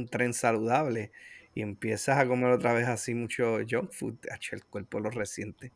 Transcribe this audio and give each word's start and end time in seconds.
un 0.00 0.08
tren 0.08 0.34
saludable 0.34 1.12
y 1.54 1.62
empiezas 1.62 2.18
a 2.18 2.26
comer 2.26 2.50
otra 2.50 2.72
vez 2.72 2.88
así 2.88 3.14
mucho 3.14 3.58
junk 3.68 3.90
food, 3.92 4.16
el 4.52 4.64
cuerpo 4.64 5.00
lo 5.00 5.10
resiente. 5.10 5.72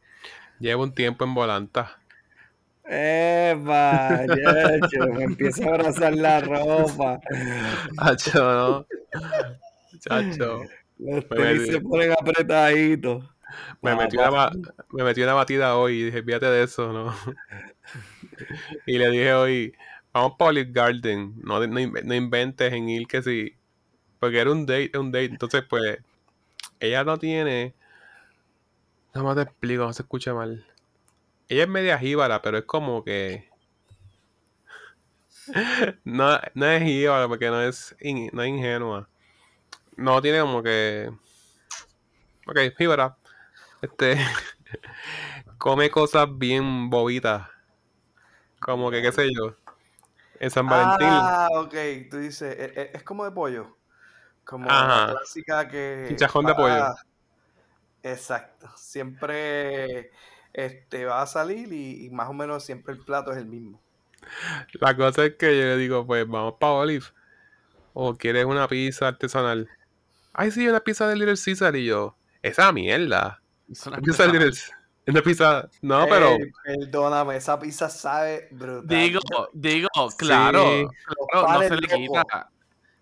Llevo 0.58 0.84
un 0.84 0.94
tiempo 0.94 1.24
en 1.24 1.34
volanta. 1.34 1.98
¡Epa! 2.84 4.24
me 5.14 5.24
empiezo 5.24 5.64
a 5.64 5.74
abrazar 5.74 6.14
la 6.14 6.40
ropa. 6.40 7.20
Chacho, 7.98 8.42
no. 8.42 8.86
Chacho. 9.98 10.62
Los 10.98 11.28
tenis 11.28 11.66
se 11.66 11.80
ponen 11.80 12.12
apretaditos. 12.12 13.24
Me 13.82 13.94
metí, 13.94 14.16
una, 14.16 14.50
me 14.90 15.04
metí 15.04 15.22
una 15.22 15.34
batida 15.34 15.76
hoy 15.76 16.00
y 16.00 16.04
dije, 16.06 16.22
fíjate 16.22 16.46
de 16.46 16.64
eso, 16.64 16.92
¿no? 16.92 17.14
y 18.86 18.98
le 18.98 19.10
dije 19.10 19.32
hoy, 19.32 19.74
vamos 20.12 20.34
para 20.38 20.50
Olive 20.50 20.72
Garden, 20.72 21.34
no, 21.42 21.64
no, 21.66 22.14
inventes 22.14 22.72
en 22.72 22.88
ir 22.88 23.06
que 23.06 23.22
sí. 23.22 23.56
Porque 24.24 24.38
era 24.40 24.50
un 24.50 24.64
date, 24.64 24.96
un 24.96 25.12
date. 25.12 25.26
Entonces, 25.26 25.62
pues, 25.68 25.98
ella 26.80 27.04
no 27.04 27.18
tiene. 27.18 27.74
No 29.12 29.22
más 29.22 29.36
te 29.36 29.42
explico, 29.42 29.84
no 29.84 29.92
se 29.92 30.00
escucha 30.00 30.32
mal. 30.32 30.64
Ella 31.46 31.64
es 31.64 31.68
media 31.68 31.98
jíbara, 31.98 32.40
pero 32.40 32.56
es 32.56 32.64
como 32.64 33.04
que. 33.04 33.46
no, 36.04 36.40
no 36.54 36.66
es 36.66 36.82
jíbara 36.82 37.28
porque 37.28 37.50
no 37.50 37.60
es, 37.60 37.94
no 38.32 38.42
es 38.42 38.48
ingenua. 38.48 39.10
No 39.98 40.22
tiene 40.22 40.40
como 40.40 40.62
que. 40.62 41.12
Ok, 42.46 42.58
jíbara. 42.78 43.18
Este. 43.82 44.16
come 45.58 45.90
cosas 45.90 46.28
bien 46.38 46.88
bobitas. 46.88 47.46
Como 48.58 48.90
que, 48.90 49.02
qué 49.02 49.12
sé 49.12 49.28
yo. 49.34 49.54
En 50.40 50.50
San 50.50 50.66
Valentín. 50.66 51.08
Ah, 51.10 51.48
ok. 51.52 51.74
Tú 52.10 52.18
dices, 52.18 52.56
e, 52.58 52.64
e, 52.80 52.90
es, 52.94 53.02
como 53.02 53.24
de 53.24 53.30
pollo. 53.30 53.76
Como 54.44 54.66
la 54.66 55.14
clásica 55.16 55.68
que. 55.68 56.06
Chichajón 56.08 56.46
de 56.46 56.54
pollo. 56.54 56.94
Exacto. 58.02 58.68
Siempre 58.76 60.10
este, 60.52 61.04
va 61.06 61.22
a 61.22 61.26
salir 61.26 61.72
y, 61.72 62.08
más 62.10 62.28
o 62.28 62.32
menos 62.32 62.64
siempre 62.64 62.94
el 62.94 63.00
plato 63.00 63.32
es 63.32 63.38
el 63.38 63.46
mismo. 63.46 63.82
La 64.74 64.96
cosa 64.96 65.24
es 65.24 65.34
que 65.36 65.58
yo 65.58 65.64
le 65.64 65.76
digo, 65.76 66.06
pues 66.06 66.26
vamos 66.28 66.54
para 66.60 66.72
Olive. 66.72 67.06
O 67.92 68.14
quieres 68.16 68.44
una 68.44 68.68
pizza 68.68 69.08
artesanal. 69.08 69.68
Ay, 70.32 70.50
sí, 70.50 70.66
una 70.66 70.80
pizza 70.80 71.08
de 71.08 71.16
Little 71.16 71.36
Caesar. 71.42 71.76
Y 71.76 71.86
yo, 71.86 72.16
esa 72.42 72.72
mierda. 72.72 73.40
Es 73.70 73.86
una 73.86 73.98
pizza, 73.98 74.26
de 74.26 74.32
Little 75.06 75.22
pizza. 75.22 75.68
No, 75.80 76.06
pero. 76.08 76.36
Perdóname, 76.64 77.36
esa 77.36 77.58
pizza 77.58 77.88
sabe 77.88 78.48
brutal. 78.50 78.86
Digo, 78.88 79.20
digo, 79.52 79.88
claro. 80.18 80.90
no 81.32 81.62
se 81.62 81.76
le 81.76 81.88
quita. 81.88 82.50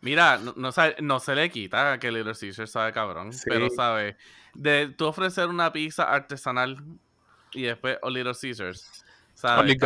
Mira, 0.03 0.39
no, 0.39 0.71
no, 1.01 1.21
se 1.21 1.35
le 1.35 1.51
quita 1.51 1.99
que 1.99 2.11
Little 2.11 2.35
Caesar 2.39 2.69
sabe 2.69 2.93
cabrón. 2.93 3.31
Pero, 3.45 3.71
sabe, 3.71 4.17
de 4.53 4.89
tú 4.89 5.07
ofrecer 5.07 5.47
una 5.49 5.73
pizza 5.73 6.13
artesanal 6.13 6.83
y 7.53 7.63
después 7.63 7.99
o 8.03 8.11
Little 8.11 8.35
Caesars. 8.39 9.05
¿sabes? 9.35 9.77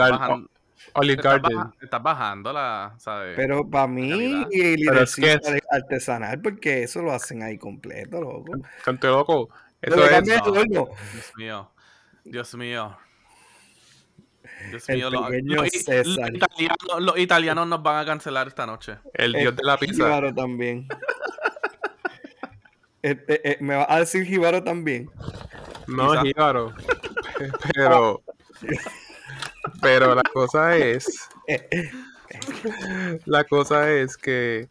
Olive 0.93 1.21
Garden. 1.23 1.73
Estás, 1.81 2.03
bajando 2.03 2.53
la, 2.53 2.95
¿sabes? 2.99 3.35
Pero 3.37 3.69
para 3.69 3.87
mí, 3.87 4.45
Little 4.51 5.03
es 5.03 5.63
artesanal, 5.71 6.41
porque 6.41 6.83
eso 6.85 7.03
lo 7.03 7.13
hacen 7.13 7.43
ahí 7.43 7.59
completo, 7.59 8.21
loco. 8.21 8.53
Cante 8.85 9.07
loco. 9.09 9.49
Eso 9.81 10.05
es. 10.05 10.25
Dios 10.25 11.33
mío. 11.37 11.71
Dios 12.25 12.55
mío. 12.55 12.97
Dios 14.71 14.89
mío, 14.89 15.11
los, 15.11 15.75
italianos, 15.75 16.79
los, 16.99 17.19
italianos, 17.19 17.69
nos 17.69 17.83
van 17.83 18.03
a 18.03 18.07
cancelar 18.07 18.49
esta 18.49 18.67
noche. 18.67 18.99
El 19.15 19.33
dios 19.33 19.55
de 19.55 19.63
la 19.63 19.77
pizza. 19.77 20.05
Jíbaro 20.05 20.35
también. 20.35 20.89
Eh, 23.03 23.25
eh, 23.29 23.41
eh, 23.45 23.59
¿Me 23.61 23.77
va 23.77 23.87
a 23.89 24.01
decir 24.01 24.25
Jíbaro 24.25 24.65
también? 24.65 25.09
No, 25.87 26.21
Jíbaro. 26.23 26.75
Pero. 27.73 28.21
Pero 29.81 30.13
la 30.17 30.25
cosa 30.25 30.77
es. 30.77 31.29
La 33.25 33.45
cosa 33.45 33.93
es 33.93 34.17
que 34.17 34.69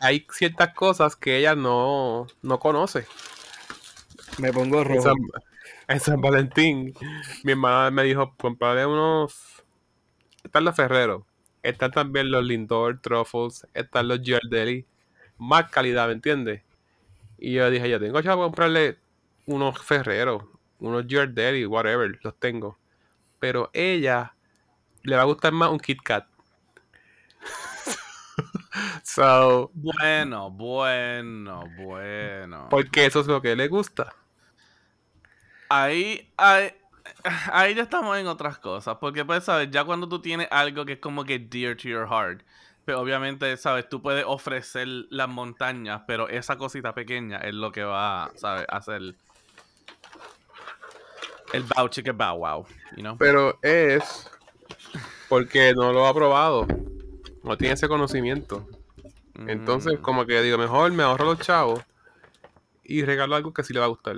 hay 0.00 0.26
ciertas 0.32 0.72
cosas 0.74 1.14
que 1.14 1.36
ella 1.36 1.54
no, 1.54 2.26
no 2.40 2.58
conoce. 2.58 3.06
Me 4.38 4.50
pongo 4.52 4.82
rojo. 4.82 5.14
En 5.88 6.00
San, 6.00 6.20
Valentín, 6.20 6.94
mi 7.44 7.52
hermana 7.52 7.90
me 7.90 8.04
dijo: 8.04 8.34
comprarle 8.36 8.86
unos. 8.86 9.64
Están 10.44 10.64
los 10.64 10.76
Ferreros. 10.76 11.22
Están 11.62 11.92
también 11.92 12.30
los 12.30 12.44
Lindor 12.44 13.00
Truffles. 13.00 13.66
Están 13.74 14.08
los 14.08 14.20
Giardelli. 14.22 14.86
Más 15.38 15.70
calidad, 15.70 16.06
¿me 16.06 16.14
entiendes? 16.14 16.62
Y 17.38 17.54
yo 17.54 17.70
dije: 17.70 17.88
Ya 17.88 17.98
tengo 17.98 18.20
ya 18.20 18.34
comprarle 18.34 18.98
unos 19.46 19.80
Ferreros 19.82 20.44
unos 20.82 21.06
Daddy, 21.06 21.64
whatever, 21.64 22.18
los 22.22 22.34
tengo. 22.38 22.76
Pero 23.38 23.70
ella 23.72 24.34
le 25.02 25.16
va 25.16 25.22
a 25.22 25.26
gustar 25.26 25.52
más 25.52 25.70
un 25.70 25.78
Kit 25.78 26.02
Kat. 26.02 26.26
so, 29.04 29.70
bueno, 29.74 30.50
bueno, 30.50 31.64
bueno. 31.78 32.68
Porque 32.68 33.06
eso 33.06 33.20
es 33.20 33.26
lo 33.26 33.40
que 33.40 33.56
le 33.56 33.68
gusta. 33.68 34.14
Ahí, 35.74 36.30
ahí, 36.36 36.70
ahí 37.52 37.74
ya 37.74 37.82
estamos 37.82 38.18
en 38.18 38.26
otras 38.26 38.58
cosas. 38.58 38.98
Porque 39.00 39.24
puedes 39.24 39.44
saber, 39.44 39.70
ya 39.70 39.84
cuando 39.84 40.08
tú 40.08 40.20
tienes 40.20 40.48
algo 40.50 40.84
que 40.84 40.94
es 40.94 40.98
como 40.98 41.24
que 41.24 41.38
dear 41.38 41.76
to 41.76 41.88
your 41.88 42.06
heart. 42.06 42.42
Pero 42.84 43.00
obviamente, 43.00 43.56
sabes, 43.56 43.88
tú 43.88 44.02
puedes 44.02 44.24
ofrecer 44.26 44.86
las 45.08 45.28
montañas, 45.28 46.02
pero 46.06 46.28
esa 46.28 46.58
cosita 46.58 46.94
pequeña 46.94 47.38
es 47.38 47.54
lo 47.54 47.70
que 47.70 47.84
va, 47.84 48.30
¿sabes? 48.34 48.66
A 48.68 48.78
hacer 48.78 49.14
el 51.52 51.62
bow 51.62 51.88
chica 51.88 52.12
bow 52.12 52.38
wow, 52.38 52.66
you 52.96 53.02
know? 53.02 53.16
Pero 53.18 53.58
es 53.62 54.28
porque 55.28 55.74
no 55.74 55.92
lo 55.92 56.06
ha 56.06 56.12
probado. 56.12 56.66
No 57.44 57.56
tiene 57.56 57.74
ese 57.74 57.88
conocimiento. 57.88 58.66
Entonces, 59.46 59.98
mm. 59.98 60.02
como 60.02 60.26
que 60.26 60.42
digo, 60.42 60.58
mejor 60.58 60.92
me 60.92 61.02
ahorro 61.02 61.24
los 61.24 61.38
chavos 61.38 61.80
y 62.84 63.04
regalo 63.04 63.36
algo 63.36 63.54
que 63.54 63.62
sí 63.62 63.72
le 63.72 63.80
va 63.80 63.86
a 63.86 63.88
gustar. 63.88 64.16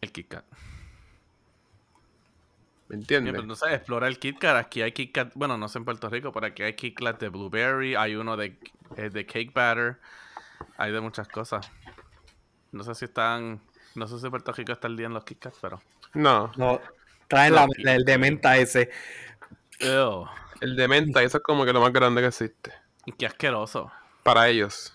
El 0.00 0.12
Kit 0.12 0.28
Kat. 0.28 0.44
¿Me 2.90 2.96
entiendes? 2.96 3.32
pero 3.32 3.46
no 3.46 3.54
sé, 3.54 3.72
explora 3.72 4.08
el 4.08 4.18
Kit 4.18 4.40
Kat. 4.40 4.56
Aquí 4.56 4.82
hay 4.82 4.90
Kit 4.90 5.12
Kat, 5.12 5.30
bueno, 5.36 5.56
no 5.56 5.68
sé 5.68 5.78
en 5.78 5.84
Puerto 5.84 6.10
Rico, 6.10 6.32
pero 6.32 6.46
aquí 6.46 6.64
hay 6.64 6.74
Kit 6.74 6.98
Kat 6.98 7.20
de 7.20 7.28
blueberry, 7.28 7.94
hay 7.94 8.16
uno 8.16 8.36
de, 8.36 8.58
eh, 8.96 9.10
de 9.10 9.26
cake 9.26 9.52
batter, 9.54 9.98
hay 10.76 10.90
de 10.90 11.00
muchas 11.00 11.28
cosas. 11.28 11.70
No 12.72 12.82
sé 12.82 12.96
si 12.96 13.04
están, 13.04 13.60
no 13.94 14.08
sé 14.08 14.18
si 14.18 14.28
Puerto 14.28 14.52
Rico 14.52 14.72
está 14.72 14.88
el 14.88 14.96
día 14.96 15.06
en 15.06 15.14
los 15.14 15.24
Kit 15.24 15.38
Kats, 15.38 15.58
pero... 15.62 15.80
No. 16.14 16.50
No. 16.56 16.80
Traen 17.28 17.54
la, 17.54 17.68
el 17.94 18.04
de 18.04 18.18
menta 18.18 18.56
ese. 18.56 18.90
El 19.78 20.74
de 20.74 20.88
menta, 20.88 21.22
eso 21.22 21.38
es 21.38 21.44
como 21.44 21.64
que 21.64 21.72
lo 21.72 21.80
más 21.80 21.92
grande 21.92 22.22
que 22.22 22.26
existe. 22.26 22.72
Qué 23.16 23.26
asqueroso. 23.26 23.92
Para 24.24 24.48
ellos. 24.48 24.92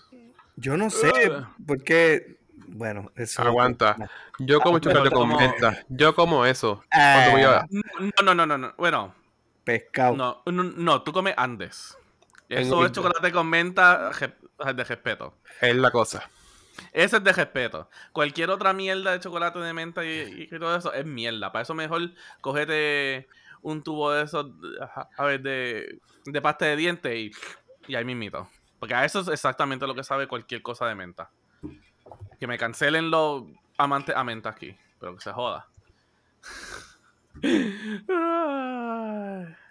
Yo 0.56 0.76
no 0.76 0.90
sé, 0.90 1.32
porque. 1.66 2.35
Bueno, 2.76 3.10
eso. 3.16 3.42
Aguanta. 3.42 3.96
Yo 4.38 4.60
como 4.60 4.76
ah, 4.76 4.80
chocolate 4.80 5.10
con 5.10 5.28
menta. 5.34 5.84
Yo 5.88 6.14
como 6.14 6.44
eso. 6.44 6.84
Ah. 6.92 7.64
No, 7.70 8.34
no, 8.34 8.46
no, 8.46 8.58
no, 8.58 8.74
Bueno. 8.76 9.14
Pescado. 9.64 10.14
No, 10.14 10.42
no, 10.46 11.02
tú 11.02 11.12
comes 11.12 11.34
Andes. 11.36 11.96
Eso 12.48 12.84
es 12.84 12.92
chocolate 12.92 13.32
con 13.32 13.48
menta 13.48 14.10
de 14.74 14.84
respeto. 14.84 15.34
Es 15.60 15.74
la 15.74 15.90
cosa. 15.90 16.30
Ese 16.92 17.16
es 17.16 17.24
de 17.24 17.32
respeto. 17.32 17.88
Cualquier 18.12 18.50
otra 18.50 18.72
mierda 18.72 19.12
de 19.12 19.20
chocolate 19.20 19.58
de 19.58 19.72
menta 19.72 20.04
y, 20.04 20.46
todo 20.48 20.76
eso 20.76 20.92
es 20.92 21.06
mierda. 21.06 21.50
Para 21.50 21.62
eso 21.62 21.74
mejor 21.74 22.12
cogete 22.40 23.26
un 23.62 23.82
tubo 23.82 24.12
de 24.12 24.24
esos, 24.24 24.46
a 25.16 25.24
ver, 25.24 25.40
de, 25.40 25.98
de 26.26 26.42
pasta 26.42 26.66
de 26.66 26.76
dientes 26.76 27.16
y, 27.16 27.32
y 27.88 27.96
ahí 27.96 28.04
mismito. 28.04 28.48
Porque 28.78 28.94
a 28.94 29.04
eso 29.04 29.20
es 29.20 29.28
exactamente 29.28 29.86
lo 29.86 29.94
que 29.94 30.04
sabe 30.04 30.28
cualquier 30.28 30.62
cosa 30.62 30.86
de 30.86 30.94
menta. 30.94 31.30
Que 32.38 32.46
me 32.46 32.58
cancelen 32.58 33.10
los 33.10 33.44
amantes 33.78 34.16
a 34.16 34.24
aquí. 34.50 34.76
Pero 35.00 35.14
que 35.14 35.20
se 35.20 35.32
joda. 35.32 35.66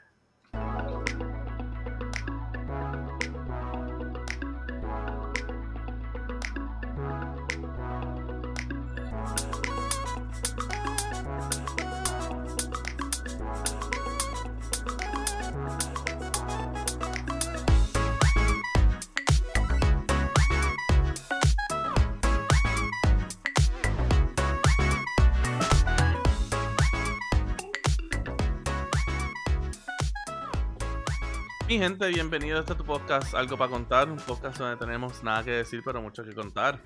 Mi 31.75 31.81
gente, 31.81 32.07
bienvenido 32.07 32.56
a 32.56 32.62
este 32.62 32.74
tu 32.74 32.86
podcast, 32.86 33.33
Algo 33.33 33.57
para 33.57 33.69
contar, 33.69 34.10
un 34.10 34.16
podcast 34.16 34.60
donde 34.60 34.77
tenemos 34.77 35.22
nada 35.25 35.44
que 35.44 35.51
decir, 35.51 35.81
pero 35.83 36.01
mucho 36.01 36.24
que 36.24 36.33
contar. 36.33 36.80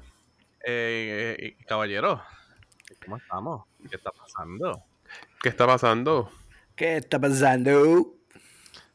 Eh, 0.66 1.38
eh, 1.40 1.58
caballero, 1.68 2.24
¿cómo 3.06 3.18
estamos? 3.18 3.66
¿Qué 3.88 3.98
está 3.98 4.10
pasando? 4.10 4.84
¿Qué 5.44 5.50
está 5.50 5.68
pasando? 5.68 6.32
¿Qué 6.76 6.98
está 6.98 7.20
pasando? 7.20 8.16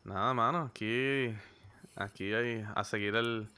Nada, 0.02 0.34
mano, 0.34 0.62
aquí, 0.62 1.32
aquí 1.94 2.34
hay, 2.34 2.66
a 2.74 2.82
seguir 2.82 3.14
el, 3.14 3.48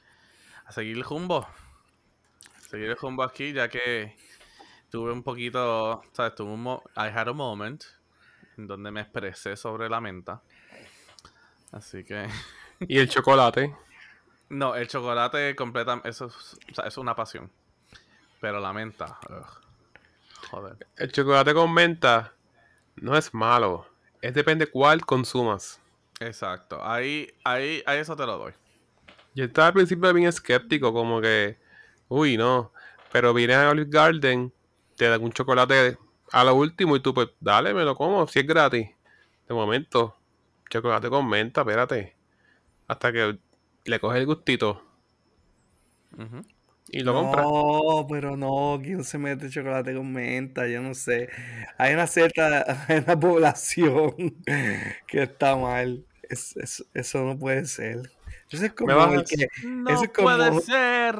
a 0.65 0.71
seguir 0.71 0.95
el 0.95 1.03
jumbo. 1.03 1.39
A 1.39 2.61
seguir 2.69 2.91
el 2.91 2.97
jumbo 2.97 3.23
aquí, 3.23 3.51
ya 3.51 3.67
que 3.67 4.15
tuve 4.91 5.11
un 5.11 5.23
poquito, 5.23 6.03
¿sabes? 6.13 6.35
Tuve 6.35 6.51
un 6.51 6.61
mo- 6.61 6.83
I 6.97 7.09
had 7.09 7.29
a 7.29 7.33
moment 7.33 7.83
en 8.59 8.67
donde 8.67 8.91
me 8.91 9.01
expresé 9.01 9.57
sobre 9.57 9.89
la 9.89 9.99
menta. 9.99 10.43
Así 11.71 12.03
que, 12.03 12.27
Y 12.87 12.99
el 12.99 13.09
chocolate. 13.09 13.75
no, 14.49 14.75
el 14.75 14.87
chocolate 14.87 15.55
completa, 15.55 16.01
eso 16.03 16.25
es, 16.25 16.33
o 16.71 16.75
sea, 16.75 16.85
eso 16.85 16.87
es 16.87 16.97
una 16.97 17.15
pasión. 17.15 17.49
Pero 18.39 18.59
la 18.59 18.71
menta, 18.71 19.17
ugh, 19.29 20.49
joder. 20.49 20.87
El 20.95 21.11
chocolate 21.11 21.53
con 21.53 21.73
menta 21.73 22.33
no 22.95 23.17
es 23.17 23.33
malo. 23.33 23.87
Es 24.21 24.33
depende 24.33 24.67
cuál 24.67 25.05
consumas. 25.05 25.79
Exacto, 26.19 26.83
ahí, 26.83 27.31
ahí, 27.43 27.83
ahí 27.85 27.99
eso 27.99 28.15
te 28.15 28.25
lo 28.25 28.37
doy. 28.37 28.53
Yo 29.35 29.45
estaba 29.45 29.67
al 29.67 29.73
principio 29.73 30.11
bien 30.13 30.27
escéptico, 30.27 30.91
como 30.91 31.21
que, 31.21 31.57
uy, 32.07 32.37
no. 32.37 32.71
Pero 33.11 33.33
vine 33.33 33.53
a 33.53 33.69
Olive 33.69 33.89
Garden, 33.89 34.51
te 34.95 35.07
dan 35.07 35.23
un 35.23 35.31
chocolate 35.31 35.97
a 36.31 36.43
lo 36.43 36.55
último 36.55 36.95
y 36.95 36.99
tú, 37.01 37.13
pues, 37.13 37.29
dale, 37.39 37.73
me 37.73 37.83
lo 37.83 37.95
como, 37.95 38.27
si 38.27 38.39
es 38.39 38.47
gratis. 38.47 38.89
De 39.47 39.53
momento, 39.53 40.16
chocolate 40.69 41.09
con 41.09 41.27
menta, 41.29 41.61
espérate. 41.61 42.15
Hasta 42.87 43.11
que 43.11 43.37
le 43.85 43.99
coges 43.99 44.19
el 44.19 44.25
gustito 44.25 44.83
y 46.89 47.01
lo 47.01 47.13
compras. 47.13 47.45
No, 47.45 48.07
pero 48.09 48.37
no, 48.37 48.79
¿quién 48.81 49.03
se 49.03 49.17
mete 49.17 49.49
chocolate 49.49 49.93
con 49.93 50.11
menta? 50.11 50.67
Yo 50.67 50.81
no 50.81 50.93
sé. 50.93 51.29
Hay 51.77 51.93
una 51.93 52.07
cierta 52.07 52.63
hay 52.87 52.99
una 52.99 53.19
población 53.19 54.13
que 55.07 55.23
está 55.23 55.55
mal. 55.55 56.05
Es- 56.29 56.55
es- 56.57 56.85
eso 56.93 57.23
no 57.23 57.37
puede 57.37 57.65
ser. 57.65 58.11
Eso 58.49 58.65
es 58.65 58.71
como 58.73 58.91
el 59.13 59.25
que, 59.25 59.47
No 59.65 59.89
Eso 59.91 60.03
es 60.05 60.09
puede 60.09 60.47
como- 60.49 60.61
ser. 60.61 61.15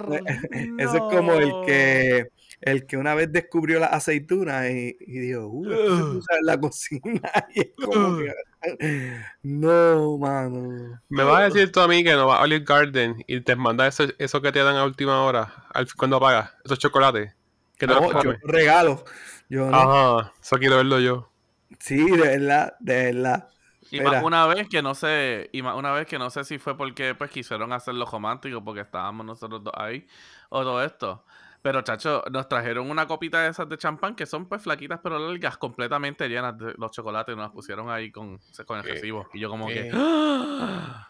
eso 0.79 0.95
es 0.95 1.01
como 1.01 1.33
el 1.33 1.51
que 1.65 2.27
el 2.61 2.87
que 2.87 2.97
una 2.97 3.13
vez 3.13 3.31
descubrió 3.31 3.79
las 3.79 3.93
aceitunas 3.93 4.67
y, 4.71 4.97
y 4.99 5.19
dijo, 5.19 5.45
uh, 5.47 5.63
se 5.65 5.73
usa 6.17 6.37
en 6.39 6.45
la 6.45 6.59
cocina. 6.59 7.31
Y 7.53 7.59
es 7.59 7.69
como 7.75 8.17
que, 8.17 8.33
no, 9.43 10.17
mano. 10.17 10.99
Me 11.09 11.23
vas 11.23 11.41
a 11.41 11.43
decir 11.45 11.71
tú 11.71 11.79
a 11.81 11.87
mí 11.87 12.03
que 12.03 12.13
no 12.13 12.27
vas 12.27 12.39
a 12.39 12.43
Olive 12.43 12.65
Garden 12.65 13.23
y 13.27 13.41
te 13.41 13.55
manda 13.55 13.87
eso, 13.87 14.05
eso 14.19 14.41
que 14.41 14.51
te 14.51 14.63
dan 14.63 14.75
a 14.75 14.85
última 14.85 15.23
hora, 15.23 15.65
al, 15.73 15.87
cuando 15.95 16.19
pagas, 16.19 16.51
esos 16.65 16.79
chocolates. 16.79 17.33
Que 17.77 17.87
te 17.87 17.93
los 17.95 18.05
No, 18.05 18.13
yo 18.13 18.29
comes. 18.29 18.39
regalo. 18.43 19.03
Yo 19.49 19.71
no. 19.71 19.97
Ajá, 20.09 20.33
eso 20.41 20.57
quiero 20.57 20.75
verlo 20.77 20.99
yo. 20.99 21.31
Sí, 21.79 21.97
de 22.15 22.17
verdad, 22.37 22.75
de 22.79 23.11
verdad. 23.13 23.49
Y 23.89 23.99
Mira. 23.99 24.01
más 24.01 24.21
una 24.21 24.45
vez 24.47 24.67
que 24.69 24.81
no 24.81 24.95
sé, 24.95 25.49
y 25.53 25.61
más 25.61 25.75
una 25.75 25.91
vez 25.91 26.07
que 26.07 26.19
no 26.19 26.29
sé 26.29 26.43
si 26.43 26.57
fue 26.59 26.75
porque 26.77 27.15
pues 27.15 27.31
quisieron 27.31 27.71
hacerlo 27.73 28.05
romántico 28.05 28.63
porque 28.63 28.81
estábamos 28.81 29.25
nosotros 29.25 29.63
dos 29.63 29.73
ahí 29.77 30.07
o 30.49 30.63
todo 30.63 30.83
esto. 30.83 31.25
Pero 31.67 31.81
chacho, 31.81 32.23
nos 32.31 32.47
trajeron 32.47 32.89
una 32.89 33.05
copita 33.05 33.41
de 33.41 33.49
esas 33.49 33.67
de 33.67 33.77
champán 33.77 34.15
que 34.15 34.25
son 34.25 34.47
pues 34.47 34.61
flaquitas 34.63 35.01
pero 35.03 35.19
largas, 35.19 35.57
completamente 35.57 36.29
llenas 36.29 36.57
de 36.57 36.73
los 36.77 36.91
chocolates 36.93 37.33
y 37.33 37.35
nos 37.35 37.47
las 37.47 37.51
pusieron 37.51 37.89
ahí 37.89 38.09
con, 38.09 38.39
con 38.65 38.77
el 38.77 38.85
¿Qué? 38.85 38.93
recibo. 38.93 39.27
Y 39.33 39.41
yo 39.41 39.49
como 39.49 39.67
¿Qué? 39.67 39.73
que... 39.73 39.91
¡Ah! 39.93 41.09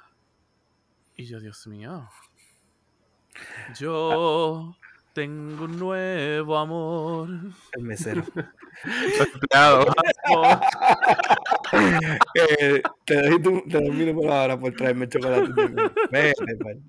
Y 1.15 1.25
yo, 1.25 1.39
Dios 1.39 1.67
mío. 1.67 2.09
Yo 3.79 4.75
tengo 5.13 5.65
un 5.65 5.77
nuevo 5.77 6.57
amor. 6.57 7.29
El 7.73 7.83
mesero. 7.83 8.23
Amor. 9.53 9.95
Eh, 12.33 12.81
te 13.05 13.21
doy 13.29 13.41
tu, 13.43 13.61
te 13.69 13.77
doy 13.77 13.91
mi 13.91 14.05
número 14.05 14.33
ahora 14.33 14.57
por 14.57 14.73
traerme 14.73 15.07
chocolate. 15.07 15.51
Vete, 16.11 16.55
pa'l- 16.57 16.81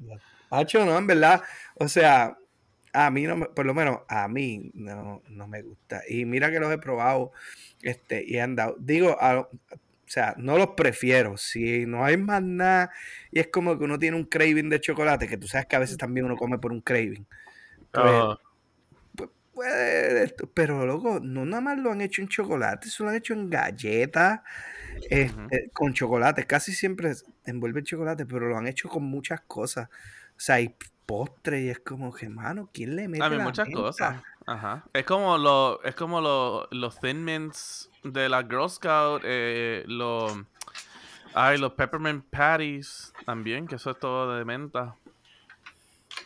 Macho, 0.50 0.86
no, 0.86 0.96
en 0.96 1.06
verdad. 1.06 1.42
O 1.74 1.86
sea, 1.86 2.34
a 2.92 3.10
mí 3.10 3.24
no 3.24 3.36
me, 3.36 3.46
por 3.46 3.66
lo 3.66 3.74
menos 3.74 4.00
a 4.08 4.28
mí 4.28 4.70
no, 4.74 5.22
no 5.28 5.46
me 5.48 5.62
gusta. 5.62 6.02
Y 6.08 6.24
mira 6.24 6.50
que 6.50 6.60
los 6.60 6.72
he 6.72 6.78
probado 6.78 7.32
este, 7.82 8.24
y 8.26 8.38
han 8.38 8.56
dado. 8.56 8.76
Digo, 8.78 9.16
a- 9.20 9.40
o 9.40 10.10
sea, 10.10 10.34
no 10.38 10.56
los 10.56 10.68
prefiero. 10.68 11.36
Si 11.36 11.84
no 11.84 12.04
hay 12.04 12.16
más 12.16 12.42
nada, 12.42 12.90
y 13.30 13.40
es 13.40 13.48
como 13.48 13.78
que 13.78 13.84
uno 13.84 13.98
tiene 13.98 14.16
un 14.16 14.24
craving 14.24 14.70
de 14.70 14.80
chocolate, 14.80 15.28
que 15.28 15.36
tú 15.36 15.46
sabes 15.46 15.66
que 15.66 15.76
a 15.76 15.80
veces 15.80 15.98
también 15.98 16.24
uno 16.26 16.36
come 16.36 16.58
por 16.58 16.72
un 16.72 16.80
craving. 16.80 17.26
Pues, 19.52 19.74
esto, 20.22 20.48
pero 20.54 20.86
loco, 20.86 21.18
no 21.20 21.44
nada 21.44 21.60
más 21.60 21.78
lo 21.78 21.90
han 21.90 22.00
hecho 22.00 22.22
en 22.22 22.28
chocolate, 22.28 22.86
eso 22.88 23.02
lo 23.02 23.10
han 23.10 23.16
hecho 23.16 23.34
en 23.34 23.50
galletas, 23.50 24.40
este, 25.10 25.70
con 25.72 25.92
chocolate, 25.94 26.44
casi 26.46 26.72
siempre 26.72 27.12
envuelven 27.44 27.84
chocolate, 27.84 28.24
pero 28.24 28.48
lo 28.48 28.56
han 28.56 28.68
hecho 28.68 28.88
con 28.88 29.02
muchas 29.04 29.40
cosas. 29.42 29.88
O 30.36 30.40
sea, 30.40 30.56
hay 30.56 30.76
postre 31.18 31.62
y 31.62 31.68
es 31.70 31.78
como 31.80 32.12
que, 32.14 32.28
mano, 32.28 32.68
¿quién 32.72 32.94
le 32.94 33.08
mete 33.08 33.24
A 33.24 33.30
mí 33.30 33.36
la 33.38 33.44
muchas 33.44 33.66
menta? 33.66 33.80
cosas. 33.82 34.22
Ajá. 34.46 34.84
Es 34.92 35.06
como 35.06 35.38
lo, 35.38 35.82
es 35.82 35.94
como 35.94 36.20
lo- 36.20 36.68
los 36.70 37.00
Thin 37.00 37.24
Mints 37.24 37.90
de 38.04 38.28
la 38.28 38.42
Girl 38.42 38.68
Scout, 38.68 39.22
eh, 39.24 39.84
los, 39.86 40.36
ay, 41.34 41.56
los 41.58 41.72
Peppermint 41.72 42.26
Patties 42.30 43.14
también, 43.24 43.66
que 43.66 43.76
eso 43.76 43.90
es 43.90 43.98
todo 43.98 44.36
de 44.36 44.44
menta. 44.44 44.96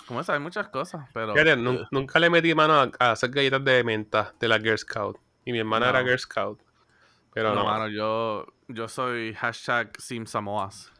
Como 0.08 0.20
eso, 0.20 0.32
hay 0.32 0.40
muchas 0.40 0.68
cosas, 0.68 1.08
pero... 1.14 1.36
Eh, 1.38 1.56
nunca 1.56 2.18
le 2.18 2.28
metí 2.28 2.52
mano 2.54 2.74
a, 2.74 2.90
a 2.98 3.12
hacer 3.12 3.30
galletas 3.30 3.64
de 3.64 3.84
menta 3.84 4.34
de 4.40 4.48
la 4.48 4.58
Girl 4.58 4.76
Scout. 4.78 5.16
Y 5.44 5.52
mi 5.52 5.60
hermana 5.60 5.90
era. 5.90 6.02
Girl 6.02 6.18
Scout. 6.18 6.60
Pero 7.32 7.50
no, 7.50 7.60
no. 7.60 7.64
mano, 7.64 7.88
yo, 7.88 8.46
yo 8.68 8.88
soy 8.88 9.32
hashtag 9.34 9.92
Sim 9.98 10.26
Samoas. 10.26 10.91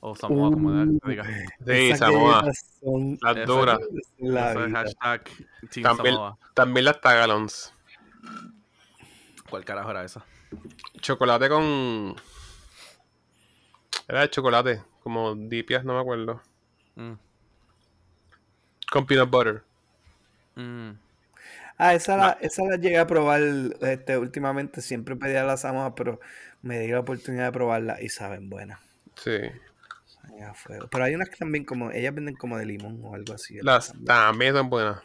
O 0.00 0.14
Samoa, 0.14 0.50
como 0.50 0.72
de- 0.72 0.98
se 1.02 1.08
diga. 1.10 1.24
Sí, 1.66 1.96
Samoa. 1.96 2.52
son 2.80 3.18
Las 3.20 3.36
Eso- 3.36 3.52
duras. 3.58 3.78
la 4.18 4.54
vida. 4.54 4.70
hashtag 4.70 5.24
Team 5.70 5.82
También, 5.82 6.14
Samoa. 6.14 6.38
también 6.54 6.84
las 6.84 7.00
Tagalons. 7.00 7.74
¿Cuál 9.50 9.64
carajo 9.64 9.90
era 9.90 10.04
esa? 10.04 10.24
Chocolate 11.00 11.48
con. 11.48 12.14
Era 14.06 14.20
de 14.20 14.30
chocolate. 14.30 14.82
Como 15.02 15.34
dipias, 15.34 15.84
no 15.84 15.94
me 15.94 16.00
acuerdo. 16.00 16.42
Mm, 16.96 17.12
Con 18.90 19.06
peanut 19.06 19.30
butter. 19.30 19.62
mm. 20.56 20.90
Ah, 21.80 21.94
esa 21.94 22.16
la, 22.16 22.38
esa 22.40 22.64
la 22.64 22.76
llegué 22.76 22.98
a 22.98 23.06
probar 23.06 23.40
este, 23.40 24.18
últimamente, 24.18 24.80
siempre 24.82 25.14
pedía 25.14 25.44
las 25.44 25.60
Samoa, 25.60 25.94
pero 25.94 26.18
me 26.60 26.80
di 26.80 26.88
la 26.88 26.98
oportunidad 27.00 27.44
de 27.46 27.52
probarla 27.52 28.02
y 28.02 28.08
saben 28.08 28.50
buenas. 28.50 28.80
Sí. 29.14 29.38
Saben 30.28 30.44
a 30.44 30.54
fuego. 30.54 30.88
Pero 30.90 31.04
hay 31.04 31.14
unas 31.14 31.28
que 31.28 31.36
también 31.36 31.64
como, 31.64 31.90
ellas 31.90 32.14
venden 32.14 32.36
como 32.36 32.56
de 32.58 32.66
limón 32.66 33.00
o 33.02 33.14
algo 33.14 33.34
así. 33.34 33.58
Las 33.62 33.92
también 34.04 34.54
son 34.54 34.70
buenas. 34.70 34.98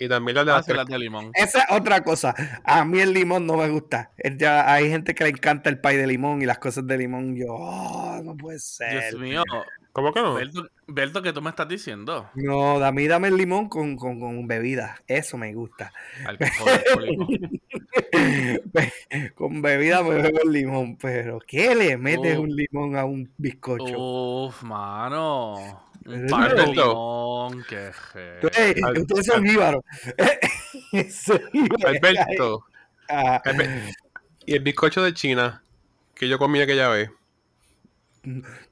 Y 0.00 0.08
también 0.08 0.36
las 0.36 0.46
de 0.46 0.52
Ah, 0.52 0.76
las 0.76 0.86
de 0.86 0.98
limón. 0.98 1.32
Esa 1.34 1.58
es 1.62 1.64
otra 1.70 2.04
cosa. 2.04 2.32
A 2.62 2.84
mí 2.84 3.00
el 3.00 3.12
limón 3.12 3.46
no 3.46 3.56
me 3.56 3.68
gusta. 3.68 4.12
Ya- 4.36 4.72
hay 4.72 4.88
gente 4.88 5.12
que 5.12 5.24
le 5.24 5.30
encanta 5.30 5.70
el 5.70 5.80
pay 5.80 5.96
de 5.96 6.06
limón 6.06 6.40
y 6.40 6.46
las 6.46 6.58
cosas 6.60 6.86
de 6.86 6.96
limón. 6.96 7.34
Yo, 7.34 7.46
oh, 7.48 8.20
no 8.22 8.36
puede 8.36 8.60
ser. 8.60 9.10
Dios 9.10 9.20
mío. 9.20 9.42
¿Cómo 9.92 10.12
que 10.12 10.20
no? 10.20 10.34
Berto, 10.34 10.68
Berto, 10.86 11.22
¿qué 11.22 11.32
tú 11.32 11.42
me 11.42 11.50
estás 11.50 11.66
diciendo? 11.66 12.30
No, 12.36 12.76
a 12.84 12.92
mí 12.92 13.08
dame 13.08 13.26
el 13.26 13.36
limón 13.36 13.68
con, 13.68 13.96
con, 13.96 14.20
con 14.20 14.46
bebida. 14.46 15.00
Eso 15.08 15.36
me 15.36 15.52
gusta. 15.52 15.92
Alcohol 16.24 16.50
alcohólico. 16.68 17.26
con 19.34 19.62
bebida 19.62 20.02
me 20.02 20.22
bebo 20.22 20.40
el 20.44 20.52
limón, 20.52 20.96
pero 20.96 21.38
¿qué 21.46 21.74
le 21.74 21.96
metes 21.96 22.36
Oh. 22.38 22.42
un 22.42 22.54
limón 22.54 22.96
a 22.96 23.04
un 23.04 23.30
bizcocho? 23.36 23.96
Uf, 23.98 24.62
mano. 24.62 25.84
Un 26.06 26.26
par 26.28 26.54
de 26.56 26.66
limón, 26.68 27.64
Al- 28.82 28.98
ustedes 28.98 29.26
son 29.26 29.44
jíbaro. 29.46 29.84
Alberto. 31.86 32.64
Ah, 33.08 33.42
Y 34.46 34.54
el 34.54 34.60
bizcocho 34.62 35.02
de 35.02 35.12
China 35.14 35.62
que 36.14 36.28
yo 36.28 36.38
comí 36.38 36.60
aquella 36.60 36.88
vez. 36.88 37.10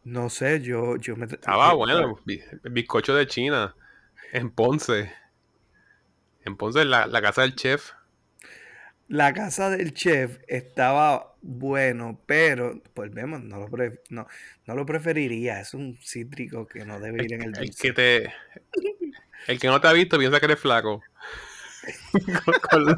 no 0.04 0.28
sé, 0.30 0.60
yo, 0.60 0.96
yo 0.96 1.16
me. 1.16 1.26
Estaba 1.26 1.74
bueno. 1.74 2.18
bi- 2.24 2.42
El 2.64 2.70
bizcocho 2.72 3.14
de 3.14 3.26
China. 3.26 3.74
En 4.32 4.50
Ponce. 4.50 5.12
En 6.44 6.56
Ponce, 6.56 6.84
la, 6.84 7.06
la 7.06 7.22
casa 7.22 7.42
del 7.42 7.54
chef. 7.54 7.92
La 9.08 9.32
casa 9.32 9.70
del 9.70 9.94
chef 9.94 10.38
estaba 10.48 11.34
bueno, 11.40 12.18
pero 12.26 12.80
volvemos, 12.94 13.40
no 13.42 13.58
lo, 13.60 13.68
pre- 13.68 14.00
no, 14.10 14.26
no 14.66 14.74
lo 14.74 14.84
preferiría. 14.84 15.60
Es 15.60 15.74
un 15.74 15.96
cítrico 16.02 16.66
que 16.66 16.84
no 16.84 16.98
debe 16.98 17.24
ir 17.24 17.34
en 17.34 17.42
el 17.42 17.48
El 17.48 17.66
dulce. 17.66 17.82
que 17.82 17.92
te. 17.92 18.34
El 19.46 19.60
que 19.60 19.68
no 19.68 19.80
te 19.80 19.86
ha 19.88 19.92
visto 19.92 20.18
piensa 20.18 20.40
que 20.40 20.46
eres 20.46 20.58
flaco. 20.58 21.02
con 22.70 22.84
la- 22.84 22.96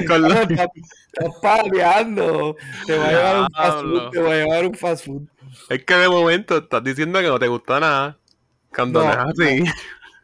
Estás 0.00 0.68
estás 1.12 1.34
paleando. 1.40 2.56
Te 2.86 2.98
va 2.98 3.06
a 3.08 3.10
llevar 3.12 3.36
un 3.38 3.48
fast 3.54 3.80
food. 3.82 4.10
Te 4.10 4.20
va 4.20 4.30
a 4.32 4.34
llevar 4.36 4.66
un 4.66 4.74
fast 4.74 5.06
food. 5.06 5.22
Es 5.70 5.84
que 5.84 5.94
de 5.94 6.08
momento 6.08 6.58
estás 6.58 6.84
diciendo 6.84 7.18
que 7.20 7.28
no 7.28 7.38
te 7.38 7.48
gusta 7.48 7.80
nada. 7.80 8.18
Cuando 8.74 9.02
no, 9.02 9.06
No, 9.06 9.30
es 9.30 9.40
así. 9.40 9.64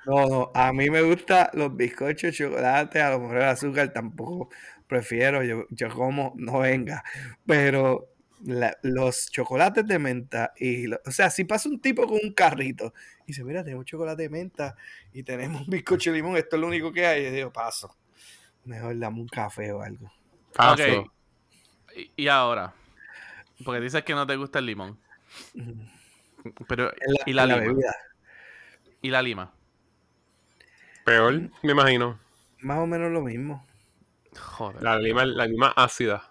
No, 0.05 0.27
no, 0.27 0.51
a 0.55 0.73
mí 0.73 0.91
me 0.91 1.03
gustan 1.03 1.49
los 1.53 1.77
bizcochos, 1.77 2.35
chocolate, 2.35 3.01
a 3.01 3.11
lo 3.11 3.21
mejor 3.21 3.37
el 3.37 3.43
azúcar 3.45 3.93
tampoco 3.93 4.51
prefiero, 4.89 5.43
yo, 5.45 5.65
yo 5.71 5.89
como, 5.91 6.35
no 6.37 6.59
venga, 6.59 7.05
pero 7.47 8.09
la- 8.45 8.77
los 8.83 9.31
chocolates 9.31 9.87
de 9.87 9.99
menta, 9.99 10.53
y 10.57 10.89
lo- 10.89 11.01
o 11.07 11.11
sea, 11.13 11.31
si 11.31 11.45
pasa 11.45 11.69
un 11.69 11.81
tipo 11.81 12.07
con 12.07 12.19
un 12.23 12.33
carrito 12.35 12.93
y 13.23 13.29
dice, 13.29 13.45
mira, 13.45 13.63
tenemos 13.63 13.85
chocolate 13.87 14.23
de 14.23 14.29
menta 14.29 14.77
y 15.13 15.23
tenemos 15.23 15.63
un 15.63 15.69
bizcocho 15.71 16.11
de 16.11 16.17
limón, 16.17 16.37
esto 16.37 16.57
es 16.57 16.61
lo 16.61 16.67
único 16.67 16.93
que 16.93 17.07
hay, 17.07 17.23
y 17.23 17.25
yo 17.27 17.31
digo, 17.33 17.53
paso, 17.53 17.97
mejor 18.65 18.99
dame 18.99 19.21
un 19.21 19.29
café 19.29 19.73
o 19.73 19.83
algo. 19.83 20.13
Paso. 20.55 21.01
Ok. 21.01 21.11
Y, 21.97 22.25
y 22.25 22.29
ahora, 22.29 22.75
porque 23.65 23.81
dices 23.81 24.03
que 24.03 24.15
no 24.15 24.27
te 24.27 24.37
gusta 24.37 24.59
el 24.59 24.67
limón. 24.67 24.99
Pero, 26.67 26.91
la, 27.07 27.23
¿y 27.27 27.33
la 27.33 27.47
lima? 27.47 27.61
bebida, 27.61 27.95
¿Y 29.01 29.11
la 29.11 29.23
lima? 29.23 29.53
Peor, 31.05 31.51
me 31.63 31.73
imagino. 31.73 32.19
más 32.61 32.79
o 32.79 32.87
menos 32.87 33.11
lo 33.11 33.23
mismo. 33.23 33.67
Joder. 34.39 34.83
La 34.83 34.99
lima, 34.99 35.25
la 35.25 35.47
lima 35.47 35.73
ácida. 35.77 36.23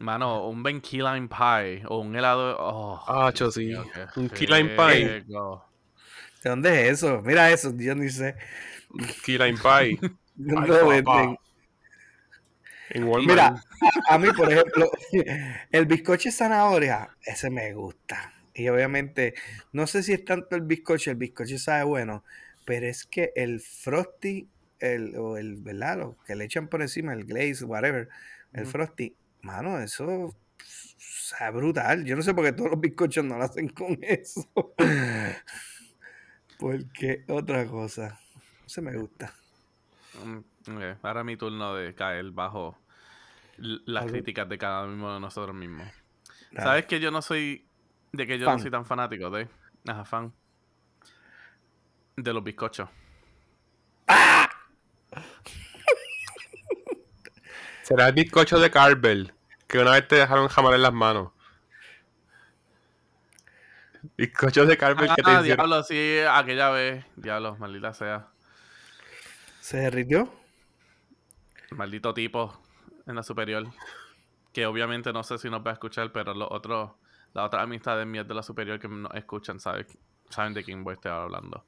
Mano, 0.00 0.48
un 0.48 0.62
Ben 0.62 0.80
Key 0.80 0.98
Lime 1.00 1.28
Pie 1.28 1.82
o 1.88 1.98
un 1.98 2.14
helado. 2.14 2.56
Oh, 2.60 3.02
Ah, 3.08 3.32
cho, 3.32 3.50
sí. 3.50 3.72
Un 4.16 4.28
key 4.28 4.46
lime 4.46 4.76
pie. 4.76 5.24
¿De 5.24 6.50
dónde 6.50 6.82
es 6.88 6.98
eso? 7.02 7.20
Mira 7.22 7.50
eso, 7.50 7.72
yo 7.76 7.94
ni 7.96 8.08
sé. 8.10 8.36
Key 9.24 9.38
lime 9.38 9.58
pie. 9.58 9.98
No 10.40 10.60
lo 10.64 10.86
venden. 10.86 11.36
En 12.90 13.04
Walmart. 13.04 13.28
Mira, 13.28 13.46
a, 14.08 14.14
a 14.14 14.18
mí, 14.18 14.28
por 14.36 14.52
ejemplo, 14.52 14.88
el 15.72 15.86
bizcocho 15.86 16.28
de 16.28 16.32
zanahoria, 16.32 17.10
ese 17.26 17.50
me 17.50 17.72
gusta. 17.74 18.32
Y 18.54 18.68
obviamente, 18.68 19.34
no 19.72 19.88
sé 19.88 20.04
si 20.04 20.12
es 20.12 20.24
tanto 20.24 20.54
el 20.54 20.62
bizcocho, 20.62 21.10
el 21.10 21.16
bizcocho 21.16 21.58
sabe 21.58 21.82
bueno, 21.82 22.22
pero 22.68 22.86
es 22.86 23.06
que 23.06 23.32
el 23.34 23.60
frosty, 23.60 24.46
el, 24.78 25.16
o 25.16 25.38
el, 25.38 25.56
¿verdad? 25.56 25.96
Lo 25.96 26.16
que 26.26 26.36
le 26.36 26.44
echan 26.44 26.68
por 26.68 26.82
encima, 26.82 27.14
el 27.14 27.24
glaze, 27.24 27.64
whatever, 27.64 28.10
el 28.52 28.66
frosty, 28.66 29.16
mano, 29.40 29.80
eso 29.80 30.36
sabe 30.98 31.56
brutal. 31.56 32.04
Yo 32.04 32.14
no 32.14 32.20
sé 32.20 32.34
por 32.34 32.44
qué 32.44 32.52
todos 32.52 32.72
los 32.72 32.80
bizcochos 32.80 33.24
no 33.24 33.38
lo 33.38 33.44
hacen 33.44 33.70
con 33.70 33.98
eso. 34.02 34.46
Porque 36.58 37.24
otra 37.28 37.66
cosa, 37.66 38.20
ese 38.66 38.82
me 38.82 38.94
gusta. 38.98 39.32
Mm, 40.22 40.78
Ahora 41.02 41.20
es 41.20 41.26
mi 41.26 41.38
turno 41.38 41.74
de 41.74 41.94
caer 41.94 42.30
bajo 42.32 42.76
las 43.56 44.10
críticas 44.10 44.46
de 44.46 44.58
cada 44.58 44.84
uno 44.84 45.14
de 45.14 45.20
nosotros 45.20 45.56
mismos. 45.56 45.88
¿Sabes 46.54 46.84
que 46.84 47.00
yo 47.00 47.10
no 47.10 47.22
soy. 47.22 47.64
de 48.12 48.26
que 48.26 48.38
yo 48.38 48.44
Fan. 48.44 48.56
no 48.56 48.62
soy 48.62 48.70
tan 48.70 48.84
fanático 48.84 49.30
de. 49.30 49.48
Ajá, 49.86 50.04
fan. 50.04 50.34
De 52.20 52.32
los 52.32 52.42
bizcochos. 52.42 52.88
Será 57.82 58.08
el 58.08 58.14
bizcocho 58.14 58.58
de 58.58 58.70
Carvel. 58.72 59.32
Que 59.68 59.78
una 59.78 59.92
vez 59.92 60.08
te 60.08 60.16
dejaron 60.16 60.48
jamar 60.48 60.74
en 60.74 60.82
las 60.82 60.92
manos. 60.92 61.30
Bizcocho 64.16 64.66
de 64.66 64.76
Carvel 64.76 65.08
que 65.14 65.22
te 65.22 65.30
Ah, 65.30 65.40
hicieron. 65.40 65.68
diablo, 65.68 65.82
sí, 65.84 66.18
aquella 66.28 66.70
vez. 66.70 67.04
Diablo, 67.16 67.56
maldita 67.56 67.94
sea. 67.94 68.26
¿Se 69.60 69.76
derritió? 69.78 70.32
Maldito 71.70 72.12
tipo 72.14 72.60
en 73.06 73.14
la 73.14 73.22
superior. 73.22 73.64
Que 74.52 74.66
obviamente 74.66 75.12
no 75.12 75.22
sé 75.22 75.38
si 75.38 75.48
nos 75.50 75.64
va 75.64 75.70
a 75.70 75.74
escuchar, 75.74 76.10
pero 76.10 76.34
los 76.34 76.48
otros, 76.50 76.90
las 77.32 77.46
otras 77.46 77.62
amistades 77.62 78.04
mías 78.06 78.26
de 78.26 78.34
la 78.34 78.42
superior 78.42 78.80
que 78.80 78.88
nos 78.88 79.14
escuchan 79.14 79.60
saben, 79.60 79.86
saben 80.30 80.54
de 80.54 80.64
quién 80.64 80.84
voy 80.84 80.92
a 80.92 80.94
estar 80.96 81.12
hablando. 81.12 81.64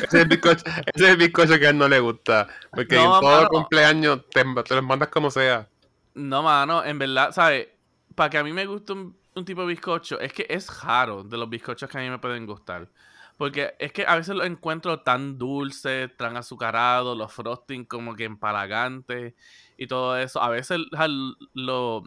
Ese 0.00 0.06
es, 0.06 0.14
el 0.14 0.28
bizcocho, 0.28 0.64
ese 0.66 1.04
es 1.04 1.10
el 1.10 1.16
bizcocho 1.16 1.58
que 1.58 1.66
a 1.66 1.70
él 1.70 1.78
no 1.78 1.88
le 1.88 2.00
gusta. 2.00 2.48
Porque 2.74 2.96
No, 2.96 3.02
en 3.02 3.18
todo 3.18 3.22
mano. 3.42 3.48
cumpleaños 3.48 4.20
te, 4.32 4.44
te 4.66 4.74
los 4.74 4.84
mandas 4.84 5.08
como 5.08 5.30
sea. 5.30 5.68
No, 6.14 6.42
mano, 6.42 6.84
en 6.84 6.98
verdad, 6.98 7.32
¿sabes? 7.32 7.68
Para 8.14 8.30
que 8.30 8.38
a 8.38 8.44
mí 8.44 8.52
me 8.52 8.66
guste 8.66 8.92
un, 8.92 9.18
un 9.34 9.44
tipo 9.44 9.60
de 9.62 9.68
bizcocho, 9.68 10.18
es 10.20 10.32
que 10.32 10.46
es 10.48 10.80
raro 10.82 11.22
de 11.22 11.36
los 11.36 11.48
bizcochos 11.50 11.88
que 11.90 11.98
a 11.98 12.00
mí 12.00 12.08
me 12.10 12.18
pueden 12.18 12.46
gustar. 12.46 12.88
Porque 13.36 13.74
es 13.78 13.92
que 13.92 14.06
a 14.06 14.16
veces 14.16 14.34
los 14.34 14.46
encuentro 14.46 15.02
tan 15.02 15.36
dulces, 15.36 16.16
tan 16.16 16.36
azucarados, 16.38 17.16
los 17.18 17.30
frosting 17.32 17.84
como 17.84 18.14
que 18.16 18.24
empalagantes 18.24 19.34
y 19.76 19.86
todo 19.86 20.16
eso. 20.16 20.40
A 20.42 20.48
veces 20.48 20.78
al- 20.96 21.36
lo- 21.52 22.02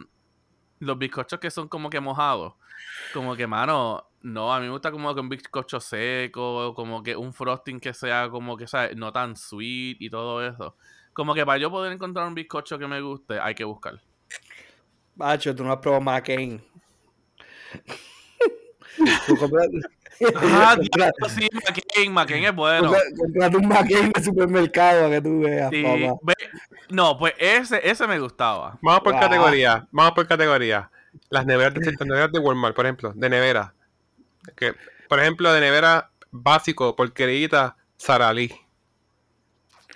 los 0.80 0.98
bizcochos 0.98 1.38
que 1.40 1.50
son 1.50 1.68
como 1.68 1.90
que 1.90 2.00
mojados, 2.00 2.54
como 3.14 3.36
que, 3.36 3.46
mano, 3.46 4.09
no, 4.22 4.52
a 4.54 4.60
mí 4.60 4.66
me 4.66 4.72
gusta 4.72 4.90
como 4.90 5.14
que 5.14 5.20
un 5.20 5.28
bizcocho 5.28 5.80
seco, 5.80 6.74
como 6.74 7.02
que 7.02 7.16
un 7.16 7.32
frosting 7.32 7.80
que 7.80 7.94
sea 7.94 8.28
como 8.30 8.56
que, 8.56 8.66
¿sabes? 8.66 8.96
No 8.96 9.12
tan 9.12 9.36
sweet 9.36 9.96
y 10.00 10.10
todo 10.10 10.46
eso. 10.46 10.76
Como 11.12 11.34
que 11.34 11.44
para 11.44 11.58
yo 11.58 11.70
poder 11.70 11.92
encontrar 11.92 12.26
un 12.26 12.34
bizcocho 12.34 12.78
que 12.78 12.86
me 12.86 13.00
guste, 13.00 13.38
hay 13.40 13.54
que 13.54 13.64
buscar. 13.64 14.00
Bacho, 15.14 15.54
tú 15.54 15.64
no 15.64 15.72
has 15.72 15.78
probado 15.78 16.02
McCain. 16.02 16.62
Ah, 20.34 20.76
diablo, 20.76 21.28
sí, 21.28 21.48
McCain, 21.52 22.12
McCain 22.12 22.44
es 22.44 22.54
bueno. 22.54 22.92
Comprate 23.16 23.56
un 23.56 23.68
McCain 23.68 24.10
de 24.12 24.22
supermercado 24.22 25.02
para 25.04 25.14
que 25.14 25.22
tú 25.22 25.40
veas, 25.40 25.70
Sí, 25.70 25.82
ve- 26.22 26.34
no, 26.90 27.16
pues 27.16 27.32
ese, 27.38 27.80
ese 27.88 28.06
me 28.06 28.18
gustaba. 28.18 28.78
Vamos 28.82 29.00
por 29.00 29.12
Wow. 29.14 29.20
categoría. 29.20 29.88
Vamos 29.90 30.12
por 30.12 30.26
categoría. 30.26 30.90
Las 31.30 31.46
neveras 31.46 31.72
de, 31.74 31.80
las 31.92 32.06
neveras 32.06 32.32
de 32.32 32.38
Walmart, 32.38 32.76
por 32.76 32.84
ejemplo, 32.84 33.12
de 33.14 33.30
nevera. 33.30 33.74
Que, 34.56 34.74
por 35.08 35.20
ejemplo, 35.20 35.52
de 35.52 35.60
nevera 35.60 36.10
básico, 36.30 36.94
porquerita, 36.96 37.76
Saralí. 37.96 38.50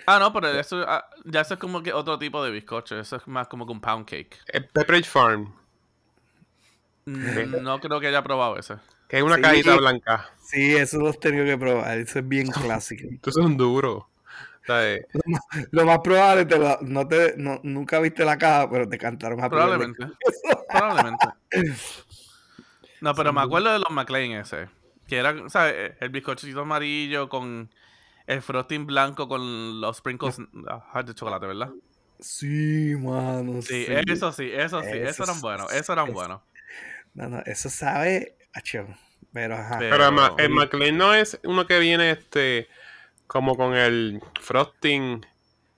Ah, 0.05 0.19
no, 0.19 0.31
pero 0.31 0.47
eso 0.49 0.85
ah, 0.87 1.09
ya 1.23 1.41
eso 1.41 1.55
es 1.55 1.59
como 1.59 1.81
que 1.81 1.91
otro 1.91 2.19
tipo 2.19 2.43
de 2.43 2.51
bizcocho. 2.51 2.99
Eso 2.99 3.15
es 3.15 3.27
más 3.27 3.47
como 3.47 3.65
que 3.65 3.71
un 3.71 3.81
pound 3.81 4.05
cake. 4.07 4.37
Pepperidge 4.73 5.07
Farm, 5.07 5.53
Mm, 7.07 7.61
No 7.61 7.79
creo 7.79 7.99
que 7.99 8.07
haya 8.07 8.23
probado 8.23 8.57
ese. 8.57 8.75
que 9.07 9.17
es 9.17 9.23
una 9.23 9.35
Sí. 9.35 9.41
cajita 9.41 9.75
blanca. 9.77 10.29
Sí, 10.41 10.75
eso 10.75 10.97
lo 10.99 11.09
has 11.09 11.19
tenido 11.19 11.45
que 11.45 11.55
probar. 11.57 11.97
Eso 11.99 12.19
es 12.19 12.27
bien 12.27 12.47
clásico. 12.81 13.07
Tú 13.21 13.31
un 13.41 13.57
duro. 13.57 14.09
¿sabes? 14.65 15.05
Lo 15.69 15.85
más 15.85 15.99
probable, 15.99 16.43
te 16.45 16.57
lo- 16.57 16.79
no 16.81 17.07
te, 17.07 17.35
no- 17.37 17.59
nunca 17.61 17.99
viste 17.99 18.25
la 18.25 18.35
caja, 18.39 18.67
pero 18.67 18.89
te 18.89 18.97
cantaron 18.97 19.39
a 19.43 19.47
Probablemente. 19.47 20.07
Probablemente. 20.67 21.27
No, 23.01 23.13
pero 23.13 23.33
me 23.33 23.41
acuerdo 23.41 23.71
de 23.73 23.79
los 23.79 23.89
McLean 23.91 24.31
ese. 24.41 24.69
Que 25.07 25.17
era, 25.17 25.35
¿sabes? 25.49 25.93
El 25.99 26.09
bizcochito 26.09 26.61
amarillo 26.61 27.29
con 27.29 27.69
el 28.27 28.41
frosting 28.41 28.85
blanco 28.87 29.27
con 29.27 29.79
los 29.81 29.97
sprinkles 29.97 30.37
ah, 30.67 31.03
de 31.03 31.13
chocolate, 31.13 31.45
¿verdad? 31.45 31.69
Sí, 32.19 32.95
mano. 32.97 33.61
Sí, 33.61 33.85
Sí, 33.85 33.93
eso 34.07 34.31
sí, 34.31 34.49
eso 34.51 34.81
sí, 34.81 34.87
Eso 34.89 35.09
eso 35.09 35.23
eran 35.23 35.41
buenos, 35.41 35.71
eso 35.73 35.93
eran 35.93 36.11
buenos. 36.13 36.41
No, 37.13 37.27
no, 37.29 37.39
eso 37.45 37.69
sabe. 37.69 38.35
acho, 38.53 38.87
Pero 39.33 39.55
ajá. 39.55 39.77
Pero- 39.79 39.97
Pero 39.97 40.37
el. 40.37 40.49
McLean 40.49 40.97
no 40.97 41.13
es 41.13 41.39
uno 41.43 41.67
que 41.67 41.77
viene 41.79 42.11
este 42.11 42.67
como 43.27 43.55
con 43.55 43.75
el 43.75 44.21
frosting 44.41 45.25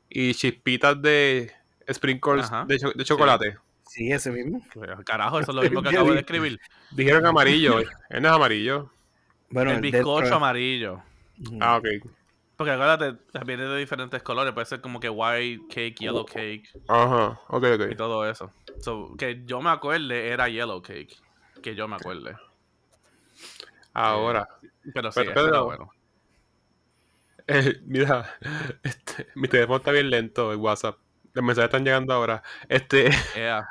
y 0.09 0.33
chispitas 0.35 1.01
de 1.01 1.51
sprinkles 1.91 2.49
de, 2.67 2.79
cho- 2.79 2.91
de 2.93 3.03
chocolate. 3.03 3.51
Sí, 3.51 3.57
ese 3.99 4.31
mismo. 4.31 4.61
Carajo, 5.05 5.39
eso 5.39 5.51
es 5.51 5.55
lo 5.55 5.61
mismo 5.63 5.81
que 5.81 5.89
acabo 5.89 6.11
de 6.13 6.19
escribir. 6.19 6.59
Dijeron 6.91 7.25
amarillo. 7.25 7.79
Él 7.79 8.21
no 8.21 8.27
es 8.29 8.33
amarillo. 8.33 8.91
Bueno, 9.49 9.71
El 9.71 9.81
bizcocho 9.81 10.35
amarillo. 10.35 11.01
Ah, 11.59 11.77
ok. 11.77 11.87
Porque 12.55 12.71
acuérdate, 12.71 13.17
viene 13.45 13.63
de 13.65 13.77
diferentes 13.77 14.23
colores. 14.23 14.53
Puede 14.53 14.65
ser 14.65 14.81
como 14.81 14.99
que 14.99 15.09
white 15.09 15.63
cake, 15.69 15.95
yellow 15.99 16.25
cake 16.25 16.67
Ajá. 16.87 17.39
Ok, 17.49 17.63
y 17.79 17.83
ok. 17.91 17.95
todo 17.97 18.27
eso. 18.29 18.51
So, 18.81 19.15
que 19.17 19.43
yo 19.45 19.61
me 19.61 19.69
acuerde 19.69 20.29
era 20.29 20.49
yellow 20.49 20.81
cake. 20.81 21.15
Que 21.61 21.75
yo 21.75 21.87
me 21.87 21.95
acuerde. 21.97 22.35
Ahora. 23.93 24.47
Pero 24.93 25.11
sí, 25.11 25.19
Pero- 25.23 25.31
era 25.31 25.41
pero- 25.43 25.65
bueno. 25.65 25.91
Eh, 27.49 27.79
mira, 27.85 28.29
este, 28.83 29.27
mi 29.35 29.47
teléfono 29.47 29.77
está 29.77 29.91
bien 29.93 30.09
lento, 30.09 30.51
el 30.51 30.57
WhatsApp. 30.57 30.97
Los 31.33 31.45
mensajes 31.45 31.69
están 31.69 31.85
llegando 31.85 32.13
ahora. 32.13 32.43
Este, 32.67 33.09
Yeah. 33.37 33.69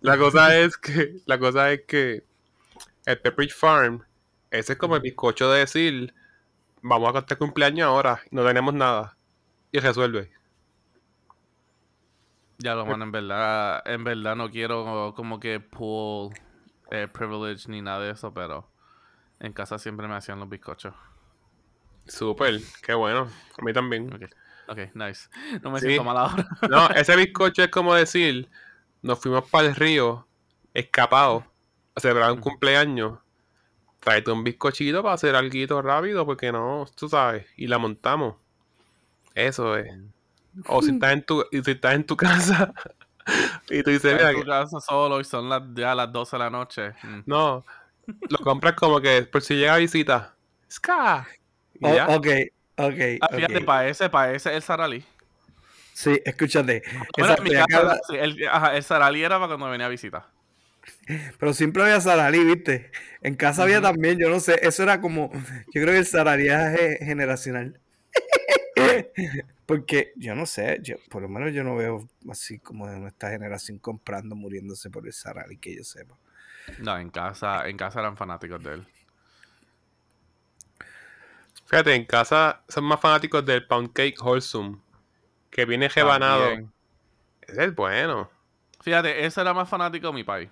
La 0.00 0.18
cosa 0.18 0.56
es 0.58 0.76
que, 0.76 1.16
la 1.26 1.38
cosa 1.38 1.72
es 1.72 1.82
que 1.86 2.24
el 3.06 3.18
Pepperidge 3.20 3.54
Farm, 3.54 4.04
ese 4.50 4.72
es 4.74 4.78
como 4.78 4.96
el 4.96 5.02
bizcocho 5.02 5.50
de 5.50 5.60
decir, 5.60 6.14
vamos 6.82 7.10
a 7.10 7.12
cantar 7.14 7.38
cumpleaños 7.38 7.86
ahora, 7.86 8.20
no 8.30 8.44
tenemos 8.44 8.74
nada. 8.74 9.16
Y 9.72 9.78
resuelve. 9.80 10.30
Ya 12.58 12.74
lo 12.74 12.84
mano, 12.86 13.04
en 13.04 13.12
verdad, 13.12 13.82
en 13.86 14.02
verdad 14.02 14.34
no 14.34 14.50
quiero 14.50 15.12
como 15.14 15.38
que 15.38 15.60
pull 15.60 16.32
eh, 16.90 17.06
privilege 17.06 17.68
ni 17.70 17.82
nada 17.82 18.00
de 18.00 18.10
eso, 18.12 18.32
pero 18.34 18.68
en 19.38 19.52
casa 19.52 19.78
siempre 19.78 20.08
me 20.08 20.16
hacían 20.16 20.40
los 20.40 20.48
bizcochos. 20.48 20.94
Súper, 22.06 22.60
qué 22.82 22.94
bueno. 22.94 23.30
A 23.58 23.62
mí 23.64 23.72
también. 23.72 24.12
Ok, 24.12 24.22
ok, 24.68 24.78
nice. 24.94 25.28
No 25.62 25.70
me 25.70 25.78
Sí. 25.78 25.86
siento 25.86 26.04
mal 26.04 26.16
ahora. 26.16 26.48
No, 26.68 26.88
ese 26.96 27.14
bizcocho 27.14 27.62
es 27.62 27.70
como 27.70 27.94
decir, 27.94 28.48
nos 29.02 29.18
fuimos 29.18 29.48
para 29.50 29.68
el 29.68 29.74
río, 29.74 30.26
escapados, 30.74 31.44
a 31.94 32.00
celebrar 32.00 32.32
un 32.32 32.40
cumpleaños. 32.40 33.18
Tráete 34.00 34.30
un 34.30 34.44
bizcochito 34.44 35.02
para 35.02 35.14
hacer 35.14 35.34
algo 35.34 35.82
rápido, 35.82 36.24
porque 36.24 36.52
no, 36.52 36.86
tú 36.94 37.08
sabes, 37.08 37.46
y 37.56 37.66
la 37.66 37.78
montamos. 37.78 38.36
Eso 39.34 39.76
es. 39.76 39.92
O 40.66 40.82
si 40.82 40.92
estás 40.92 41.12
en 41.12 41.22
tu, 41.22 41.44
si 41.50 41.70
estás 41.70 41.94
en 41.94 42.04
tu 42.04 42.16
casa 42.16 42.72
y 43.70 43.82
tú 43.82 43.90
dices, 43.90 44.12
Estás 44.12 44.14
mira, 44.14 44.30
en 44.30 44.36
tu 44.36 44.42
que- 44.42 44.48
casa 44.48 44.80
solo 44.80 45.20
y 45.20 45.24
son 45.24 45.48
las, 45.48 45.62
ya 45.74 45.94
las 45.94 46.12
12 46.12 46.36
de 46.36 46.38
la 46.38 46.50
noche. 46.50 46.90
Mm. 47.02 47.20
no, 47.26 47.64
lo 48.06 48.38
compras 48.38 48.74
como 48.74 49.00
que 49.00 49.22
por 49.22 49.42
si 49.42 49.54
llega 49.56 49.76
visita. 49.76 50.34
Ska. 50.70 51.26
Y 51.74 51.86
Oh, 51.86 51.94
ya. 51.94 52.06
ok, 52.08 52.26
ok. 52.76 53.00
Ah, 53.20 53.28
fíjate, 53.34 53.58
ok. 53.58 53.64
para 53.64 53.88
ese, 53.88 54.08
para 54.10 54.32
ese 54.32 54.54
el 54.54 54.62
Sarali. 54.62 55.04
Sí, 55.98 56.20
escúchate. 56.24 56.84
Bueno, 57.16 57.34
en 57.36 57.42
mi 57.44 57.50
casa, 57.50 57.98
el, 58.10 58.46
ajá, 58.48 58.76
el 58.76 58.84
Sarali 58.84 59.24
era 59.24 59.36
para 59.38 59.48
cuando 59.48 59.68
venía 59.68 59.86
a 59.86 59.90
visitar. 59.90 60.28
Pero 61.38 61.52
siempre 61.54 61.82
había 61.82 62.00
Saralí, 62.00 62.44
¿viste? 62.44 62.90
En 63.20 63.34
casa 63.34 63.62
había 63.64 63.80
también, 63.80 64.18
yo 64.18 64.28
no 64.30 64.40
sé, 64.40 64.58
eso 64.62 64.82
era 64.82 65.00
como, 65.00 65.30
yo 65.32 65.82
creo 65.82 65.86
que 65.88 65.98
el 65.98 66.06
Saralí 66.06 66.48
es 66.48 66.78
ge- 66.78 66.98
generacional. 67.04 67.80
Porque 69.66 70.12
yo 70.16 70.34
no 70.34 70.46
sé, 70.46 70.78
yo, 70.82 70.96
por 71.10 71.22
lo 71.22 71.28
menos 71.28 71.52
yo 71.52 71.62
no 71.64 71.76
veo 71.76 72.08
así 72.30 72.58
como 72.58 72.86
de 72.88 72.98
nuestra 72.98 73.30
generación 73.30 73.78
comprando, 73.78 74.34
muriéndose 74.36 74.90
por 74.90 75.06
el 75.06 75.12
Saralí, 75.12 75.58
que 75.58 75.76
yo 75.76 75.84
sepa. 75.84 76.16
No, 76.78 76.96
en 76.98 77.10
casa, 77.10 77.68
en 77.68 77.76
casa 77.76 78.00
eran 78.00 78.16
fanáticos 78.16 78.62
de 78.62 78.74
él. 78.74 78.86
Fíjate, 81.66 81.94
en 81.94 82.04
casa 82.04 82.62
son 82.68 82.84
más 82.84 83.00
fanáticos 83.00 83.44
del 83.44 83.66
pound 83.66 83.92
cake 83.92 84.20
wholesome, 84.22 84.78
que 85.50 85.64
viene. 85.64 85.88
También. 85.88 86.72
Ese 87.42 87.64
es 87.64 87.74
bueno. 87.74 88.30
Fíjate, 88.82 89.24
ese 89.26 89.40
era 89.40 89.52
más 89.54 89.68
fanático 89.68 90.08
de 90.08 90.12
mi 90.12 90.24
país. 90.24 90.48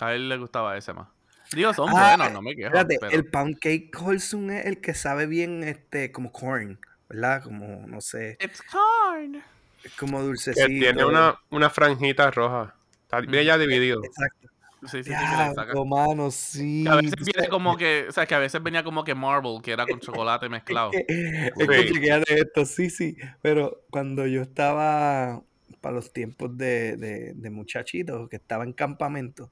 A 0.00 0.12
él 0.14 0.28
le 0.28 0.36
gustaba 0.38 0.76
ese 0.76 0.92
más. 0.92 1.08
Digo, 1.52 1.72
son 1.74 1.90
Ah, 1.90 2.16
buenos, 2.16 2.32
no 2.32 2.42
me 2.42 2.54
quejo. 2.56 2.68
Espérate, 2.68 2.96
pero- 3.00 3.12
el 3.12 3.26
pound 3.26 3.58
cake 3.58 3.90
wholesome 4.00 4.60
es 4.60 4.66
el 4.66 4.80
que 4.80 4.94
sabe 4.94 5.26
bien, 5.26 5.62
este, 5.62 6.10
como 6.10 6.32
corn, 6.32 6.78
¿verdad? 7.08 7.42
Como, 7.42 7.86
no 7.86 8.00
sé, 8.00 8.36
It's 8.40 8.62
corn. 8.62 9.42
es 9.84 9.92
como 9.94 10.18
Que 10.18 10.24
dulcecito. 10.24 10.66
tiene 10.66 11.04
una, 11.04 11.38
una 11.50 11.70
franjita 11.70 12.30
roja. 12.30 12.74
Está 13.02 13.20
bien 13.20 13.44
Mm. 13.44 13.46
ya 13.46 13.58
dividido. 13.58 14.02
Exacto. 14.04 14.48
Sí, 14.86 15.02
sí, 15.04 15.10
sí, 15.10 15.84
mano, 15.86 16.30
sí. 16.30 16.84
Que 16.84 16.90
a 16.90 16.96
veces 16.96 17.14
viene 17.24 17.48
como 17.48 17.76
que, 17.76 18.06
o 18.08 18.12
sea, 18.12 18.26
que 18.26 18.34
a 18.34 18.38
veces 18.38 18.62
venía 18.62 18.82
como 18.84 19.04
que 19.04 19.14
marble, 19.14 19.58
que 19.62 19.72
era 19.72 19.86
con 19.86 20.00
chocolate 20.00 20.48
mezclado. 20.48 20.90
Es 20.92 21.04
que, 21.06 21.14
es 21.46 21.52
Sí. 21.58 21.66
que 21.66 21.92
chequéate 21.92 22.34
esto, 22.40 22.64
sí, 22.66 22.90
sí. 22.90 23.16
Pero 23.42 23.82
cuando 23.90 24.26
yo 24.26 24.42
estaba 24.42 25.42
para 25.80 25.94
los 25.96 26.12
tiempos 26.12 26.56
de, 26.56 26.96
de, 26.96 27.32
de 27.34 27.50
muchachito, 27.50 28.28
que 28.28 28.36
estaba 28.36 28.64
en 28.64 28.72
campamento, 28.72 29.50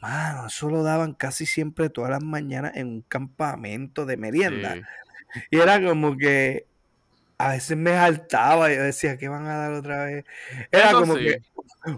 mano, 0.00 0.46
eso 0.46 0.68
lo 0.70 0.82
daban 0.82 1.14
casi 1.14 1.46
siempre 1.46 1.90
todas 1.90 2.10
las 2.10 2.22
mañanas 2.22 2.72
en 2.76 2.86
un 2.88 3.02
campamento 3.02 4.06
de 4.06 4.16
merienda. 4.16 4.74
Sí. 4.74 5.40
Y 5.52 5.58
era 5.58 5.80
como 5.84 6.16
que 6.16 6.66
a 7.46 7.50
veces 7.50 7.76
me 7.76 7.92
saltaba 7.92 8.72
y 8.72 8.76
yo 8.76 8.82
decía, 8.82 9.16
¿qué 9.18 9.28
van 9.28 9.46
a 9.46 9.56
dar 9.56 9.72
otra 9.72 10.04
vez? 10.04 10.24
Era 10.72 10.88
Eso 10.88 10.98
como 10.98 11.14
sí. 11.14 11.20
que, 11.20 11.38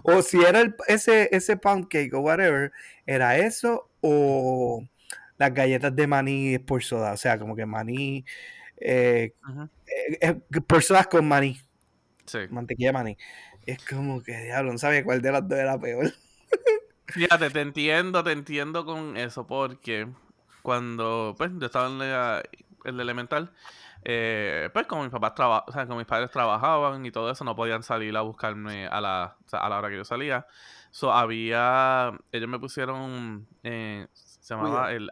o 0.03 0.21
si 0.21 0.41
era 0.43 0.61
el- 0.61 0.75
ese, 0.87 1.29
ese 1.35 1.57
pound 1.57 1.87
cake 1.89 2.13
o 2.13 2.19
whatever, 2.21 2.71
era 3.05 3.37
eso 3.37 3.89
o 4.01 4.83
las 5.37 5.53
galletas 5.53 5.95
de 5.95 6.07
maní 6.07 6.59
por 6.59 6.83
soda. 6.83 7.13
O 7.13 7.17
sea, 7.17 7.39
como 7.39 7.55
que 7.55 7.65
maní, 7.65 8.25
eh, 8.77 9.33
eh, 9.87 10.17
eh, 10.21 10.61
por 10.67 10.83
sodas 10.83 11.07
con 11.07 11.27
maní, 11.27 11.59
Sí. 12.25 12.49
mantequilla 12.49 12.89
de 12.89 12.93
maní. 12.93 13.17
Es 13.65 13.83
como 13.85 14.23
que, 14.23 14.37
diablo, 14.45 14.71
no 14.73 14.77
sabía 14.77 15.03
cuál 15.03 15.21
de 15.21 15.31
las 15.31 15.47
dos 15.47 15.59
era 15.59 15.79
peor. 15.79 16.13
Fíjate, 17.07 17.49
te 17.51 17.61
entiendo, 17.61 18.23
te 18.23 18.31
entiendo 18.31 18.85
con 18.85 19.17
eso, 19.17 19.45
porque 19.45 20.07
cuando 20.63 21.35
pues 21.37 21.51
yo 21.59 21.65
estaba 21.67 21.87
en 21.87 21.99
la, 21.99 22.43
en 22.85 22.97
la 22.97 23.03
elemental, 23.03 23.51
eh, 24.05 24.69
pues 24.73 24.85
como 24.87 25.03
mis 25.03 25.11
papás 25.11 25.33
traba- 25.35 25.63
o 25.67 25.71
sea, 25.71 25.85
como 25.85 25.97
mis 25.99 26.07
padres 26.07 26.31
trabajaban 26.31 27.05
y 27.05 27.11
todo 27.11 27.29
eso, 27.31 27.43
no 27.43 27.55
podían 27.55 27.83
salir 27.83 28.15
a 28.17 28.21
buscarme 28.21 28.87
a 28.87 29.01
la, 29.01 29.37
o 29.45 29.49
sea, 29.49 29.59
a 29.59 29.69
la 29.69 29.77
hora 29.77 29.89
que 29.89 29.97
yo 29.97 30.05
salía. 30.05 30.45
So 30.91 31.11
había, 31.11 32.11
ellos 32.31 32.49
me 32.49 32.59
pusieron, 32.59 33.47
eh, 33.63 34.07
se 34.13 34.53
llamaba 34.53 34.91
el 34.91 35.09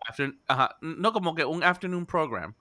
ajá, 0.47 0.77
no 0.81 1.11
como 1.13 1.33
que 1.33 1.43
un 1.45 1.63
afternoon 1.63 2.05
program, 2.05 2.53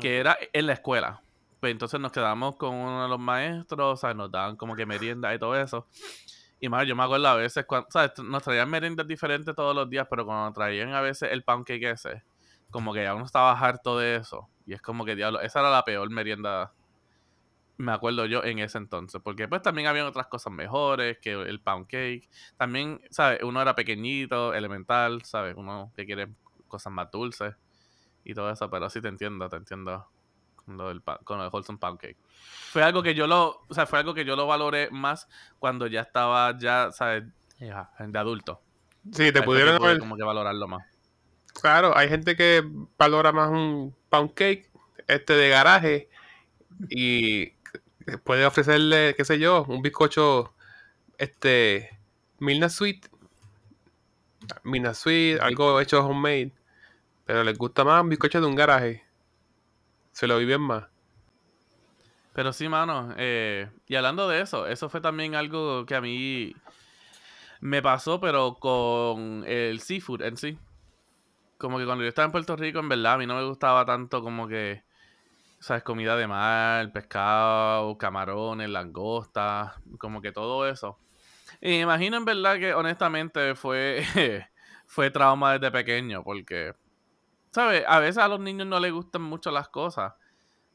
que 0.00 0.18
era 0.18 0.36
en 0.52 0.66
la 0.66 0.74
escuela. 0.74 1.22
Pues 1.58 1.72
entonces 1.72 2.00
nos 2.00 2.12
quedamos 2.12 2.56
con 2.56 2.74
uno 2.74 3.02
de 3.02 3.08
los 3.08 3.18
maestros, 3.18 3.94
o 3.94 3.96
sea, 3.96 4.14
nos 4.14 4.30
daban 4.30 4.56
como 4.56 4.74
que 4.76 4.86
merienda 4.86 5.34
y 5.34 5.38
todo 5.38 5.56
eso. 5.56 5.86
Y 6.60 6.68
más, 6.68 6.86
yo 6.86 6.94
me 6.94 7.02
acuerdo 7.02 7.26
a 7.28 7.34
veces, 7.34 7.64
cuando, 7.66 7.88
¿sabes? 7.90 8.12
Nos 8.22 8.42
traían 8.42 8.70
meriendas 8.70 9.06
diferentes 9.06 9.54
todos 9.54 9.74
los 9.74 9.88
días, 9.90 10.06
pero 10.08 10.24
cuando 10.24 10.44
nos 10.44 10.54
traían 10.54 10.94
a 10.94 11.00
veces 11.00 11.32
el 11.32 11.42
pancake 11.42 11.82
ese, 11.90 12.22
como 12.70 12.92
que 12.92 13.02
ya 13.02 13.14
uno 13.14 13.24
estaba 13.24 13.52
harto 13.52 13.98
de 13.98 14.16
eso. 14.16 14.48
Y 14.70 14.74
es 14.74 14.80
como 14.80 15.04
que, 15.04 15.16
diablo, 15.16 15.40
esa 15.40 15.58
era 15.58 15.70
la 15.70 15.84
peor 15.84 16.08
merienda, 16.10 16.72
me 17.76 17.90
acuerdo 17.90 18.24
yo, 18.26 18.44
en 18.44 18.60
ese 18.60 18.78
entonces. 18.78 19.20
Porque 19.20 19.48
pues 19.48 19.62
también 19.62 19.88
habían 19.88 20.06
otras 20.06 20.28
cosas 20.28 20.52
mejores 20.52 21.18
que 21.18 21.32
el 21.32 21.60
pound 21.60 21.88
cake. 21.88 22.30
También, 22.56 23.00
¿sabes? 23.10 23.42
Uno 23.42 23.60
era 23.60 23.74
pequeñito, 23.74 24.54
elemental, 24.54 25.24
¿sabes? 25.24 25.56
Uno 25.56 25.92
que 25.96 26.06
quiere 26.06 26.28
cosas 26.68 26.92
más 26.92 27.10
dulces 27.10 27.56
y 28.22 28.32
todo 28.32 28.48
eso. 28.48 28.70
Pero 28.70 28.88
sí 28.88 29.00
te 29.00 29.08
entiendo, 29.08 29.48
te 29.48 29.56
entiendo 29.56 30.08
con 30.54 30.76
lo 30.76 30.86
del, 30.86 31.02
con 31.02 31.38
lo 31.38 31.42
del 31.42 31.52
wholesome 31.52 31.80
pound 31.80 31.98
cake. 31.98 32.18
Fue 32.70 32.84
algo 32.84 33.02
que 33.02 33.16
yo 33.16 33.26
lo, 33.26 33.64
o 33.68 33.74
sea, 33.74 33.86
fue 33.86 33.98
algo 33.98 34.14
que 34.14 34.24
yo 34.24 34.36
lo 34.36 34.46
valoré 34.46 34.88
más 34.92 35.26
cuando 35.58 35.88
ya 35.88 36.02
estaba, 36.02 36.56
ya, 36.56 36.92
¿sabes? 36.92 37.24
Ya, 37.58 37.90
de 37.98 38.18
adulto. 38.20 38.62
Sí, 39.10 39.32
te 39.32 39.42
pudieron 39.42 39.82
haber. 39.82 39.98
como 39.98 40.16
que 40.16 40.22
valorarlo 40.22 40.68
más. 40.68 40.86
Claro, 41.52 41.96
hay 41.96 42.08
gente 42.08 42.36
que 42.36 42.64
valora 42.98 43.32
más 43.32 43.50
un 43.50 43.94
pound 44.08 44.34
cake 44.34 44.70
este 45.06 45.34
de 45.34 45.48
garaje 45.48 46.08
y 46.88 47.52
puede 48.24 48.46
ofrecerle, 48.46 49.14
qué 49.16 49.24
sé 49.24 49.38
yo, 49.38 49.64
un 49.68 49.82
bizcocho 49.82 50.54
este 51.18 51.98
Milna 52.38 52.68
Sweet. 52.68 53.08
Milna 54.64 54.94
Sweet, 54.94 55.40
algo 55.40 55.80
hecho 55.80 56.04
homemade. 56.04 56.52
Pero 57.26 57.44
les 57.44 57.58
gusta 57.58 57.84
más 57.84 58.02
un 58.02 58.08
bizcocho 58.08 58.40
de 58.40 58.46
un 58.46 58.56
garaje. 58.56 59.04
Se 60.12 60.26
lo 60.26 60.38
viven 60.38 60.62
más. 60.62 60.86
Pero 62.32 62.52
sí, 62.52 62.68
mano, 62.68 63.12
eh, 63.18 63.68
y 63.86 63.96
hablando 63.96 64.28
de 64.28 64.40
eso, 64.40 64.66
eso 64.66 64.88
fue 64.88 65.00
también 65.00 65.34
algo 65.34 65.84
que 65.84 65.96
a 65.96 66.00
mí 66.00 66.54
me 67.60 67.82
pasó, 67.82 68.20
pero 68.20 68.54
con 68.54 69.44
el 69.46 69.80
seafood 69.80 70.22
en 70.22 70.36
sí. 70.36 70.58
Como 71.60 71.78
que 71.78 71.84
cuando 71.84 72.02
yo 72.02 72.08
estaba 72.08 72.24
en 72.24 72.32
Puerto 72.32 72.56
Rico, 72.56 72.78
en 72.78 72.88
verdad, 72.88 73.12
a 73.12 73.18
mí 73.18 73.26
no 73.26 73.36
me 73.36 73.44
gustaba 73.44 73.84
tanto 73.84 74.22
como 74.22 74.48
que, 74.48 74.82
¿sabes? 75.58 75.82
Comida 75.82 76.16
de 76.16 76.26
mar, 76.26 76.90
pescado, 76.90 77.98
camarones, 77.98 78.70
langostas, 78.70 79.74
como 79.98 80.22
que 80.22 80.32
todo 80.32 80.66
eso. 80.66 80.98
Y 81.60 81.68
me 81.68 81.80
imagino 81.80 82.16
en 82.16 82.24
verdad 82.24 82.58
que 82.58 82.72
honestamente 82.72 83.54
fue, 83.54 84.02
fue 84.86 85.10
trauma 85.10 85.52
desde 85.52 85.70
pequeño, 85.70 86.24
porque, 86.24 86.72
¿sabes? 87.50 87.84
A 87.86 87.98
veces 87.98 88.18
a 88.18 88.28
los 88.28 88.40
niños 88.40 88.66
no 88.66 88.80
les 88.80 88.90
gustan 88.90 89.20
mucho 89.20 89.50
las 89.50 89.68
cosas. 89.68 90.14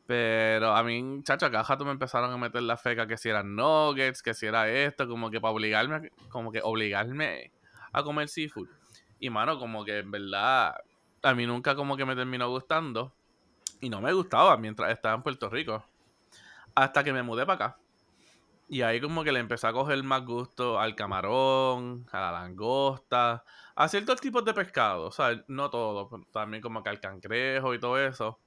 Pero 0.05 0.75
a 0.75 0.83
mí, 0.83 1.21
chacho, 1.23 1.47
acá 1.47 1.63
jato 1.63 1.83
me 1.83 1.93
empezaron 1.93 2.31
a 2.31 2.37
meter 2.37 2.61
la 2.61 2.77
feca 2.77 3.07
que 3.07 3.17
si 3.17 3.29
eran 3.29 3.55
nuggets, 3.55 4.21
que 4.21 4.35
si 4.35 4.45
era 4.45 4.69
esto, 4.69 5.07
como 5.07 5.31
que 5.31 5.41
para 5.41 5.51
obligarme, 5.51 6.11
como 6.29 6.51
que 6.51 6.61
obligarme 6.63 7.51
a 7.91 8.03
comer 8.03 8.29
seafood. 8.29 8.67
Y 9.19 9.29
mano, 9.29 9.57
como 9.59 9.85
que 9.85 9.99
en 9.99 10.11
verdad, 10.11 10.75
a 11.23 11.33
mí 11.33 11.45
nunca 11.45 11.75
como 11.75 11.97
que 11.97 12.05
me 12.05 12.15
terminó 12.15 12.49
gustando. 12.49 13.13
Y 13.81 13.89
no 13.89 14.01
me 14.01 14.13
gustaba 14.13 14.57
mientras 14.57 14.91
estaba 14.91 15.15
en 15.15 15.23
Puerto 15.23 15.49
Rico. 15.49 15.83
Hasta 16.75 17.03
que 17.03 17.13
me 17.13 17.23
mudé 17.23 17.45
para 17.45 17.67
acá. 17.67 17.77
Y 18.67 18.81
ahí 18.81 18.99
como 18.99 19.23
que 19.23 19.31
le 19.31 19.39
empecé 19.39 19.67
a 19.67 19.73
coger 19.73 20.01
más 20.03 20.25
gusto 20.25 20.79
al 20.79 20.95
camarón, 20.95 22.07
a 22.11 22.19
la 22.19 22.31
langosta, 22.31 23.43
a 23.75 23.87
ciertos 23.87 24.19
tipos 24.19 24.43
de 24.43 24.53
pescado. 24.53 25.05
O 25.05 25.11
sea, 25.11 25.43
no 25.47 25.69
todo, 25.69 26.09
también 26.31 26.63
como 26.63 26.81
que 26.81 26.89
al 26.89 26.99
cangrejo 26.99 27.73
y 27.73 27.79
todo 27.79 27.99
eso. 27.99 28.39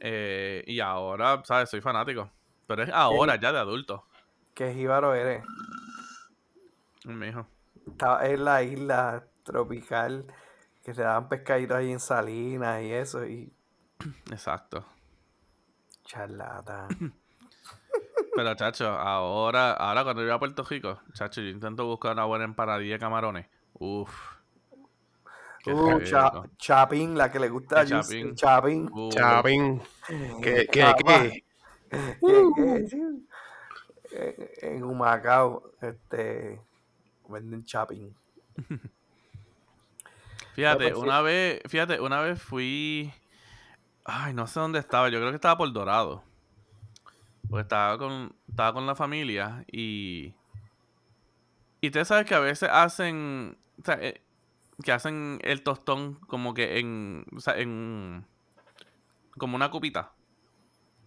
Eh, 0.00 0.64
y 0.66 0.80
ahora, 0.80 1.42
¿sabes? 1.44 1.70
Soy 1.70 1.80
fanático. 1.80 2.30
Pero 2.66 2.82
es 2.82 2.90
ahora, 2.90 3.36
ya 3.36 3.52
de 3.52 3.58
adulto. 3.58 4.04
¿Qué 4.52 4.74
jíbaro 4.74 5.14
eres? 5.14 5.44
Mi 7.04 7.28
hijo. 7.28 7.46
Estaba 7.86 8.26
en 8.26 8.44
la 8.44 8.62
isla 8.64 9.24
tropical 9.46 10.26
que 10.84 10.92
se 10.94 11.02
daban 11.02 11.28
pescaditos 11.28 11.76
ahí 11.78 11.90
en 11.92 12.00
Salinas 12.00 12.82
y 12.82 12.92
eso, 12.92 13.24
y 13.24 13.52
Exacto. 14.30 14.84
charlata. 16.04 16.88
Pero, 18.34 18.54
chacho, 18.54 18.88
ahora, 18.88 19.72
ahora 19.72 20.04
cuando 20.04 20.22
yo 20.22 20.28
voy 20.28 20.36
a 20.36 20.38
Puerto 20.38 20.62
Rico, 20.64 21.00
chacho, 21.14 21.40
yo 21.40 21.48
intento 21.48 21.86
buscar 21.86 22.12
una 22.12 22.24
buena 22.26 22.44
empanadilla 22.44 22.94
de 22.94 22.98
camarones. 22.98 23.46
Uf. 23.72 24.10
Uh, 25.66 26.00
cha- 26.04 26.30
chapín, 26.58 27.16
la 27.16 27.32
que 27.32 27.40
le 27.40 27.48
gusta 27.48 27.80
a 27.80 27.84
chapín. 27.86 28.34
chapín. 28.36 28.88
Uh, 28.92 29.10
Chapín. 29.10 29.82
¿Qué, 30.42 30.66
qué, 30.70 30.94
qué? 31.04 31.44
Eh, 34.12 34.52
En 34.62 34.84
Humacao, 34.84 35.72
este, 35.80 36.60
venden 37.28 37.64
chapín. 37.64 38.14
Fíjate, 40.56 40.90
pues, 40.90 40.96
una 40.96 41.20
vez, 41.20 41.60
fíjate, 41.68 42.00
una 42.00 42.22
vez 42.22 42.40
fui. 42.42 43.12
Ay, 44.06 44.32
no 44.32 44.46
sé 44.46 44.58
dónde 44.58 44.78
estaba. 44.78 45.10
Yo 45.10 45.18
creo 45.18 45.28
que 45.28 45.34
estaba 45.34 45.58
por 45.58 45.70
Dorado. 45.70 46.24
Pues 47.50 47.64
estaba 47.64 47.98
con, 47.98 48.34
estaba 48.48 48.72
con 48.72 48.86
la 48.86 48.94
familia 48.94 49.66
y. 49.70 50.34
Y 51.82 51.88
ustedes 51.88 52.08
saben 52.08 52.24
que 52.24 52.34
a 52.34 52.40
veces 52.40 52.70
hacen. 52.72 53.58
o 53.82 53.84
sea, 53.84 53.98
eh, 54.00 54.22
que 54.82 54.92
hacen 54.92 55.40
el 55.42 55.62
tostón 55.62 56.14
como 56.26 56.54
que 56.54 56.78
en. 56.78 57.26
O 57.36 57.40
sea, 57.40 57.58
en. 57.58 58.24
Como 59.36 59.56
una 59.56 59.70
copita. 59.70 60.12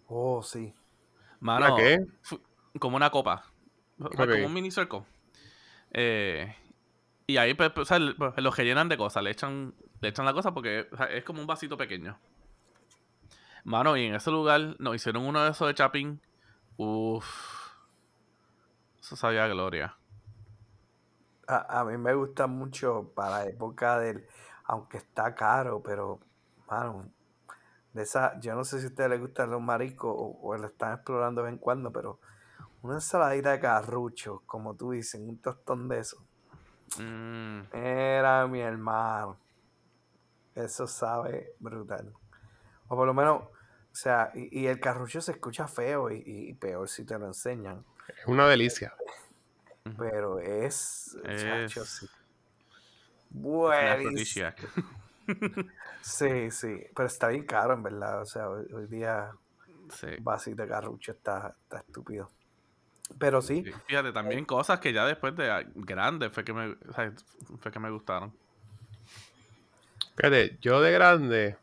Oh, 0.05 0.43
sí. 0.43 0.75
Mano, 1.39 1.69
¿La 1.69 1.75
qué? 1.75 1.97
como 2.77 2.97
una 2.97 3.09
copa. 3.09 3.45
Como 3.97 4.45
un 4.45 4.53
mini 4.53 4.69
circo. 4.69 5.07
Eh, 5.91 6.55
y 7.29 7.37
ahí 7.37 7.53
pues, 7.53 7.69
pues, 7.69 7.91
o 7.91 7.95
sea, 7.95 8.15
pues, 8.17 8.33
los 8.37 8.55
que 8.55 8.63
llenan 8.63 8.89
de 8.89 8.97
cosas, 8.97 9.21
le 9.21 9.29
echan, 9.29 9.75
le 10.01 10.09
echan 10.09 10.25
la 10.25 10.33
cosa 10.33 10.51
porque 10.51 10.89
es 11.11 11.23
como 11.23 11.41
un 11.41 11.45
vasito 11.45 11.77
pequeño. 11.77 12.17
Mano, 13.63 13.95
y 13.95 14.05
en 14.05 14.15
ese 14.15 14.31
lugar 14.31 14.75
nos 14.79 14.95
hicieron 14.95 15.27
uno 15.27 15.43
de 15.43 15.51
esos 15.51 15.67
de 15.67 15.75
chapín. 15.75 16.19
Uff. 16.77 17.27
Eso 18.99 19.15
sabía 19.15 19.47
gloria. 19.47 19.95
A, 21.47 21.81
a 21.81 21.85
mí 21.85 21.97
me 21.97 22.15
gusta 22.15 22.47
mucho 22.47 23.11
para 23.13 23.29
la 23.29 23.45
época 23.45 23.99
del, 23.99 24.25
aunque 24.63 24.97
está 24.97 25.35
caro, 25.35 25.83
pero, 25.83 26.19
mano, 26.67 27.11
de 27.93 28.01
esa, 28.01 28.39
yo 28.39 28.55
no 28.55 28.63
sé 28.63 28.79
si 28.79 28.85
a 28.85 28.89
ustedes 28.89 29.09
les 29.11 29.19
gustan 29.19 29.51
los 29.51 29.61
mariscos 29.61 30.11
o, 30.17 30.39
o 30.41 30.57
lo 30.57 30.65
están 30.65 30.95
explorando 30.95 31.41
de 31.41 31.45
vez 31.45 31.53
en 31.53 31.59
cuando, 31.59 31.91
pero 31.91 32.19
una 32.81 32.95
ensaladita 32.95 33.51
de 33.51 33.59
carrucho, 33.59 34.41
como 34.47 34.75
tú 34.75 34.93
dices, 34.93 35.21
un 35.21 35.37
tostón 35.39 35.87
de 35.87 35.99
eso. 35.99 36.25
Mm, 36.97 37.61
Era 37.73 38.47
mi 38.47 38.61
hermano. 38.61 39.37
Eso 40.55 40.87
sabe 40.87 41.53
brutal. 41.59 42.11
O 42.87 42.95
por 42.95 43.05
lo 43.05 43.13
menos, 43.13 43.43
o 43.43 43.51
sea, 43.95 44.31
y, 44.33 44.61
y 44.61 44.67
el 44.67 44.79
carrucho 44.79 45.21
se 45.21 45.33
escucha 45.33 45.67
feo 45.67 46.09
y, 46.11 46.23
y 46.25 46.53
peor 46.53 46.89
si 46.89 47.05
te 47.05 47.17
lo 47.19 47.27
enseñan. 47.27 47.85
Es 48.07 48.25
una 48.27 48.47
delicia. 48.47 48.93
Pero 49.97 50.39
es. 50.39 51.17
chacho, 51.23 51.83
Es 51.83 51.89
sí. 51.89 52.07
Buenísimo. 53.29 54.49
Sí, 56.01 56.49
sí. 56.49 56.81
Pero 56.95 57.07
está 57.07 57.27
bien 57.27 57.45
caro, 57.45 57.73
en 57.73 57.83
verdad. 57.83 58.21
O 58.21 58.25
sea, 58.25 58.49
hoy, 58.49 58.65
hoy 58.73 58.87
día 58.87 59.31
Sí. 59.91 60.07
vasito 60.21 60.63
de 60.63 60.67
carrucho 60.67 61.11
está, 61.11 61.55
está 61.63 61.79
estúpido. 61.79 62.29
Pero 63.17 63.41
sí, 63.41 63.63
Fíjate, 63.87 64.11
también 64.11 64.45
cosas 64.45 64.79
que 64.79 64.93
ya 64.93 65.05
después 65.05 65.35
de 65.35 65.49
ah, 65.49 65.63
grande 65.75 66.29
fue 66.29 66.43
que 66.43 66.53
me, 66.53 66.67
o 66.67 66.93
sea, 66.93 67.11
fue 67.59 67.71
que 67.71 67.79
me 67.79 67.89
gustaron. 67.89 68.33
Fíjate, 70.15 70.57
yo 70.61 70.81
de 70.81 70.91
grande, 70.91 71.57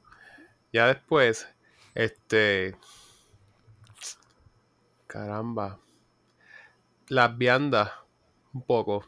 ya 0.72 0.86
después, 0.86 1.48
este. 1.94 2.76
Caramba. 5.06 5.78
Las 7.08 7.38
viandas, 7.38 7.92
un 8.52 8.62
poco. 8.62 9.06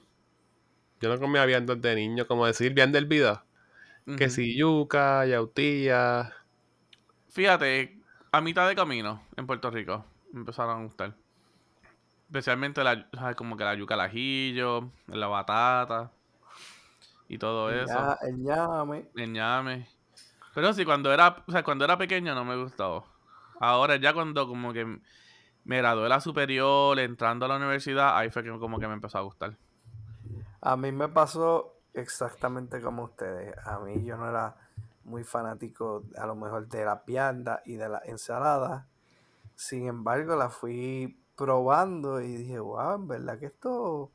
Yo 1.01 1.09
no 1.09 1.19
comía 1.19 1.45
viandas 1.45 1.81
de 1.81 1.95
niño, 1.95 2.27
como 2.27 2.47
decir 2.47 2.73
vianda 2.73 3.01
vida. 3.01 3.45
Que 4.17 4.27
Ujú. 4.27 4.35
si 4.35 4.57
yuca, 4.57 5.27
yautía. 5.27 6.33
Fíjate, 7.29 8.01
a 8.33 8.41
mitad 8.41 8.69
de 8.69 8.75
camino 8.75 9.23
en 9.37 9.47
Puerto 9.47 9.71
Rico 9.71 10.05
me 10.33 10.41
empezaron 10.41 10.81
a 10.81 10.85
gustar. 10.85 11.15
Especialmente 12.29 12.85
la, 12.85 13.09
como 13.37 13.57
que 13.57 13.65
la 13.65 13.75
yuca 13.75 13.95
al 13.95 14.03
ajillo, 14.03 14.91
la 15.07 15.29
batata 15.29 16.11
y 17.27 17.39
todo 17.39 17.71
el, 17.71 17.81
eso. 17.81 18.17
el 18.21 18.39
ñame. 18.43 19.09
El 19.17 19.33
ñame. 19.33 19.89
Pero 20.55 20.75
sí, 20.75 20.85
cuando 20.85 21.13
era, 21.13 21.43
o 21.47 21.51
sea, 21.53 21.63
cuando 21.63 21.87
era 21.87 21.97
pequeño 21.97 22.35
no 22.35 22.45
me 22.45 22.57
gustaba. 22.57 23.03
Ahora 23.61 23.97
ya 23.97 24.13
cuando 24.13 24.47
como 24.47 24.73
que 24.73 25.01
me 25.65 25.79
gradué 25.79 26.03
de 26.03 26.09
la 26.11 26.21
superior, 26.21 26.99
entrando 26.99 27.47
a 27.47 27.49
la 27.49 27.57
universidad, 27.57 28.17
ahí 28.17 28.31
fue 28.31 28.43
que 28.43 28.51
como 28.51 28.79
que 28.79 28.87
me 28.87 28.95
empezó 28.95 29.19
a 29.19 29.23
gustar. 29.23 29.57
A 30.61 30.77
mí 30.77 30.93
me 30.93 31.09
pasó 31.09 31.77
exactamente 31.95 32.81
como 32.81 33.05
ustedes. 33.05 33.55
A 33.67 33.79
mí 33.79 34.05
yo 34.05 34.17
no 34.17 34.29
era 34.29 34.55
muy 35.05 35.25
fanático 35.25 36.05
a 36.17 36.27
lo 36.27 36.37
mejor 36.37 36.69
de 36.69 36.85
la 36.85 37.03
vianda 37.07 37.63
y 37.65 37.77
de 37.77 37.89
la 37.89 38.03
ensalada. 38.05 38.87
Sin 39.55 39.87
embargo, 39.87 40.37
la 40.37 40.51
fui 40.51 41.19
probando 41.39 42.21
y 42.21 42.37
dije, 42.37 42.59
wow, 42.59 42.97
en 42.97 43.07
verdad 43.07 43.39
que 43.39 43.47
esto, 43.47 44.11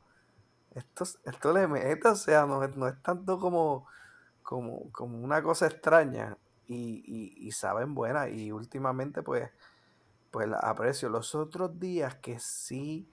esto, 0.76 1.06
esto 1.24 1.54
le 1.54 1.68
mete, 1.70 2.10
o 2.10 2.16
sea, 2.16 2.46
no, 2.46 2.68
no 2.68 2.88
es 2.90 3.02
tanto 3.02 3.40
como, 3.40 3.88
como, 4.44 4.92
como 4.92 5.18
una 5.20 5.42
cosa 5.42 5.68
extraña 5.68 6.38
y, 6.68 7.02
y, 7.08 7.48
y 7.48 7.52
saben 7.54 7.96
buena 7.96 8.28
y 8.28 8.52
últimamente 8.52 9.24
pues, 9.24 9.50
pues 10.32 10.50
aprecio. 10.62 11.08
Los 11.08 11.34
otros 11.34 11.80
días 11.80 12.16
que 12.16 12.40
sí 12.40 13.10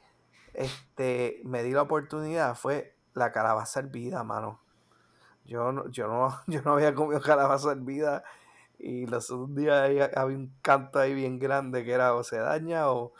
este, 0.55 1.40
me 1.44 1.62
di 1.62 1.70
la 1.70 1.83
oportunidad 1.83 2.57
fue 2.57 2.96
la 3.14 3.31
calabaza 3.31 3.79
hervida, 3.79 4.25
mano. 4.25 4.61
Yo 5.44 5.70
no, 5.70 5.88
yo 5.88 6.09
no, 6.09 6.37
yo 6.49 6.62
no 6.62 6.73
había 6.73 6.96
comido 6.96 7.20
calabaza 7.20 7.70
hervida 7.70 8.25
y 8.77 9.07
los 9.07 9.31
otros 9.31 9.55
días 9.55 9.88
había 10.16 10.37
un 10.37 10.53
canto 10.62 10.99
ahí 10.99 11.14
bien 11.14 11.38
grande 11.38 11.85
que 11.85 11.92
era 11.92 12.12
o 12.14 12.25
se 12.25 12.38
daña 12.38 12.90
o... 12.90 13.12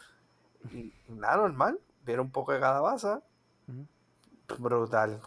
Y 0.73 0.93
nada, 1.09 1.39
normal. 1.39 1.79
Vieron 2.05 2.27
un 2.27 2.33
poco 2.33 2.53
de 2.53 2.61
calabaza. 2.61 3.23
Brutal, 4.59 5.21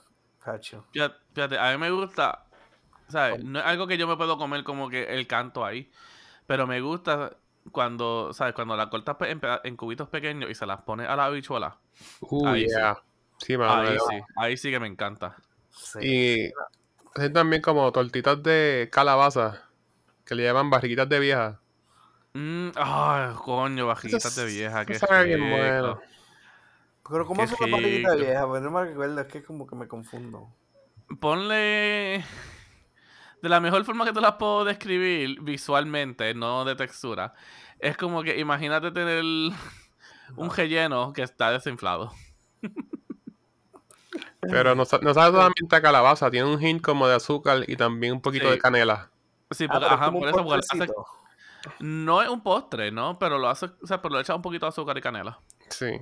cacho. 0.43 0.85
Fíjate, 0.91 1.15
fíjate, 1.33 1.57
a 1.57 1.71
mí 1.71 1.77
me 1.77 1.91
gusta, 1.91 2.45
¿sabes? 3.07 3.43
No 3.43 3.59
es 3.59 3.65
algo 3.65 3.87
que 3.87 3.97
yo 3.97 4.07
me 4.07 4.17
puedo 4.17 4.37
comer 4.37 4.63
como 4.63 4.89
que 4.89 5.03
el 5.05 5.27
canto 5.27 5.63
ahí, 5.63 5.89
pero 6.45 6.67
me 6.67 6.81
gusta 6.81 7.37
cuando, 7.71 8.33
¿sabes? 8.33 8.53
Cuando 8.53 8.75
la 8.75 8.89
cortas 8.89 9.15
en, 9.21 9.39
en 9.63 9.77
cubitos 9.77 10.09
pequeños 10.09 10.49
y 10.49 10.55
se 10.55 10.65
las 10.65 10.81
pones 10.81 11.07
a 11.07 11.15
la 11.15 11.25
habichuela. 11.25 11.77
Uh, 12.21 12.47
Ahí 12.47 12.63
sí. 12.63 12.75
yeah. 12.75 13.01
Sí. 13.37 13.55
Ahí 13.59 13.97
sí, 14.09 14.21
ahí 14.35 14.57
sí 14.57 14.71
que 14.71 14.79
me 14.79 14.87
encanta. 14.87 15.37
Sí. 15.69 15.99
Y 16.01 16.53
hacen 17.15 17.33
también 17.33 17.61
como 17.61 17.91
tortitas 17.91 18.41
de 18.43 18.89
calabaza, 18.91 19.63
que 20.25 20.35
le 20.35 20.43
llaman 20.43 20.69
barriguitas 20.69 21.09
de 21.09 21.19
vieja. 21.19 21.59
Mm, 22.33 22.69
ay, 22.75 23.33
coño, 23.43 23.87
bajitas 23.87 24.35
de 24.35 24.45
Eso- 24.47 24.55
vieja, 24.55 24.85
qué 24.85 24.95
sabe 24.95 25.25
bien 25.25 25.49
bueno. 25.49 25.99
Pero 27.09 27.25
¿cómo 27.27 27.37
qué 27.37 27.43
hace 27.43 27.55
la 27.67 27.77
barriguita 27.77 28.11
rico. 28.13 28.25
vieja? 28.25 28.47
Pues 28.47 28.61
no 28.63 28.71
me 28.71 28.85
recuerdo, 28.85 29.21
es 29.21 29.27
que 29.27 29.43
como 29.43 29.67
que 29.67 29.75
me 29.75 29.87
confundo. 29.87 30.47
Ponle. 31.19 32.23
De 33.41 33.49
la 33.49 33.59
mejor 33.59 33.83
forma 33.83 34.05
que 34.05 34.13
te 34.13 34.21
las 34.21 34.33
puedo 34.35 34.63
describir 34.63 35.41
visualmente, 35.41 36.33
no 36.33 36.63
de 36.65 36.75
textura. 36.75 37.33
Es 37.77 37.97
como 37.97 38.23
que 38.23 38.39
imagínate 38.39 38.89
tener 38.91 39.21
un 40.37 40.49
relleno 40.55 41.11
que 41.13 41.21
está 41.23 41.51
desinflado. 41.51 42.13
Pero 44.39 44.75
no, 44.75 44.83
no 45.01 45.13
sabe 45.13 45.31
solamente 45.37 45.75
a 45.75 45.81
calabaza, 45.81 46.31
tiene 46.31 46.47
un 46.53 46.61
hint 46.61 46.81
como 46.81 47.07
de 47.07 47.15
azúcar 47.15 47.63
y 47.67 47.75
también 47.75 48.13
un 48.13 48.21
poquito 48.21 48.49
de 48.49 48.57
canela. 48.57 49.09
Sí, 49.51 49.65
Ah, 49.69 49.73
porque, 49.73 49.85
pero 49.85 49.85
es 49.85 49.91
ajá, 50.01 50.11
por 50.11 50.27
eso, 50.27 50.43
porque 50.45 50.65
hace-. 50.83 50.93
No 51.79 52.21
es 52.21 52.29
un 52.29 52.41
postre, 52.41 52.91
¿no? 52.91 53.17
Pero 53.19 53.37
lo 53.37 53.49
hace, 53.49 53.67
o 53.81 53.87
sea, 53.87 54.01
pero 54.01 54.15
le 54.15 54.21
echa 54.21 54.35
un 54.35 54.41
poquito 54.41 54.65
de 54.65 54.69
azúcar 54.69 54.97
y 54.97 55.01
canela. 55.01 55.39
Sí. 55.69 56.01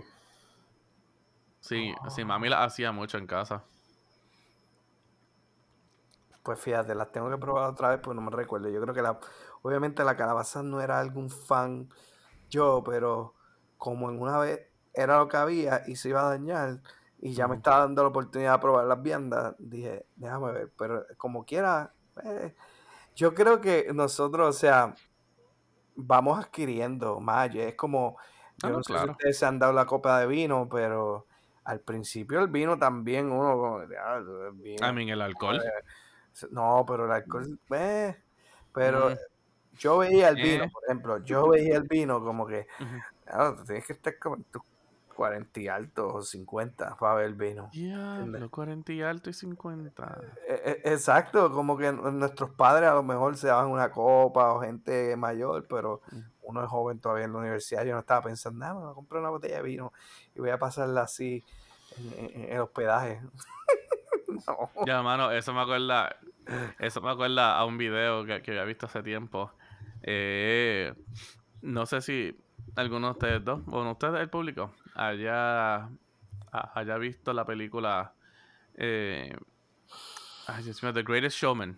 Sí, 1.60 1.94
sí, 2.10 2.26
mami 2.26 2.50
la 2.50 2.64
hacía 2.64 2.92
mucho 2.92 3.18
en 3.18 3.28
casa. 3.28 3.64
Pues 6.44 6.60
fíjate, 6.60 6.96
las 6.96 7.12
tengo 7.12 7.30
que 7.30 7.38
probar 7.38 7.70
otra 7.70 7.90
vez 7.90 8.00
porque 8.00 8.16
no 8.20 8.22
me 8.22 8.36
recuerdo. 8.36 8.70
Yo 8.70 8.82
creo 8.82 8.96
que 8.96 9.04
la, 9.04 9.20
obviamente 9.62 10.04
la 10.04 10.18
calabaza 10.18 10.64
no 10.64 10.82
era 10.82 11.00
algún 11.00 11.30
fan 11.30 11.90
yo, 12.50 12.84
pero 12.84 13.36
como 13.78 14.10
en 14.10 14.20
una 14.20 14.40
vez 14.40 14.68
era 14.94 15.18
lo 15.20 15.28
que 15.28 15.38
había 15.38 15.84
y 15.88 15.96
se 15.96 16.10
iba 16.10 16.22
a 16.22 16.30
dañar 16.30 16.82
y 17.20 17.34
ya 17.34 17.48
me 17.48 17.56
estaba 17.56 17.80
dando 17.80 18.02
la 18.02 18.10
oportunidad 18.10 18.54
de 18.54 18.60
probar 18.60 18.86
las 18.86 19.02
viandas, 19.02 19.56
dije, 19.60 20.08
déjame 20.16 20.52
ver, 20.52 20.74
pero 20.78 21.06
como 21.18 21.46
quiera, 21.46 21.94
eh, 22.24 22.56
yo 23.16 23.36
creo 23.36 23.62
que 23.62 23.92
nosotros, 23.94 24.56
o 24.56 24.60
sea, 24.60 24.96
vamos 26.08 26.40
adquiriendo 26.40 27.20
más. 27.20 27.54
Es 27.56 27.76
como, 27.76 28.18
yo 28.58 28.70
Ah, 28.70 28.70
no 28.72 28.78
no, 28.78 28.84
sé 28.84 28.98
si 28.98 29.06
claro. 29.06 29.18
ustedes 29.18 29.38
se 29.40 29.46
han 29.46 29.60
dado 29.60 29.74
la 29.74 29.86
copa 29.86 30.20
de 30.20 30.28
vino, 30.28 30.68
pero 30.70 31.28
al 31.66 31.82
principio 31.82 32.40
el 32.42 32.50
vino 32.50 32.78
también 32.80 33.32
uno 33.32 33.54
como, 33.58 33.88
"Diablo, 33.88 34.48
el 34.48 34.54
vino". 34.56 34.88
I 34.88 34.92
mean, 34.92 35.10
el 35.10 35.22
alcohol. 35.22 35.60
No, 36.52 36.86
pero 36.88 37.06
el 37.06 37.12
alcohol, 37.12 37.60
eh, 37.76 38.16
pero 38.72 39.10
Mm, 39.10 39.16
yo 39.72 40.00
veía 40.00 40.30
el 40.30 40.38
vino, 40.38 40.64
Eh. 40.64 40.72
por 40.72 40.84
ejemplo, 40.86 41.24
yo 41.24 41.50
veía 41.50 41.78
el 41.78 41.84
vino 41.86 42.24
como 42.24 42.48
que. 42.48 42.68
"Ah, 43.28 43.56
tú 43.58 43.66
tienes 43.66 43.88
que 43.88 43.94
estar 43.94 44.18
como 44.20 44.38
en 44.38 44.46
tus 44.46 44.64
40 45.22 45.60
y 45.60 45.68
altos 45.68 46.12
o 46.16 46.22
50 46.24 46.98
para 46.98 47.14
ver 47.14 47.34
vino. 47.36 47.70
Ya, 47.74 48.18
los 48.26 48.50
40 48.50 48.92
y 48.92 49.04
alto 49.04 49.30
y 49.30 49.34
50. 49.34 50.20
E- 50.48 50.82
e- 50.84 50.94
Exacto, 50.94 51.52
como 51.52 51.78
que 51.78 51.92
nuestros 51.92 52.50
padres 52.52 52.90
a 52.90 52.96
lo 52.96 53.04
mejor 53.04 53.38
se 53.38 53.48
daban 53.48 53.68
una 53.70 53.92
copa 53.92 54.52
o 54.54 54.62
gente 54.62 55.16
mayor, 55.16 55.68
pero 55.70 56.02
Mm. 56.12 56.20
uno 56.42 56.64
es 56.64 56.70
joven 56.70 57.00
todavía 57.00 57.26
en 57.26 57.34
la 57.34 57.38
universidad. 57.40 57.86
Yo 57.86 57.94
no 57.94 58.00
estaba 58.00 58.24
pensando, 58.24 58.58
nada, 58.60 58.74
me 58.74 58.80
voy 58.82 58.92
a 58.92 58.96
comprar 58.96 59.22
una 59.22 59.30
botella 59.30 59.58
de 59.58 59.62
vino 59.62 59.94
y 60.34 60.40
voy 60.40 60.50
a 60.50 60.58
pasarla 60.58 61.02
así 61.04 61.46
en, 61.98 62.14
en- 62.14 62.44
en 62.46 62.54
el 62.54 62.60
hospedaje. 62.62 63.22
no. 64.48 64.72
Ya, 64.88 65.04
mano, 65.04 65.32
eso 65.32 65.54
me 65.54 65.62
acuerda. 65.62 66.16
Eso 66.80 67.00
me 67.02 67.12
acuerda 67.12 67.58
a 67.58 67.66
un 67.66 67.78
video 67.78 68.26
que, 68.26 68.42
que 68.42 68.52
había 68.52 68.64
visto 68.64 68.88
hace 68.88 69.04
tiempo. 69.04 69.52
Eh, 70.02 70.94
no 71.62 71.86
sé 71.86 72.02
si 72.02 72.36
alguno 72.76 73.08
de 73.08 73.12
ustedes 73.12 73.46
dos, 73.46 73.64
bueno, 73.66 73.92
ustedes, 73.92 74.20
el 74.20 74.30
público, 74.30 74.72
haya, 75.08 75.76
ha- 76.52 76.72
haya 76.76 76.98
visto 76.98 77.34
la 77.34 77.46
película. 77.46 78.14
Eh, 78.76 79.36
ay, 80.48 80.64
Dios 80.64 80.82
mío, 80.84 80.94
The 80.94 81.04
Greatest 81.04 81.38
Showman. 81.38 81.78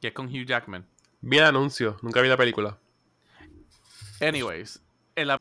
Que 0.00 0.08
es 0.08 0.12
con 0.14 0.26
Hugh 0.26 0.46
Jackman. 0.46 0.86
Vi 1.20 1.38
el 1.38 1.44
anuncio, 1.44 1.96
nunca 2.02 2.20
vi 2.20 2.28
la 2.28 2.36
película. 2.36 2.76
Anyways, 4.20 4.82
en 5.14 5.28
la- 5.28 5.40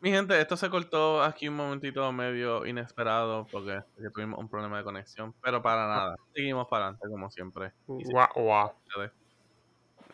mi 0.00 0.10
gente, 0.10 0.38
esto 0.38 0.56
se 0.56 0.68
cortó 0.68 1.22
aquí 1.22 1.48
un 1.48 1.56
momentito 1.56 2.12
medio 2.12 2.66
inesperado 2.66 3.46
porque, 3.50 3.80
tuvimos 4.12 4.38
un 4.38 4.48
problema 4.48 4.76
de 4.78 4.84
conexión, 4.84 5.34
pero 5.42 5.62
para 5.62 5.88
nada. 5.88 6.16
Seguimos 6.34 6.68
para 6.68 6.86
adelante 6.88 7.08
como 7.08 7.30
siempre. 7.30 7.72
Guau, 7.86 8.28
guau. 8.34 8.72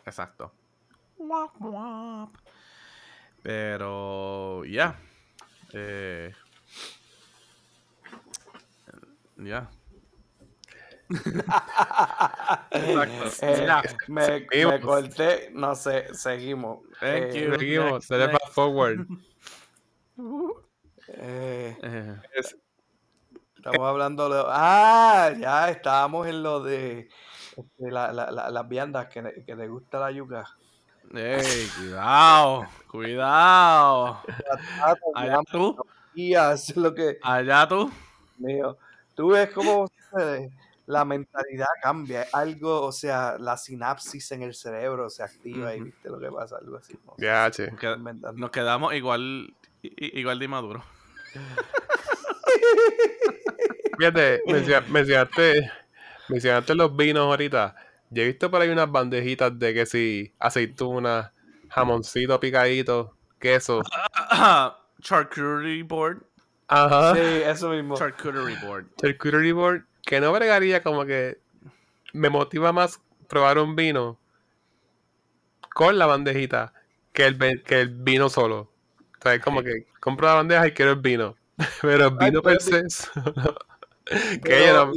Exacto. 0.05 0.53
Pero 3.43 4.63
ya. 4.65 4.97
Eh, 5.73 6.33
ya. 9.37 9.69
Exacto. 12.71 13.31
Eh, 13.41 13.67
me, 14.07 14.47
me 14.65 14.79
corté, 14.81 15.49
no 15.53 15.75
sé, 15.75 16.13
seguimos. 16.13 16.79
Thank 16.99 17.35
Eh, 17.35 17.45
you. 17.45 17.53
Seguimos, 17.57 18.09
next. 18.09 18.31
fast 18.31 18.53
forward. 18.53 19.05
eh, 21.07 21.77
Eh, 21.81 22.15
Es- 22.35 22.55
estamos 23.57 23.87
hablando 23.87 24.29
de... 24.29 24.43
Ah, 24.47 25.33
ya 25.37 25.69
estábamos 25.69 26.27
en 26.27 26.43
lo 26.43 26.61
de 26.63 27.09
este, 27.57 27.91
la- 27.91 28.11
la- 28.13 28.31
la- 28.31 28.49
las 28.49 28.67
viandas 28.69 29.07
que, 29.07 29.21
le- 29.21 29.43
que 29.45 29.55
le 29.55 29.67
gusta 29.67 29.99
la 29.99 30.11
yuca. 30.11 30.45
Ey, 31.13 31.67
cuidado, 31.77 32.65
cuidado. 32.87 34.21
Allá 35.15 35.39
tú, 35.51 35.75
Y 36.13 36.33
es 36.35 36.75
lo 36.75 36.93
que... 36.93 37.17
allá 37.21 37.67
tú. 37.67 37.91
mío. 38.37 38.77
Tú 39.15 39.29
ves 39.29 39.49
cómo 39.53 39.87
sucede, 39.87 40.51
la 40.87 41.05
mentalidad 41.05 41.67
cambia, 41.83 42.25
algo, 42.33 42.81
o 42.81 42.91
sea, 42.91 43.37
la 43.39 43.57
sinapsis 43.57 44.31
en 44.31 44.41
el 44.43 44.53
cerebro 44.55 45.09
se 45.09 45.23
activa 45.23 45.75
y 45.75 45.81
viste 45.81 46.09
lo 46.09 46.19
que 46.19 46.31
pasa, 46.31 46.57
algo 46.57 46.77
así. 46.77 46.97
No 47.05 47.13
Ya, 47.17 47.49
inventando. 47.95 48.39
nos 48.39 48.51
quedamos 48.51 48.93
igual, 48.93 49.53
igual 49.81 50.39
de 50.39 50.45
inmaduros. 50.45 50.83
Fíjate, 53.97 54.41
menciona- 54.47 54.85
mencionaste, 54.89 55.71
mencionaste 56.29 56.75
los 56.75 56.95
vinos 56.95 57.23
ahorita. 57.23 57.75
Yo 58.11 58.23
he 58.23 58.27
visto 58.27 58.51
por 58.51 58.61
ahí 58.61 58.69
unas 58.69 58.91
bandejitas 58.91 59.57
de 59.57 59.73
que 59.73 59.85
si 59.85 60.33
aceitunas, 60.37 61.31
jamoncito 61.69 62.39
picadito, 62.39 63.15
queso. 63.39 63.81
Charcuterie 65.01 65.83
board. 65.83 66.21
Ajá. 66.67 67.15
Sí, 67.15 67.21
eso 67.21 67.69
mismo. 67.69 67.95
Charcuterie 67.95 68.57
board. 68.63 68.85
Charcuterie 68.97 69.53
board, 69.53 69.85
que 70.03 70.19
no 70.19 70.31
bregaría 70.33 70.83
como 70.83 71.05
que 71.05 71.39
me 72.13 72.29
motiva 72.29 72.73
más 72.73 73.01
probar 73.29 73.57
un 73.57 73.77
vino 73.77 74.19
con 75.73 75.97
la 75.97 76.05
bandejita 76.05 76.73
que 77.13 77.25
el, 77.25 77.63
que 77.63 77.79
el 77.79 77.89
vino 77.89 78.29
solo. 78.29 78.71
O 79.19 79.23
sea, 79.23 79.35
es 79.35 79.41
como 79.41 79.63
que 79.63 79.87
compro 80.01 80.27
la 80.27 80.35
bandeja 80.35 80.67
y 80.67 80.71
quiero 80.71 80.91
el 80.91 80.99
vino. 80.99 81.37
Pero 81.81 82.07
el 82.07 82.17
Ay, 82.19 82.29
vino 82.29 82.41
pero 82.43 82.59
per 82.59 82.61
se, 82.61 82.83
que 84.41 84.65
yo 84.67 84.85
no, 84.85 84.93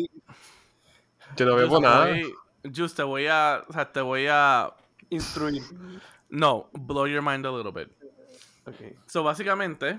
yo 1.37 1.47
no 1.47 1.57
bebo 1.57 1.77
te 1.77 1.83
nada. 1.83 2.17
Just 2.75 2.97
te 2.97 3.03
voy 3.03 3.27
a, 3.27 3.63
o 3.69 3.73
sea, 3.73 3.91
te 3.91 4.01
voy 4.01 4.27
a, 4.29 4.73
instruir. 5.11 5.63
no, 6.31 6.69
blow 6.73 7.07
your 7.07 7.23
mind 7.23 7.45
a 7.47 7.51
little 7.51 7.73
bit. 7.73 7.91
Ok. 8.67 8.97
So, 9.07 9.23
básicamente, 9.23 9.99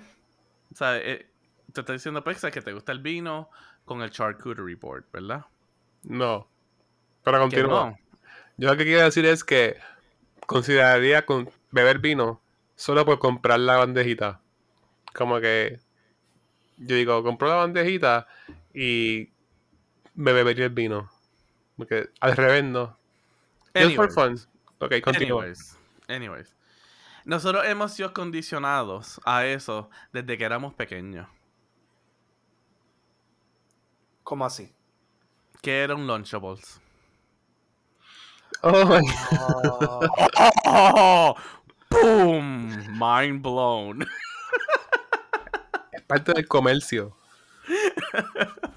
o 0.72 0.76
sea, 0.76 0.98
eh, 0.98 1.28
te 1.72 1.82
estoy 1.82 1.98
diciendo, 1.98 2.24
Pexa, 2.24 2.52
que 2.52 2.62
te 2.62 2.74
gusta 2.74 2.92
el 2.92 3.00
vino 3.00 3.50
con 3.86 4.02
el 4.02 4.10
charcuterie 4.10 4.76
board, 4.76 5.06
¿verdad? 5.12 5.46
No. 6.04 6.48
Continúa. 7.24 7.90
no. 7.92 7.98
Yo 8.58 8.70
lo 8.70 8.78
que 8.78 8.86
quiero 8.86 9.04
decir 9.04 9.26
es 9.26 9.44
que 9.44 9.78
consideraría 10.46 11.26
con 11.26 11.50
beber 11.72 12.00
vino 12.00 12.42
solo 12.76 13.06
por 13.06 13.20
comprar 13.20 13.60
la 13.60 13.78
bandejita. 13.78 14.42
Como 15.14 15.40
que 15.40 15.80
yo 16.78 16.96
digo, 16.96 17.24
compro 17.24 17.48
la 17.48 17.56
bandejita 17.56 18.28
y 18.74 19.30
me 20.14 20.34
bebería 20.34 20.66
el 20.66 20.72
vino. 20.72 21.10
Porque 21.78 22.10
al 22.22 22.36
revés 22.36 22.64
no. 22.64 22.98
Just 23.76 23.96
for 23.96 24.06
Anyways. 24.10 24.14
fun. 24.14 24.40
Ok, 24.80 25.02
continúa. 25.04 25.42
Anyways, 25.44 25.78
anyways. 26.08 26.56
Nosotros 27.26 27.66
hemos 27.66 27.94
sido 27.94 28.14
condicionados 28.14 29.20
a 29.26 29.46
eso 29.46 29.90
desde 30.14 30.38
que 30.38 30.46
éramos 30.46 30.74
pequeños. 30.74 31.28
¿Cómo 34.24 34.46
así? 34.46 34.74
Que 35.62 35.84
era 35.84 35.96
un 35.96 36.06
Lunchables. 36.08 36.80
Oh 38.62 38.86
my 38.86 39.02
Oh, 39.32 40.00
¡Oh! 40.66 41.36
¡Boom! 41.90 42.70
Mind 42.98 43.42
blown. 43.42 44.06
es 45.92 46.02
parte 46.08 46.34
del 46.34 46.48
comercio. 46.48 47.16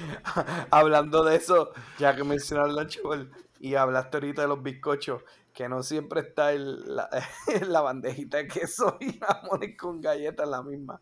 hablando 0.70 1.24
de 1.24 1.36
eso, 1.36 1.70
ya 1.98 2.14
que 2.16 2.24
mencionaste 2.24 2.70
el 2.70 2.76
Lunchable 2.76 3.30
y 3.60 3.74
hablaste 3.74 4.16
ahorita 4.18 4.42
de 4.42 4.48
los 4.48 4.62
bizcochos, 4.62 5.22
que 5.52 5.68
no 5.68 5.82
siempre 5.82 6.20
está 6.20 6.52
el- 6.52 6.94
la, 6.96 7.08
la 7.68 7.80
bandejita 7.80 8.38
de 8.38 8.48
queso 8.48 8.96
y 9.00 9.18
jamones 9.18 9.76
con 9.78 10.00
galletas 10.00 10.44
en 10.44 10.50
la 10.50 10.62
misma. 10.62 11.00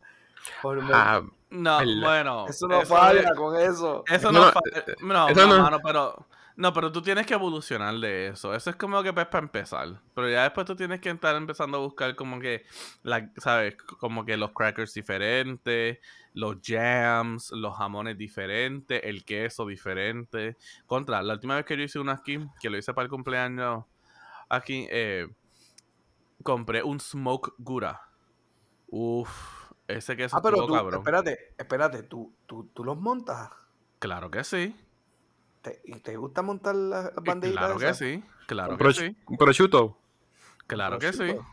Ah, 0.92 1.22
No, 1.50 1.80
El- 1.80 2.00
bueno. 2.02 2.46
eso 2.48 2.68
no 2.68 2.83
eso 2.83 2.94
falla 2.94 3.20
es- 3.30 3.35
con 3.37 3.57
eso. 3.57 4.04
Eso 4.07 4.30
No, 4.30 4.46
no, 4.46 4.52
fa- 4.52 4.61
no, 5.00 5.28
eso 5.28 5.46
no, 5.46 5.57
no- 5.57 5.62
mano, 5.62 5.80
pero 5.83 6.26
no, 6.56 6.72
pero 6.72 6.92
tú 6.92 7.02
tienes 7.02 7.26
que 7.26 7.34
evolucionar 7.34 7.94
de 7.96 8.28
eso. 8.28 8.54
Eso 8.54 8.70
es 8.70 8.76
como 8.76 9.02
que 9.02 9.12
pues, 9.12 9.26
para 9.26 9.44
empezar. 9.44 10.00
Pero 10.14 10.30
ya 10.30 10.44
después 10.44 10.66
tú 10.66 10.76
tienes 10.76 11.00
que 11.00 11.10
estar 11.10 11.34
empezando 11.34 11.78
a 11.78 11.80
buscar 11.80 12.14
como 12.14 12.38
que, 12.38 12.64
la, 13.02 13.30
¿sabes? 13.38 13.76
Como 13.76 14.24
que 14.24 14.36
los 14.36 14.52
crackers 14.52 14.94
diferentes, 14.94 15.98
los 16.32 16.58
jams, 16.62 17.50
los 17.50 17.76
jamones 17.76 18.16
diferentes, 18.16 19.00
el 19.02 19.24
queso 19.24 19.66
diferente. 19.66 20.56
Contra, 20.86 21.22
la 21.22 21.34
última 21.34 21.56
vez 21.56 21.64
que 21.64 21.76
yo 21.76 21.82
hice 21.82 21.98
una 21.98 22.12
aquí, 22.12 22.38
que 22.60 22.70
lo 22.70 22.78
hice 22.78 22.94
para 22.94 23.04
el 23.04 23.10
cumpleaños 23.10 23.84
aquí, 24.48 24.86
eh, 24.90 25.26
compré 26.44 26.84
un 26.84 27.00
smoke 27.00 27.54
gura. 27.58 28.00
Uf, 28.86 29.72
ese 29.88 30.16
queso 30.16 30.36
Ah, 30.36 30.40
pero 30.40 30.58
estuvo 30.58 30.68
tú, 30.68 30.74
cabrón. 30.74 31.00
espérate, 31.00 31.54
espérate, 31.58 32.02
¿tú, 32.04 32.32
tú, 32.46 32.70
tú 32.72 32.84
los 32.84 32.96
montas. 32.96 33.50
Claro 33.98 34.30
que 34.30 34.44
sí. 34.44 34.76
¿Te, 35.64 35.81
¿Y 35.85 35.98
te 36.00 36.14
gusta 36.16 36.42
montar 36.42 36.74
las 36.74 37.05
las 37.07 37.14
bandejitas 37.24 37.64
Claro 37.64 37.79
que 37.79 37.94
sí, 37.94 38.22
claro 38.46 38.72
un, 38.72 38.79
que 38.79 38.85
proch- 38.85 38.98
sí, 38.98 39.16
un 39.27 39.37
prosciutto. 39.38 39.98
claro 40.66 40.98
que 40.98 41.11
sí. 41.12 41.18
prosciutto. 41.18 41.46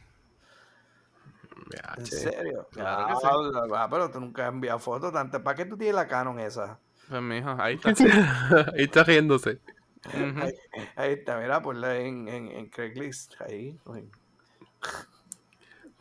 Ya, 1.73 1.93
¿En 1.97 2.05
serio? 2.05 2.67
Claro 2.73 3.07
que 3.07 3.15
sí. 3.15 3.27
Ah, 3.73 3.87
pero 3.89 4.11
tú 4.11 4.19
nunca 4.19 4.47
has 4.47 4.53
enviado 4.53 4.79
fotos. 4.79 5.13
tanto- 5.13 5.41
¿Para 5.41 5.55
qué 5.55 5.63
tú 5.65 5.77
tienes 5.77 5.95
la 5.95 6.07
Canon 6.09 6.37
esa? 6.41 6.77
Pues 7.07 7.21
mijo, 7.21 7.55
ahí 7.57 7.75
está. 7.81 7.89
Ahí 8.75 8.83
está 8.83 9.03
riéndose. 9.05 9.59
Ahí, 10.13 10.53
ahí 10.97 11.13
está, 11.13 11.37
mira, 11.39 11.61
ponla 11.61 11.95
en, 11.97 12.27
en, 12.27 12.47
en 12.51 12.69
Craigslist. 12.69 13.39
Ahí. 13.41 13.79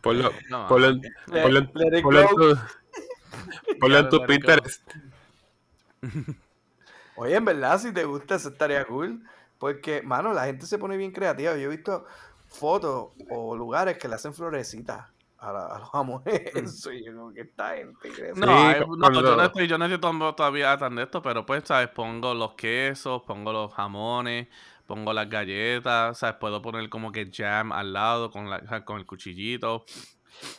Ponlo, 0.01 0.31
No, 0.49 0.67
ponlo 0.67 0.89
en, 0.89 1.01
ponlo 1.27 1.59
en- 1.61 1.73
ponlo 2.03 2.27
tu, 2.29 2.59
ponlo 3.79 3.99
en 3.99 4.09
tu. 4.09 4.23
Pinterest. 4.27 4.83
Oye, 7.21 7.37
en 7.37 7.45
verdad, 7.45 7.79
si 7.79 7.93
te 7.93 8.05
gusta, 8.05 8.37
eso 8.37 8.49
estaría 8.49 8.85
cool. 8.87 9.23
Porque, 9.59 10.01
mano, 10.01 10.33
la 10.33 10.47
gente 10.47 10.65
se 10.65 10.79
pone 10.79 10.97
bien 10.97 11.13
creativa. 11.13 11.55
Yo 11.57 11.71
he 11.71 11.77
visto 11.77 12.07
fotos 12.49 13.11
o 13.31 13.55
lugares 13.55 13.99
que 13.99 14.09
le 14.09 14.15
hacen 14.15 14.33
florecitas 14.33 15.07
a, 15.39 15.53
la- 15.53 15.67
a 15.67 15.79
los 15.81 15.91
jamones. 15.91 16.25
Eso, 16.55 16.91
y 16.93 17.05
yo 17.05 17.15
como 17.15 17.33
que 17.35 17.43
esta 17.43 17.77
gente 17.77 18.33
No, 18.37 18.47
Sí, 18.73 18.79
con- 18.79 18.99
no, 18.99 19.13
yo 19.13 19.37
no 19.37 19.45
estoy, 19.45 19.69
yo 19.69 19.77
no 19.77 19.85
estoy 19.85 20.35
todavía 20.35 20.77
tan 20.79 20.97
de 20.97 21.03
esto, 21.03 21.21
pero 21.21 21.45
pues, 21.45 21.63
¿sabes? 21.67 21.89
Pongo 21.89 22.33
los 22.33 22.55
quesos, 22.55 23.23
pongo 23.27 23.53
los 23.53 23.73
jamones, 23.75 24.49
pongo 24.87 25.13
las 25.13 25.29
galletas, 25.29 26.17
¿sabes? 26.19 26.37
Puedo 26.37 26.63
poner 26.63 26.89
como 26.89 27.13
que 27.13 27.31
jam 27.31 27.71
al 27.73 27.93
lado 27.93 28.31
con, 28.31 28.49
la, 28.49 28.85
con 28.87 28.99
el 28.99 29.05
cuchillito. 29.05 29.85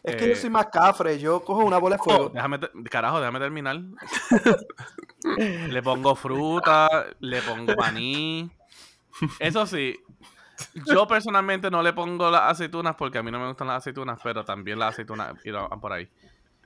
Es 0.04 0.16
que 0.16 0.28
yo 0.28 0.34
Eh, 0.34 0.36
soy 0.36 0.50
más 0.50 0.68
cafre, 0.68 1.18
yo 1.20 1.44
cojo 1.44 1.64
una 1.66 1.78
bola 1.78 1.96
de 1.96 2.02
Oh, 2.02 2.04
fuego. 2.06 2.30
déjame, 2.30 2.60
te- 2.60 2.72
carajo, 2.90 3.20
déjame 3.20 3.40
terminar. 3.40 3.80
le 5.70 5.82
pongo 5.84 6.16
fruta, 6.16 7.06
le 7.20 7.42
pongo 7.42 7.76
maní. 7.76 8.50
Eso 9.40 9.66
sí, 9.66 9.98
yo 10.86 11.08
personalmente 11.08 11.70
no 11.72 11.82
le 11.82 11.94
pongo 11.94 12.30
las 12.32 12.52
aceitunas 12.52 12.96
porque 12.96 13.18
a 13.18 13.24
mí 13.24 13.32
no 13.32 13.40
me 13.40 13.48
gustan 13.48 13.68
las 13.68 13.78
aceitunas, 13.78 14.20
pero 14.24 14.44
también 14.46 14.80
las 14.80 14.94
aceitunas 14.94 15.34
iban 15.46 15.68
por 15.80 15.94
ahí. 15.94 16.10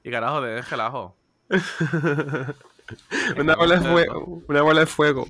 Y 0.04 0.12
carajo, 0.12 0.42
de 0.42 0.62
relajo. 0.62 1.16
Una 3.38 3.56
bola 3.56 3.78
de 3.80 3.90
fuego. 3.90 4.44
Una 4.48 4.62
bola 4.62 4.80
de 4.82 4.86
fuego. 4.86 5.26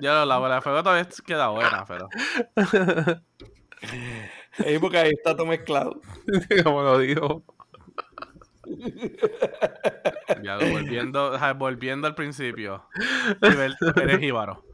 Yo 0.00 0.24
la 0.24 0.38
bola 0.38 0.54
de 0.56 0.60
fuego 0.60 0.82
todavía 0.84 1.08
queda 1.26 1.48
buena, 1.48 1.84
pero. 1.84 2.08
Ey, 4.58 4.78
porque 4.78 4.98
ahí 4.98 5.10
está 5.10 5.34
todo 5.36 5.46
mezclado. 5.46 6.00
Como 6.64 6.82
lo 6.82 6.98
digo. 6.98 7.42
Ya 10.42 10.56
lo- 10.56 10.70
volviendo, 10.70 11.38
volviendo 11.56 12.06
al 12.06 12.14
principio. 12.14 12.86
Eres 13.42 14.18
jíbaro. 14.18 14.64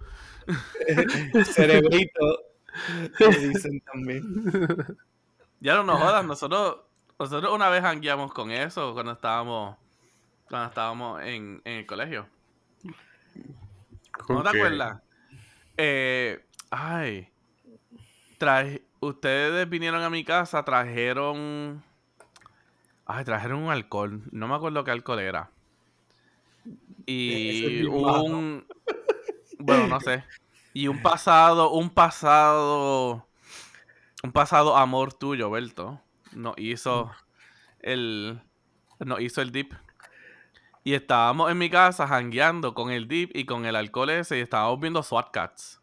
Cerebrito. 1.45 2.41
Le 3.19 3.49
dicen 3.49 3.81
también. 3.81 4.23
Ya 5.61 5.75
no 5.75 5.83
nos 5.85 6.01
jodas, 6.01 6.25
nosotros, 6.25 6.79
nosotros 7.19 7.53
una 7.55 7.69
vez 7.69 7.85
hangueamos 7.85 8.33
con 8.33 8.51
eso 8.51 8.95
cuando 8.95 9.13
estábamos, 9.13 9.77
cuando 10.49 10.69
estábamos 10.69 11.23
en, 11.23 11.61
en 11.65 11.79
el 11.79 11.87
colegio. 11.87 12.27
¿No 14.29 14.43
te 14.43 14.49
acuerdas? 14.51 15.01
Eh, 15.77 16.45
ay, 16.71 17.29
traje, 18.39 18.83
ustedes 19.01 19.69
vinieron 19.69 20.03
a 20.03 20.11
mi 20.11 20.25
casa, 20.25 20.63
trajeron, 20.65 21.83
ay, 23.07 23.25
trajeron 23.25 23.65
un 23.65 23.71
alcohol, 23.71 24.23
no 24.31 24.47
me 24.47 24.55
acuerdo 24.55 24.85
qué 24.85 24.91
alcohol 24.91 25.21
era. 25.21 25.51
Y 27.07 27.81
es 27.81 27.89
malo. 27.89 28.23
un, 28.23 28.67
bueno, 29.59 29.89
no 29.89 30.01
sé, 30.01 30.25
y 30.73 30.87
un 30.87 31.03
pasado, 31.03 31.71
un 31.71 31.91
pasado, 31.91 33.27
un 34.23 34.33
pasado 34.33 34.77
amor 34.77 35.13
tuyo, 35.15 35.51
Berto, 35.51 36.01
nos 36.33 36.55
hizo 36.59 37.11
el, 37.81 38.41
nos 38.99 39.21
hizo 39.21 39.43
el 39.43 39.51
dip. 39.51 39.73
Y 40.83 40.95
estábamos 40.95 41.51
en 41.51 41.59
mi 41.59 41.69
casa 41.69 42.07
jangueando 42.07 42.73
con 42.73 42.91
el 42.91 43.07
dip 43.07 43.37
y 43.37 43.45
con 43.45 43.67
el 43.67 43.77
alcohol 43.77 44.11
ese 44.11 44.39
y 44.39 44.41
estábamos 44.41 44.81
viendo 44.81 45.03
SWAT 45.03 45.31
Cats. 45.31 45.81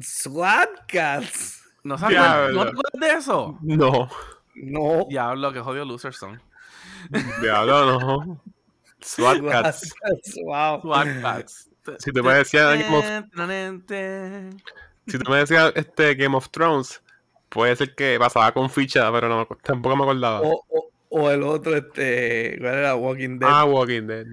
SWAT 0.00 0.70
Cats. 0.88 1.63
¿No, 1.84 1.96
se 1.98 2.06
acuerdan- 2.06 2.22
Diablo. 2.52 2.54
¿No 2.54 2.64
te 2.64 2.70
acuerdas 2.70 3.00
de 3.00 3.18
eso? 3.18 3.58
No. 3.62 4.08
No. 4.56 5.06
Diablo, 5.08 5.52
que 5.52 5.60
jodido 5.60 5.84
losers 5.84 6.16
son. 6.16 6.40
Diablo, 7.40 8.00
no. 8.00 8.40
SWAT 9.00 9.42
Cats. 9.46 9.94
Wow. 10.44 10.80
SWAT 10.80 11.08
Cats. 11.20 11.70
Si 11.98 12.12
te 12.12 12.22
me 12.22 12.32
decías 12.32 12.78
Game 12.78 12.96
of, 12.96 13.04
si 15.06 15.18
tú 15.18 15.30
me 15.30 15.36
decías 15.38 15.72
este 15.76 16.14
Game 16.14 16.34
of 16.34 16.48
Thrones, 16.48 17.02
puede 17.50 17.76
ser 17.76 17.94
que 17.94 18.16
pasaba 18.18 18.52
con 18.52 18.70
ficha, 18.70 19.12
pero 19.12 19.28
no, 19.28 19.46
tampoco 19.62 19.94
me 19.96 20.04
acordaba. 20.04 20.40
O, 20.40 20.64
o, 20.70 20.90
o 21.10 21.30
el 21.30 21.42
otro, 21.42 21.76
este. 21.76 22.56
¿Cuál 22.58 22.74
era? 22.74 22.94
Walking 22.96 23.38
Dead. 23.38 23.50
ah, 23.52 23.64
Walking 23.66 24.06
Dead. 24.06 24.26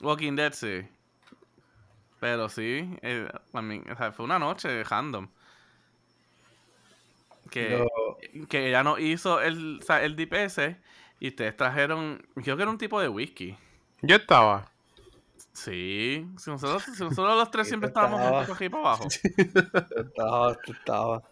Walking 0.00 0.36
Dead, 0.36 0.52
sí. 0.52 0.88
Pero 2.20 2.48
sí, 2.48 2.96
eh, 3.02 3.28
I 3.52 3.60
mean, 3.62 3.84
o 3.90 3.96
sea, 3.96 4.12
fue 4.12 4.24
una 4.24 4.38
noche 4.38 4.84
random. 4.84 5.28
Que, 7.50 7.78
No. 7.78 8.46
que 8.48 8.68
ella 8.68 8.82
no 8.82 8.98
hizo 8.98 9.40
el, 9.40 9.78
o 9.80 9.84
sea, 9.84 10.02
el 10.02 10.16
dip 10.16 10.32
ese 10.34 10.76
y 11.20 11.28
ustedes 11.28 11.56
trajeron, 11.56 12.26
creo 12.42 12.56
que 12.56 12.62
era 12.62 12.70
un 12.70 12.78
tipo 12.78 13.00
de 13.00 13.08
whisky. 13.08 13.56
Yo 14.02 14.16
estaba. 14.16 14.70
Sí, 15.52 16.26
si 16.38 16.50
nosotros, 16.50 16.82
si 16.84 17.02
nosotros 17.02 17.36
los 17.36 17.50
tres 17.50 17.68
siempre 17.68 17.88
estaba. 17.88 18.08
estábamos 18.08 18.36
juntos 18.38 18.56
aquí 18.56 18.68
para 18.68 18.82
abajo. 18.82 19.08
Estaba, 19.08 20.54
tú 20.64 20.72
estaba. 20.72 21.22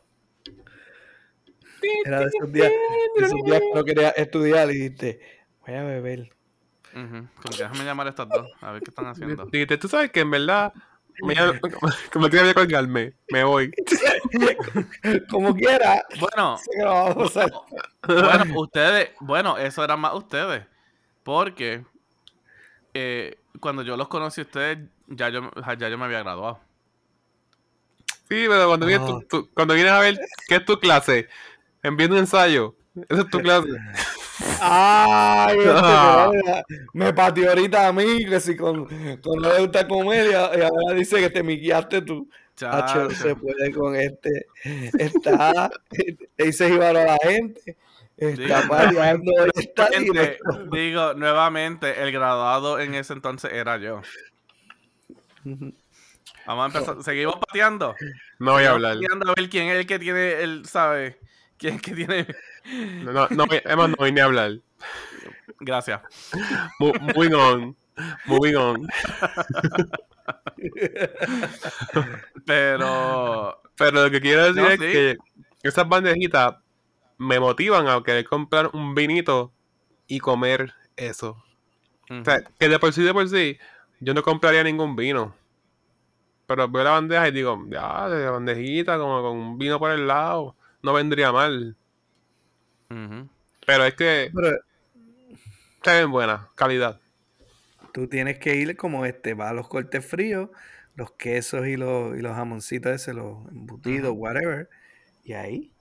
Era 2.07 2.20
de 2.20 2.27
esos 2.27 2.53
días, 2.53 2.72
de 3.18 3.24
esos 3.27 3.42
días 3.44 3.61
que 3.61 3.72
no 3.74 3.85
quería 3.85 4.11
estudiar 4.11 4.70
y 4.70 4.74
dijiste, 4.74 5.20
voy 5.66 5.74
a 5.74 5.83
beber. 5.85 6.31
Como 6.92 7.29
que 7.50 7.59
déjame 7.59 7.85
llamar 7.85 8.07
a 8.07 8.11
estas 8.11 8.29
dos, 8.29 8.50
a 8.61 8.70
ver 8.72 8.83
qué 8.83 8.90
están 8.90 9.07
haciendo. 9.07 9.44
Dijiste, 9.46 9.77
tú 9.79 9.88
sabes 9.88 10.11
que 10.12 10.20
en 10.20 10.31
verdad, 10.31 10.72
me, 11.22 11.35
como 12.12 12.29
que 12.29 12.40
voy 12.40 12.48
a 12.48 12.55
colgarme, 12.55 13.14
me 13.31 13.44
voy. 13.44 13.72
Como 15.31 15.55
quiera, 15.55 16.05
Bueno, 16.18 16.59
sé 16.59 16.70
que 16.77 16.83
lo 16.83 16.90
vamos 16.90 17.37
a 17.37 17.40
hacer. 17.44 17.53
bueno, 18.07 18.61
ustedes, 18.61 19.11
bueno, 19.20 19.59
eso 19.59 19.85
era 19.85 19.96
más 19.96 20.14
ustedes. 20.14 20.64
Porque 21.22 21.85
eh, 22.94 23.38
cuando 23.61 23.83
yo 23.83 23.96
los 23.96 24.09
conocí 24.09 24.40
a 24.40 24.44
ustedes, 24.44 24.79
ya 25.09 25.29
yo, 25.29 25.50
ya 25.79 25.88
yo 25.88 25.98
me 25.98 26.05
había 26.05 26.20
graduado. 26.22 26.61
Sí, 28.29 28.46
pero 28.48 28.66
cuando 28.68 28.87
vienes, 28.87 29.07
tú- 29.07 29.18
Ah. 29.22 29.27
tú- 29.29 29.50
cuando 29.55 29.74
vienes 29.74 29.92
a 29.92 30.00
ver 30.00 30.18
qué 30.48 30.57
es 30.57 30.64
tu 30.64 30.79
clase, 30.79 31.29
enviando 31.83 32.14
un 32.16 32.20
ensayo, 32.20 32.74
esa 33.09 33.22
es 33.22 33.31
tu 33.31 33.38
clase. 33.42 33.68
Ay, 34.61 35.59
este, 35.59 35.70
Ah. 35.77 36.31
me 36.92 37.12
pateó 37.12 37.51
ahorita 37.51 37.88
a 37.88 37.92
mí, 37.92 38.25
que 38.27 38.40
si 38.40 38.57
con, 38.57 38.87
con 39.18 39.40
no 39.40 39.53
le 39.53 39.61
gusta 39.61 39.87
comedia, 39.87 40.51
y 40.57 40.61
ahora 40.62 40.94
dice 40.94 41.20
que 41.20 41.31
te 41.31 41.42
miquiaste 41.42 42.03
tú. 42.03 42.29
Hacho, 42.62 43.11
se 43.11 43.35
puede 43.35 43.73
con 43.73 43.97
este. 43.97 44.47
Está. 44.99 45.70
Dice 46.38 46.70
Jíbaro 46.70 47.01
a 47.01 47.05
la 47.05 47.16
gente. 47.23 47.77
Está 48.16 48.68
pateando. 48.68 49.33
Está 49.57 49.87
Gente, 49.88 50.38
digo, 50.70 51.14
nuevamente, 51.14 52.01
el 52.03 52.12
graduado 52.12 52.79
en 52.79 52.94
ese 52.94 53.12
entonces 53.12 53.53
era 53.53 53.77
yo. 53.79 54.03
Vamos 56.47 56.62
a 56.62 56.66
empezar. 56.66 57.03
¿Seguimos 57.03 57.37
pateando? 57.37 57.94
No 58.38 58.53
voy 58.53 58.64
a 58.64 58.70
hablar. 58.73 58.94
pateando 58.94 59.31
a 59.31 59.35
ver 59.37 59.49
quién 59.49 59.68
es 59.68 59.79
el 59.81 59.87
que 59.87 59.99
tiene 59.99 60.35
el, 60.42 60.64
¿sabe? 60.66 61.18
¿Quién 61.59 61.75
es 61.75 61.81
el 61.81 61.85
que 61.85 61.94
tiene? 61.94 62.27
No, 62.64 63.12
no, 63.12 63.27
no, 63.31 63.46
voy- 63.46 63.61
Emma, 63.64 63.88
no 63.88 63.96
vine 64.05 64.20
a 64.20 64.24
hablar. 64.24 64.53
Gracias. 65.61 66.00
Mo- 66.79 66.92
moving 67.14 67.35
on. 67.35 67.77
Moving 68.27 68.57
on. 68.57 68.87
Pero, 72.46 73.61
Pero 73.77 74.05
lo 74.05 74.11
que 74.11 74.20
quiero 74.20 74.44
decir 74.53 74.62
No, 74.62 74.68
es 74.68 74.81
sí. 74.81 74.87
que 74.92 75.16
esas 75.62 75.88
bandejitas 75.88 76.57
me 77.18 77.40
motivan 77.40 77.88
a 77.88 78.03
querer 78.03 78.24
comprar 78.24 78.70
un 78.72 78.94
vinito 78.94 79.53
y 80.07 80.18
comer 80.20 80.74
eso. 80.96 81.42
O 82.11 82.24
sea, 82.24 82.42
que 82.59 82.68
de 82.68 82.79
por 82.79 82.92
sí, 82.92 83.03
de 83.03 83.12
por 83.14 83.29
sí, 83.29 83.59
yo 84.00 84.12
no 84.14 84.22
compraría 84.22 84.62
ningún 84.62 84.94
vino. 84.96 85.35
Pero 86.46 86.68
veo 86.68 86.85
la 86.85 86.90
bandeja 86.90 87.29
y 87.29 87.33
digo, 87.33 87.59
ya, 87.68 88.09
de 88.09 88.29
bandejita, 88.29 88.98
como 88.98 89.22
con 89.22 89.37
un 89.38 89.59
vino 89.59 89.79
por 89.79 89.90
el 89.92 90.07
lado, 90.07 90.55
no 90.83 90.92
vendría 90.92 91.33
mal. 91.33 91.77
Pero 93.66 93.85
es 93.85 93.94
que 93.94 94.30
Pero 94.35 94.59
está 95.76 95.94
bien 95.96 96.11
buena, 96.11 96.48
calidad. 96.54 97.00
tú 97.92 98.09
tienes 98.09 98.38
que 98.38 98.57
ir 98.57 98.76
como 98.76 99.04
este, 99.07 99.35
va 99.35 99.50
a 99.50 99.52
los 99.54 99.68
cortes 99.68 100.04
fríos, 100.04 100.50
los 100.96 101.12
quesos 101.12 101.66
y 101.66 101.76
los, 101.76 102.16
y 102.16 102.20
los 102.20 102.35
jamoncitos 102.35 102.92
ese, 102.92 103.14
los 103.14 103.46
embutidos, 103.48 104.12
whatever. 104.16 104.68
Y 105.24 105.33
ahí. 105.35 105.72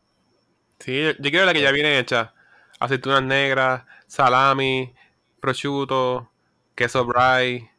Sí, 0.80 1.02
yo, 1.02 1.13
quiero 1.32 1.45
la 1.45 1.54
que 1.54 1.62
ya 1.62 1.71
viene 1.71 1.97
hecha. 1.99 2.34
Aceitunas 2.80 3.23
negras, 3.23 3.84
salami, 4.08 4.93
prosciutto, 5.39 6.30
queso 6.76 7.06
brie, 7.06 7.69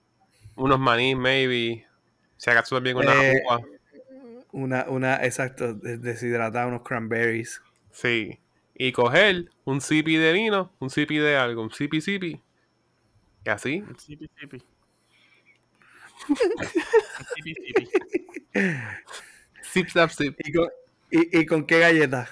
unos 0.57 0.79
maní, 0.79 1.15
maybe. 1.15 1.87
Si 2.37 2.51
acaso 2.51 2.77
también 2.77 2.97
una 2.97 3.13
Eh, 3.13 3.43
uva. 3.45 3.61
Una, 4.53 4.85
una, 4.89 5.17
exacto, 5.25 5.75
des- 5.75 6.01
deshidratar 6.01 6.67
unos 6.69 6.83
cranberries. 6.83 7.61
Sí. 7.91 8.39
Y 8.77 8.93
coger 8.93 9.51
un 9.65 9.81
sipi 9.81 10.17
de 10.17 10.33
vino, 10.33 10.73
un 10.81 10.91
sipi 10.91 11.19
de 11.19 11.37
algo, 11.37 11.63
un 11.63 11.71
sipi 11.73 12.01
sipi. 12.01 12.41
Y 13.45 13.51
así. 13.51 13.85
Sipi, 13.99 14.29
sipi. 14.39 14.63
Sipi, 17.35 17.55
sipi. 17.55 17.89
Sip, 19.63 19.89
sap, 19.89 20.11
sip. 20.11 20.37
¿Y 20.45 20.53
con, 20.53 20.69
y, 21.11 21.41
y 21.41 21.47
con 21.47 21.67
qué 21.67 21.81
galletas? 21.81 22.31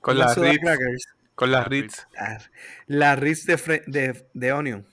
Con 0.00 0.18
las 0.18 0.36
Ritz. 0.36 0.60
crackers. 0.60 1.06
Con 1.34 1.52
las 1.52 1.60
Las 1.62 1.68
Ritz. 1.68 2.06
Ah, 2.18 2.38
La 2.86 3.16
Ritz 3.16 3.46
de, 3.46 3.56
fre- 3.58 3.84
de, 3.86 4.26
de 4.34 4.52
onion. 4.52 4.86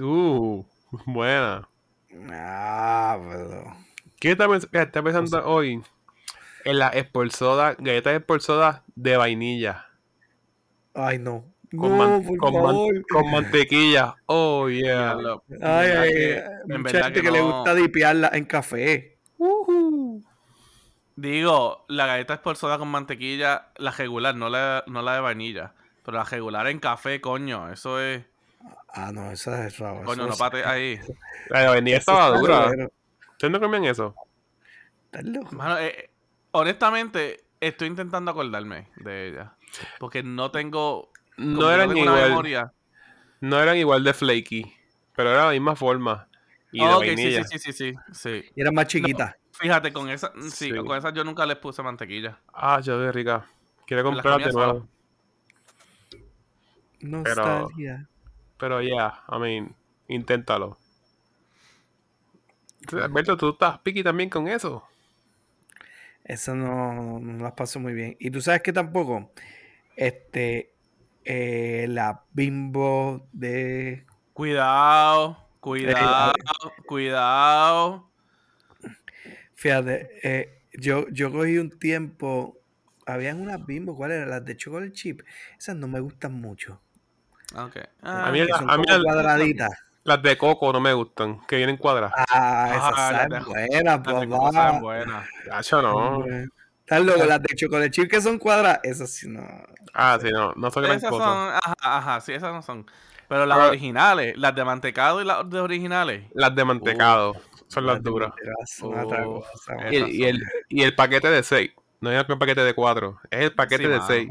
Uh, 0.00 0.64
buena. 1.06 1.68
Ah, 2.30 3.18
pero... 3.28 3.76
¿Qué 4.20 4.32
está, 4.32 4.46
está 4.82 5.02
pensando 5.02 5.44
hoy? 5.46 5.82
En 6.64 6.78
la 6.78 6.88
Sport 6.88 7.32
galletas 7.78 8.14
Sport 8.14 8.40
Soda 8.42 8.82
de 8.94 9.16
vainilla. 9.16 9.86
Ay, 10.94 11.18
no. 11.18 11.44
Con, 11.76 11.90
no, 11.90 11.96
man- 11.96 12.24
por 12.24 12.38
con, 12.38 12.52
man- 12.54 12.62
favor. 12.62 13.06
con 13.10 13.30
mantequilla. 13.30 14.14
Oh, 14.26 14.68
yeah. 14.68 15.10
Ay, 15.12 15.18
en 15.18 15.22
verdad 15.48 15.80
ay, 15.80 15.88
que- 16.12 16.44
ay, 16.44 16.52
en 16.68 16.80
mucha 16.80 16.82
verdad 16.82 17.04
gente 17.04 17.20
que 17.20 17.26
que, 17.26 17.30
le 17.32 17.40
gusta 17.40 17.74
dipearla 17.74 18.30
en 18.32 18.44
café. 18.44 19.18
Ujú. 19.38 20.22
Digo, 21.16 21.84
la 21.88 22.06
galleta 22.06 22.34
expulsada 22.34 22.78
con 22.78 22.88
mantequilla, 22.88 23.68
la 23.76 23.90
regular, 23.92 24.34
no 24.34 24.48
la, 24.48 24.84
no 24.86 25.02
la 25.02 25.14
de 25.14 25.20
vainilla. 25.20 25.72
Pero 26.04 26.16
la 26.18 26.24
regular 26.24 26.66
en 26.68 26.78
café, 26.80 27.20
coño, 27.20 27.70
eso 27.72 28.00
es. 28.00 28.24
Ah, 28.88 29.10
no, 29.12 29.30
esa 29.32 29.66
es 29.66 29.78
raro. 29.78 30.04
Coño, 30.04 30.26
no 30.26 30.32
es- 30.32 30.38
pate 30.38 30.64
ahí. 30.64 30.98
La 31.50 31.60
de 31.62 31.68
vainilla 31.68 31.96
estaba 31.98 32.26
está 32.26 32.38
dura. 32.38 32.88
¿Ustedes 33.32 33.52
no 33.52 33.60
comían 33.60 33.84
eso? 33.84 34.14
¿Estás 35.06 35.24
loco? 35.24 35.54
Mano, 35.56 35.78
eh, 35.78 36.10
honestamente, 36.54 37.44
estoy 37.60 37.88
intentando 37.88 38.30
acordarme 38.30 38.88
de 38.96 39.28
ella. 39.28 39.56
Porque 39.98 40.22
no 40.22 40.50
tengo. 40.50 41.10
No 41.36 41.70
eran 41.70 41.88
tengo 41.88 42.02
una 42.02 42.12
igual. 42.12 42.28
memoria. 42.30 42.72
No 43.40 43.60
eran 43.60 43.76
igual 43.76 44.04
de 44.04 44.14
flaky. 44.14 44.72
Pero 45.16 45.30
era 45.30 45.46
la 45.46 45.50
misma 45.52 45.76
forma. 45.76 46.28
Y 46.72 46.80
de 46.80 46.86
Ah, 46.86 46.96
ok, 46.96 47.02
sí, 47.04 47.08
vainilla. 47.14 47.44
sí, 47.44 47.58
sí, 47.58 47.72
sí, 47.72 47.92
sí, 47.92 47.98
sí. 48.12 48.44
Y 48.56 48.60
era 48.60 48.70
más 48.72 48.86
chiquita. 48.86 49.36
Fíjate, 49.52 49.92
con 49.92 50.08
esa, 50.08 50.32
sí, 50.50 50.70
Sí. 50.70 50.76
con 50.76 50.96
esa 50.96 51.12
yo 51.12 51.22
nunca 51.24 51.46
les 51.46 51.56
puse 51.56 51.82
mantequilla. 51.82 52.40
Ah, 52.52 52.80
yo 52.80 52.98
de 52.98 53.12
rica. 53.12 53.46
Quiero 53.86 54.10
de 54.10 54.50
sola. 54.50 54.66
nuevo. 54.66 54.88
Nostalgia. 57.00 58.08
Pero 58.56 58.80
yeah, 58.80 59.22
I 59.30 59.38
mean, 59.38 59.74
inténtalo. 60.08 60.78
Alberto, 62.92 63.36
tú 63.36 63.50
estás 63.50 63.78
piqui 63.80 64.02
también 64.02 64.30
con 64.30 64.48
eso. 64.48 64.86
Eso 66.24 66.54
no, 66.54 67.20
no 67.20 67.42
las 67.42 67.52
paso 67.52 67.78
muy 67.80 67.92
bien. 67.92 68.16
Y 68.18 68.30
tú 68.30 68.40
sabes 68.40 68.62
que 68.62 68.72
tampoco. 68.72 69.30
Este. 69.96 70.74
eh, 71.24 71.86
la 71.88 72.22
bimbo 72.32 73.28
de. 73.32 74.06
Cuidado, 74.32 75.48
cuidado, 75.60 76.32
cuidado. 76.86 78.10
Fíjate, 79.54 80.10
eh, 80.22 80.62
yo, 80.72 81.08
yo 81.10 81.32
cogí 81.32 81.58
un 81.58 81.70
tiempo. 81.78 82.58
Habían 83.06 83.40
unas 83.40 83.64
bimbo, 83.64 83.96
¿cuáles 83.96 84.16
eran? 84.18 84.30
Las 84.30 84.44
de 84.44 84.56
chocolate 84.56 84.92
chip. 84.92 85.22
Esas 85.58 85.76
no 85.76 85.88
me 85.88 86.00
gustan 86.00 86.32
mucho. 86.40 86.80
Ok. 87.54 87.76
A 88.02 88.30
mí 88.32 88.40
son 88.48 88.70
a 88.70 88.78
mí 88.78 88.84
cuadraditas. 89.04 89.70
Las 90.04 90.22
de 90.22 90.36
coco 90.36 90.70
no 90.72 90.80
me 90.80 90.92
gustan, 90.92 91.40
que 91.46 91.56
vienen 91.56 91.76
cuadradas. 91.78 92.12
Ah, 92.30 92.66
esas 92.70 92.92
Ah, 92.94 93.10
saben 93.12 93.28
de- 93.30 93.40
buenas, 93.40 93.98
papá. 94.00 94.78
buenas. 94.80 95.28
Hacho, 95.50 95.80
no. 95.82 96.24
Estás 96.80 97.02
loco, 97.02 97.24
las 97.24 97.40
de 97.42 97.54
chocolate 97.56 97.90
chip 97.90 98.10
que 98.10 98.20
son 98.20 98.38
cuadradas, 98.38 98.80
esas 98.82 99.10
sí 99.10 99.28
no. 99.28 99.42
Ah, 99.94 100.18
sí, 100.20 100.28
no, 100.30 100.52
no 100.56 100.70
son 100.70 100.82
gran 100.82 100.98
Esas 100.98 101.08
cosa. 101.08 101.24
son, 101.24 101.48
ajá, 101.54 101.74
ajá, 101.80 102.20
sí, 102.20 102.32
esas 102.32 102.52
no 102.52 102.60
son. 102.60 102.84
Pero 103.28 103.46
las 103.46 103.56
Pero- 103.56 103.68
originales, 103.70 104.36
las 104.36 104.54
de 104.54 104.64
mantecado 104.64 105.22
y 105.22 105.24
las 105.24 105.48
de 105.48 105.60
originales. 105.60 106.24
Las 106.34 106.54
de 106.54 106.64
mantecado 106.66 107.34
son 107.68 107.86
las 107.86 108.02
duras. 108.02 108.32
Son 108.66 108.92
cosa. 109.08 109.74
eh. 109.88 109.88
Y 109.92 109.96
el, 109.96 110.08
y, 110.10 110.24
el, 110.24 110.42
y 110.68 110.82
el 110.82 110.94
paquete 110.94 111.30
de 111.30 111.42
6. 111.42 111.70
No 112.02 112.10
es 112.10 112.18
el 112.28 112.38
paquete 112.38 112.60
de 112.62 112.74
4. 112.74 113.18
Es 113.30 113.40
el 113.40 113.54
paquete 113.54 113.84
Sí, 113.84 113.88
de 113.88 113.96
mano. 113.96 114.06
6. 114.06 114.28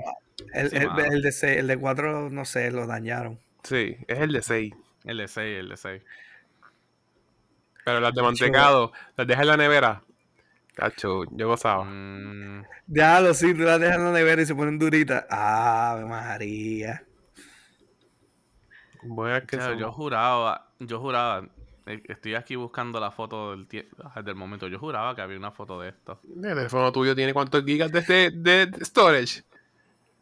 El, 0.54 0.70
Sí, 0.70 0.76
el- 0.78 0.88
mano. 0.90 1.04
el 1.06 1.22
de 1.24 1.32
seis- 1.32 1.58
el 1.58 1.68
de 1.68 1.78
cuatro, 1.80 2.30
no 2.30 2.46
sé, 2.46 2.70
lo 2.70 2.86
dañaron. 2.86 3.40
Sí, 3.64 3.98
es 4.08 4.20
el 4.20 4.32
de 4.32 4.42
6. 4.44 4.74
El 5.04 5.18
de 5.18 5.28
6, 5.28 5.60
el 5.60 5.70
de 5.70 5.78
6. 5.78 6.04
Pero 7.86 7.99
las 7.99 8.14
de 8.14 8.22
mantecado, 8.22 8.91
las 9.18 9.28
dejas 9.28 9.43
en 9.43 9.47
la 9.49 9.58
nevera. 9.58 10.04
Cacho, 10.76 11.24
yo 11.32 11.47
gozaba. 11.49 11.84
Mm, 11.86 12.64
Déjalo, 12.88 13.34
sí, 13.34 13.54
tú 13.54 13.62
las 13.62 13.80
dejas 13.80 13.97
en 13.97 14.06
la 14.06 14.12
nevera 14.12 14.41
y 14.41 14.45
se 14.45 14.56
ponen 14.56 14.80
duritas. 14.80 15.26
Ave 15.30 16.06
María. 16.06 17.04
Buenas 19.04 19.41
que 19.41 19.58
Claro, 19.58 19.72
son. 19.74 19.80
yo 19.80 19.91
juraba, 19.91 20.70
yo 20.80 20.99
juraba, 20.99 21.45
eh, 21.86 22.01
estoy 22.08 22.36
aquí 22.36 22.56
buscando 22.56 22.99
la 22.99 23.12
foto 23.12 23.51
del, 23.51 23.68
ah, 24.04 24.22
del 24.22 24.36
momento, 24.36 24.68
yo 24.68 24.80
juraba 24.80 25.14
que 25.16 25.22
había 25.22 25.38
una 25.38 25.51
foto 25.51 25.80
de 25.82 25.89
esto. 25.89 26.22
El 26.36 26.41
teléfono 26.41 26.91
tuyo 26.91 27.14
tiene 27.14 27.34
cuántos 27.34 27.64
gigas 27.66 27.91
de, 27.91 27.99
este- 27.99 28.32
de 28.32 28.72
storage. 28.86 29.43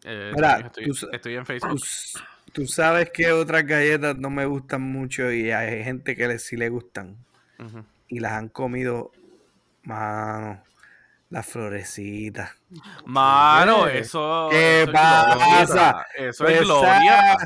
Eh, 0.03 0.32
Mira, 0.34 0.57
estoy, 0.57 0.86
tú 0.91 1.07
en 1.29 1.38
Tú, 1.41 1.45
Facebook. 1.45 1.75
s- 1.75 2.17
tú 2.52 2.68
sabes 2.68 3.10
que 3.12 3.32
otras 3.32 3.66
galletas 3.66 4.18
no 4.18 4.30
me 4.30 4.45
gustan 4.45 4.82
mucho 4.82 5.32
y 5.32 5.52
hay 5.52 5.84
gente 5.84 6.16
que 6.16 6.28
le, 6.28 6.39
sí 6.39 6.58
le 6.58 6.70
gustan 6.70 7.18
y 8.08 8.20
las 8.20 8.34
han 8.34 8.49
comido, 8.49 9.12
mano, 9.84 10.62
las 11.30 11.45
florecitas. 11.45 12.52
Mano, 13.06 13.86
¿Qué? 13.86 13.99
eso, 13.99 14.47
¿Qué 14.52 14.82
eso 14.82 14.91
es 14.91 14.93
pasa? 14.93 16.06
Eso 16.18 16.47
es 16.47 16.58
Pues, 16.58 16.62
gloria. 16.62 17.38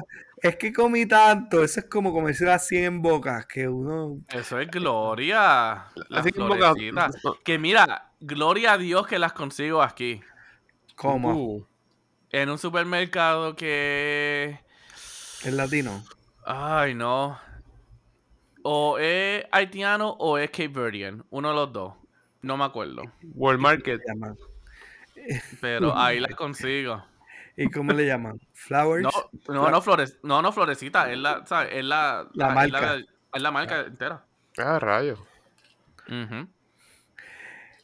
Es 0.42 0.58
que 0.58 0.72
comí 0.74 1.06
tanto, 1.06 1.64
eso 1.64 1.80
es 1.80 1.86
como 1.88 2.14
comerse 2.14 2.46
las 2.46 2.68
100 2.68 2.84
en 2.84 3.02
bocas, 3.02 3.46
que 3.48 3.68
uno... 3.68 4.20
Eso 4.30 4.60
es 4.60 4.70
gloria. 4.70 5.86
Las 6.10 6.28
florecitas. 6.32 7.16
Que 7.44 7.58
mira, 7.58 8.12
gloria 8.20 8.74
a 8.74 8.78
Dios 8.78 9.08
que 9.08 9.18
las 9.18 9.34
consigo 9.34 9.82
aquí. 9.82 10.22
¿Cómo? 10.96 11.34
Uh, 11.36 11.66
En 12.32 12.50
un 12.50 12.58
supermercado 12.58 13.56
que. 13.56 14.60
¿Es 15.46 15.54
latino? 15.54 16.04
Ay, 16.46 16.94
no. 16.96 17.40
O 18.64 18.98
es 18.98 19.46
haitiano 19.52 20.10
o 20.20 20.38
es 20.38 20.50
Cape 20.50 20.68
Verdean. 20.70 21.24
Uno 21.30 21.50
de 21.50 21.56
los 21.56 21.72
dos. 21.74 21.94
No 22.42 22.58
me 22.58 22.64
acuerdo. 22.64 23.04
World 23.34 23.60
Market. 23.62 24.02
Pero 25.62 25.96
ahí 25.98 26.20
las 26.20 26.36
consigo. 26.36 27.04
¿Y 27.58 27.70
cómo 27.70 27.94
le 27.94 28.06
llaman? 28.06 28.40
¿Flowers? 28.54 29.04
No, 29.04 29.12
no, 29.54 29.70
no, 29.72 29.82
flores, 29.82 30.18
no, 30.24 30.42
no, 30.42 30.52
florecita. 30.52 31.12
Es 31.12 31.18
la, 31.18 31.46
¿sabes? 31.46 31.70
Es 31.74 31.86
la, 31.86 32.28
La 32.34 32.50
es 32.50 32.54
marca. 32.56 32.96
es 33.34 33.42
la 33.42 33.52
marca 33.52 33.80
entera. 33.82 34.26
Ah, 34.58 34.78
rayos. 34.80 35.20
Ujú. 36.08 36.48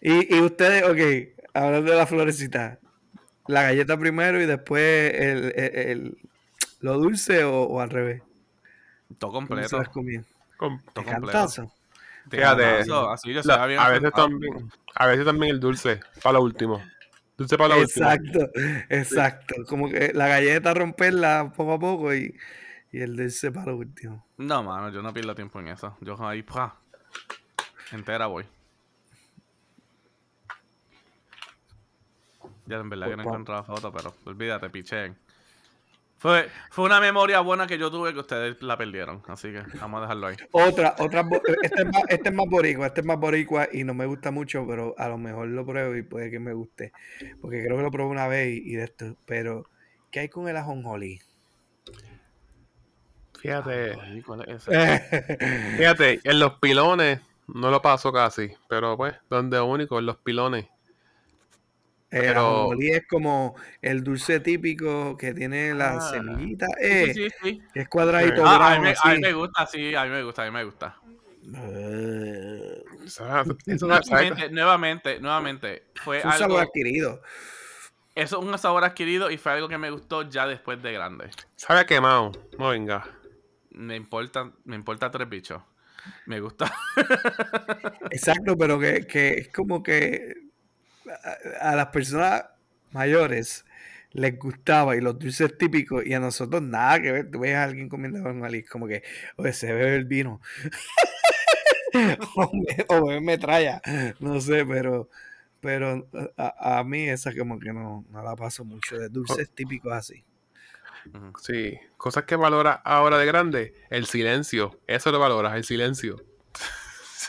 Y, 0.01 0.36
y 0.36 0.41
ustedes, 0.41 0.84
ok, 0.84 1.45
hablando 1.53 1.91
de 1.91 1.97
la 1.97 2.05
florecita, 2.07 2.80
la 3.47 3.64
galleta 3.64 3.97
primero 3.97 4.41
y 4.41 4.45
después 4.45 5.14
el, 5.14 5.53
el- 5.55 5.76
el- 5.76 6.18
lo 6.82 6.98
dulce 6.98 7.44
o, 7.44 7.64
o 7.64 7.80
al 7.80 7.90
revés. 7.90 8.22
Todo 9.18 9.32
¿Cómo 9.32 9.48
se 9.48 9.48
completo. 9.48 9.78
las? 9.78 9.90
Com- 10.58 10.82
¿De 10.82 10.92
Todo 10.94 11.06
completo. 11.06 11.48
Fíjate, 12.30 12.80
Así 13.12 13.34
yo 13.34 13.42
la- 13.44 13.44
sabía 13.44 13.66
bien 13.68 13.80
a 13.80 13.90
veces 13.90 14.12
también, 14.14 14.72
a 14.96 15.08
veces 15.08 15.26
también 15.26 15.52
el 15.56 15.60
dulce, 15.60 16.00
para 16.22 16.34
lo 16.34 16.44
último. 16.44 16.84
Dulce 17.38 17.58
para 17.58 17.76
lo 17.76 17.82
último. 17.82 18.10
Exacto, 18.10 18.50
exacto. 18.90 19.56
Como 19.68 19.90
que 19.90 20.12
la 20.14 20.28
galleta 20.28 20.74
romperla 20.74 21.52
poco 21.56 21.74
a 21.74 21.80
poco 21.80 22.14
y, 22.14 22.36
y 22.92 23.00
el 23.02 23.16
dulce 23.16 23.52
para 23.52 23.72
lo 23.72 23.78
último. 23.78 24.26
No, 24.38 24.62
mano, 24.64 24.90
yo 24.90 25.02
no 25.02 25.14
pierdo 25.14 25.34
tiempo 25.34 25.60
en 25.60 25.70
eso. 25.70 25.98
Yo 26.02 26.16
ahí, 26.28 26.44
¡pua! 26.44 26.76
entera 27.92 28.28
voy. 28.28 28.46
Ya 32.66 32.78
en 32.78 32.90
verdad 32.90 33.10
que 33.10 33.18
no 33.18 33.24
pa- 33.24 33.30
encontré 33.30 33.56
la 33.56 33.64
foto, 33.64 33.92
pero 33.92 34.14
olvídate, 34.26 34.70
picheen. 34.70 35.18
Fue, 36.22 36.48
fue 36.70 36.86
una 36.86 37.00
memoria 37.02 37.40
buena 37.40 37.66
que 37.66 37.80
yo 37.80 37.90
tuve 37.90 38.14
que 38.14 38.20
ustedes 38.20 38.62
la 38.62 38.78
perdieron. 38.78 39.24
Así 39.28 39.52
que 39.52 39.64
vamos 39.80 39.98
a 39.98 40.02
dejarlo 40.02 40.28
ahí. 40.28 40.36
Otra, 40.52 40.94
otra, 41.00 41.24
bo- 41.24 41.42
este 41.64 41.82
es, 41.82 41.88
más, 41.88 42.04
este 42.10 42.30
es 42.30 42.36
más 42.36 42.46
boricua, 42.48 42.86
este 42.86 43.02
es 43.02 43.08
más 43.08 43.18
boricua 43.18 43.68
y 43.72 43.84
no 43.84 43.96
me 43.96 44.06
gusta 44.06 44.30
mucho, 44.30 44.64
pero 44.68 44.94
a 45.00 45.10
lo 45.10 45.18
mejor 45.18 45.48
lo 45.48 45.66
pruebo 45.66 45.96
y 45.96 46.04
puede 46.04 46.30
que 46.30 46.40
me 46.40 46.54
guste. 46.54 46.92
Porque 47.42 47.64
creo 47.66 47.76
que 47.76 47.82
lo 47.82 47.90
probé 47.90 48.12
una 48.12 48.28
vez 48.28 48.50
y, 48.56 48.72
y 48.72 48.76
de 48.76 48.84
esto. 48.84 49.16
Pero, 49.26 49.66
¿qué 50.12 50.20
hay 50.20 50.30
con 50.30 50.48
el 50.48 50.58
ajonjolí? 50.58 51.20
Fíjate, 53.40 53.98
Ay, 54.00 54.22
¿cuál 54.22 54.48
es 54.48 54.68
ese? 54.68 55.02
fíjate, 55.76 56.20
en 56.24 56.40
los 56.40 56.60
pilones 56.60 57.20
no 57.48 57.72
lo 57.72 57.82
paso 57.82 58.14
casi, 58.14 58.52
pero 58.70 58.96
pues, 58.96 59.16
donde 59.28 59.60
único, 59.60 59.98
en 59.98 60.06
los 60.06 60.18
pilones. 60.18 60.68
El 62.12 62.22
Pero- 62.22 62.39
ajonjolí 62.41 62.91
es 62.91 63.07
como 63.07 63.55
el 63.82 64.03
dulce 64.03 64.39
típico 64.41 65.16
que 65.18 65.34
tiene 65.34 65.74
la 65.74 65.93
Ah. 65.97 66.01
semillita, 66.12 66.66
Sí, 66.68 66.74
eh, 66.86 67.14
sí, 67.14 67.28
sí. 67.41 67.62
que 67.74 67.80
es 67.82 67.88
cuadradito 67.88 68.45
Ah, 68.45 68.55
a, 68.55 68.57
brown, 68.57 68.74
mí, 68.74 68.84
me- 68.84 68.89
a 68.89 68.91
así. 68.91 69.07
mí 69.09 69.20
me 69.20 69.34
gusta, 69.34 69.66
sí, 69.66 69.95
a 69.95 70.03
mí 70.03 70.09
me 70.09 70.24
gusta, 70.24 70.41
a 70.43 70.45
mí 70.45 70.51
me 70.51 70.64
gusta. 70.66 70.97
Eh, 71.43 72.84
nuevamente, 74.51 75.20
nuevamente, 75.20 75.84
fue 75.95 76.20
es 76.20 76.26
un 76.26 76.32
algo, 76.32 76.43
sabor 76.47 76.62
adquirido. 76.64 77.22
eso 78.16 78.39
es 78.39 78.45
un 78.45 78.57
sabor 78.57 78.84
adquirido 78.84 79.32
y 79.32 79.38
fue 79.38 79.53
algo 79.53 79.68
que 79.70 79.78
me 79.78 79.89
gustó 79.89 80.30
ya 80.30 80.45
después 80.47 80.82
de 80.84 80.91
grande. 80.93 81.30
Sabe 81.55 81.80
a 81.80 81.86
quemado. 81.86 82.32
No 82.59 82.70
venga. 82.70 83.07
Me 83.72 83.95
importa, 83.95 84.51
me 84.66 84.76
importa 84.76 85.09
tres 85.09 85.30
bichos. 85.30 85.62
Me 86.26 86.39
gusta. 86.39 86.72
Exacto, 88.12 88.57
pero 88.57 88.80
que, 88.80 89.05
que 89.07 89.30
es 89.34 89.47
como 89.49 89.82
que 89.82 90.51
a, 91.24 91.72
a 91.72 91.76
las 91.76 91.88
personas 91.88 92.45
mayores 92.91 93.66
les 94.14 94.38
gustaba 94.38 94.95
y 94.95 95.01
los 95.01 95.18
dulces 95.18 95.57
típicos 95.57 96.05
y 96.05 96.14
a 96.14 96.20
nosotros 96.20 96.62
nada 96.62 97.01
que 97.01 97.12
ver. 97.12 97.32
Tú 97.32 97.39
ves 97.39 97.55
a 97.55 97.64
alguien 97.64 97.89
comiendo 97.89 98.20
ajonjolí, 98.20 98.64
como 98.64 98.88
que, 98.88 99.03
oye, 99.38 99.53
se 99.53 99.74
bebe 99.74 99.95
el 99.95 100.05
vino. 100.05 100.41
o, 102.36 102.51
me, 102.53 102.86
o 102.88 103.05
bebe 103.07 103.22
metralla, 103.22 103.82
no 104.20 104.39
sé, 104.41 104.66
pero 104.66 105.09
pero 105.59 106.07
a, 106.38 106.80
a 106.80 106.84
mí 106.84 107.07
esa 107.07 107.36
como 107.36 107.59
que 107.59 107.72
no, 107.72 108.03
no 108.09 108.24
la 108.24 108.36
paso 108.36 108.66
mucho 108.66 108.97
de 108.97 109.09
dulces 109.09 109.51
típicos 109.51 109.93
así. 109.93 110.24
Sí, 111.39 111.80
cosas 111.97 112.26
que 112.26 112.36
valora 112.36 112.74
ahora 112.74 113.18
de 113.18 113.26
grande, 113.26 113.74
el 113.89 114.05
silencio. 114.05 114.80
Eso 114.88 115.12
lo 115.12 115.20
valoras, 115.20 115.55
el 115.55 115.64
silencio. 115.64 116.24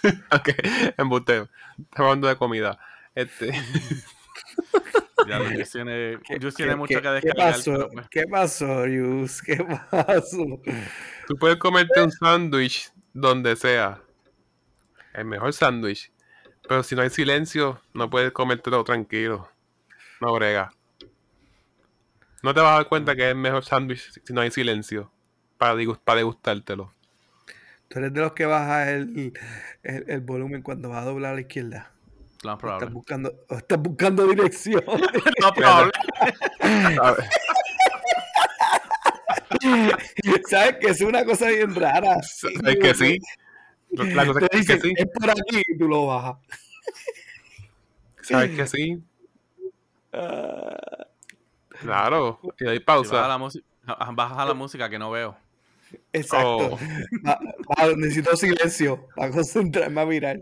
ok, 0.33 0.49
embuste. 0.97 1.49
Estamos 1.79 2.11
hablando 2.11 2.29
de 2.29 2.37
comida. 2.37 2.79
Este, 3.15 3.53
Ya, 5.29 5.39
Luis 5.39 5.71
tiene, 5.71 6.19
¿Qué, 6.27 6.39
qué- 6.39 6.77
mucho 6.77 6.87
qué- 6.89 7.03
que 7.03 7.03
qué 7.03 7.09
descargar. 7.29 7.53
pasó? 7.53 7.73
pero 7.73 7.89
pues, 7.91 8.09
¿Qué 8.11 8.25
pasó, 8.27 8.87
Yus? 8.87 9.43
¿Qué 9.43 9.57
pasó? 9.91 10.61
tú 11.29 11.37
puedes 11.37 11.59
comerte 11.59 12.03
un 12.03 12.11
sándwich 12.11 12.91
donde 13.13 13.55
sea. 13.57 14.01
El 15.15 15.27
mejor 15.27 15.53
sándwich. 15.53 16.11
Pero 16.67 16.83
si 16.83 16.95
no 16.95 17.03
hay 17.03 17.11
silencio, 17.11 17.83
no 17.93 18.09
puedes 18.09 18.33
comértelo 18.33 18.83
tranquilo. 18.85 19.49
No 20.21 20.33
brega. 20.35 20.73
No 22.43 22.55
te 22.55 22.61
vas 22.61 22.71
a 22.73 22.75
dar 22.77 22.89
cuenta 22.89 23.15
que 23.15 23.23
es 23.23 23.29
el 23.29 23.37
mejor 23.37 23.65
sándwich 23.65 24.11
si 24.25 24.33
no 24.33 24.41
hay 24.41 24.51
silencio. 24.51 25.13
Para, 25.59 25.77
para 26.03 26.17
degustártelo. 26.19 26.93
Tú 27.89 27.99
eres 27.99 28.13
de 28.13 28.21
los 28.23 28.33
que 28.33 28.47
baja 28.47 28.91
el, 28.91 29.33
el, 29.83 30.05
el 30.09 30.21
volumen 30.21 30.63
cuando 30.63 30.89
va 30.89 31.03
a 31.03 31.05
doblar 31.05 31.33
a 31.33 31.35
la 31.37 31.41
izquierda. 31.43 31.92
Lo 32.43 32.51
más 32.51 32.63
O 32.65 32.67
estás 32.67 32.79
probable. 32.79 32.91
buscando, 32.91 33.33
estás 33.51 33.79
buscando 33.79 34.27
dirección. 34.27 34.85
Lo 35.41 35.55
probable. 35.55 35.93
¿Sabes? 36.97 37.29
¿Sabes 40.49 40.77
que 40.81 40.87
es 40.89 41.01
una 41.01 41.25
cosa 41.25 41.49
bien 41.49 41.75
rara? 41.75 42.17
¿Sabes 42.23 42.77
que 42.81 42.95
sí? 42.95 43.19
La 43.91 44.27
cosa 44.27 44.41
que 44.49 44.59
dicen, 44.59 44.81
sí. 44.81 44.93
es 44.97 45.07
por 45.13 45.31
aquí 45.31 45.63
y 45.69 45.79
tú 45.79 45.87
lo 45.89 46.07
bajas. 46.07 46.37
¿Sabes 48.23 48.57
que 48.57 48.67
sí? 48.67 49.03
Ah, 50.13 50.77
Claro. 51.81 52.39
Y 52.59 52.67
ahí 52.69 52.79
Si 52.79 52.85
baja 52.85 52.85
pausa. 52.85 53.29
la 53.29 53.39
música, 53.39 53.67
baja 54.13 54.45
la 54.47 54.55
música 54.55 54.89
que 54.89 54.99
no 54.99 55.11
veo. 55.11 55.37
exacto. 56.13 56.47
Oh. 56.75 56.79
Va- 57.27 57.41
va- 57.79 57.95
necesito 57.97 58.37
silencio 58.37 59.09
para 59.17 59.33
concentrarme 59.33 60.01
a 60.01 60.07
mirar. 60.07 60.41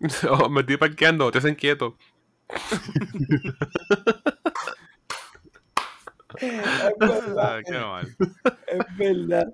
Oh, 0.30 0.48
me 0.48 0.60
estoy 0.60 0.76
parqueando, 0.76 1.30
te 1.30 1.38
hacen 1.38 1.54
quieto. 1.54 1.96
Es 6.40 6.98
verdad, 6.98 7.62
qué 7.66 7.78
mal. 7.78 8.16
es 8.66 8.96
verdad. 8.98 9.46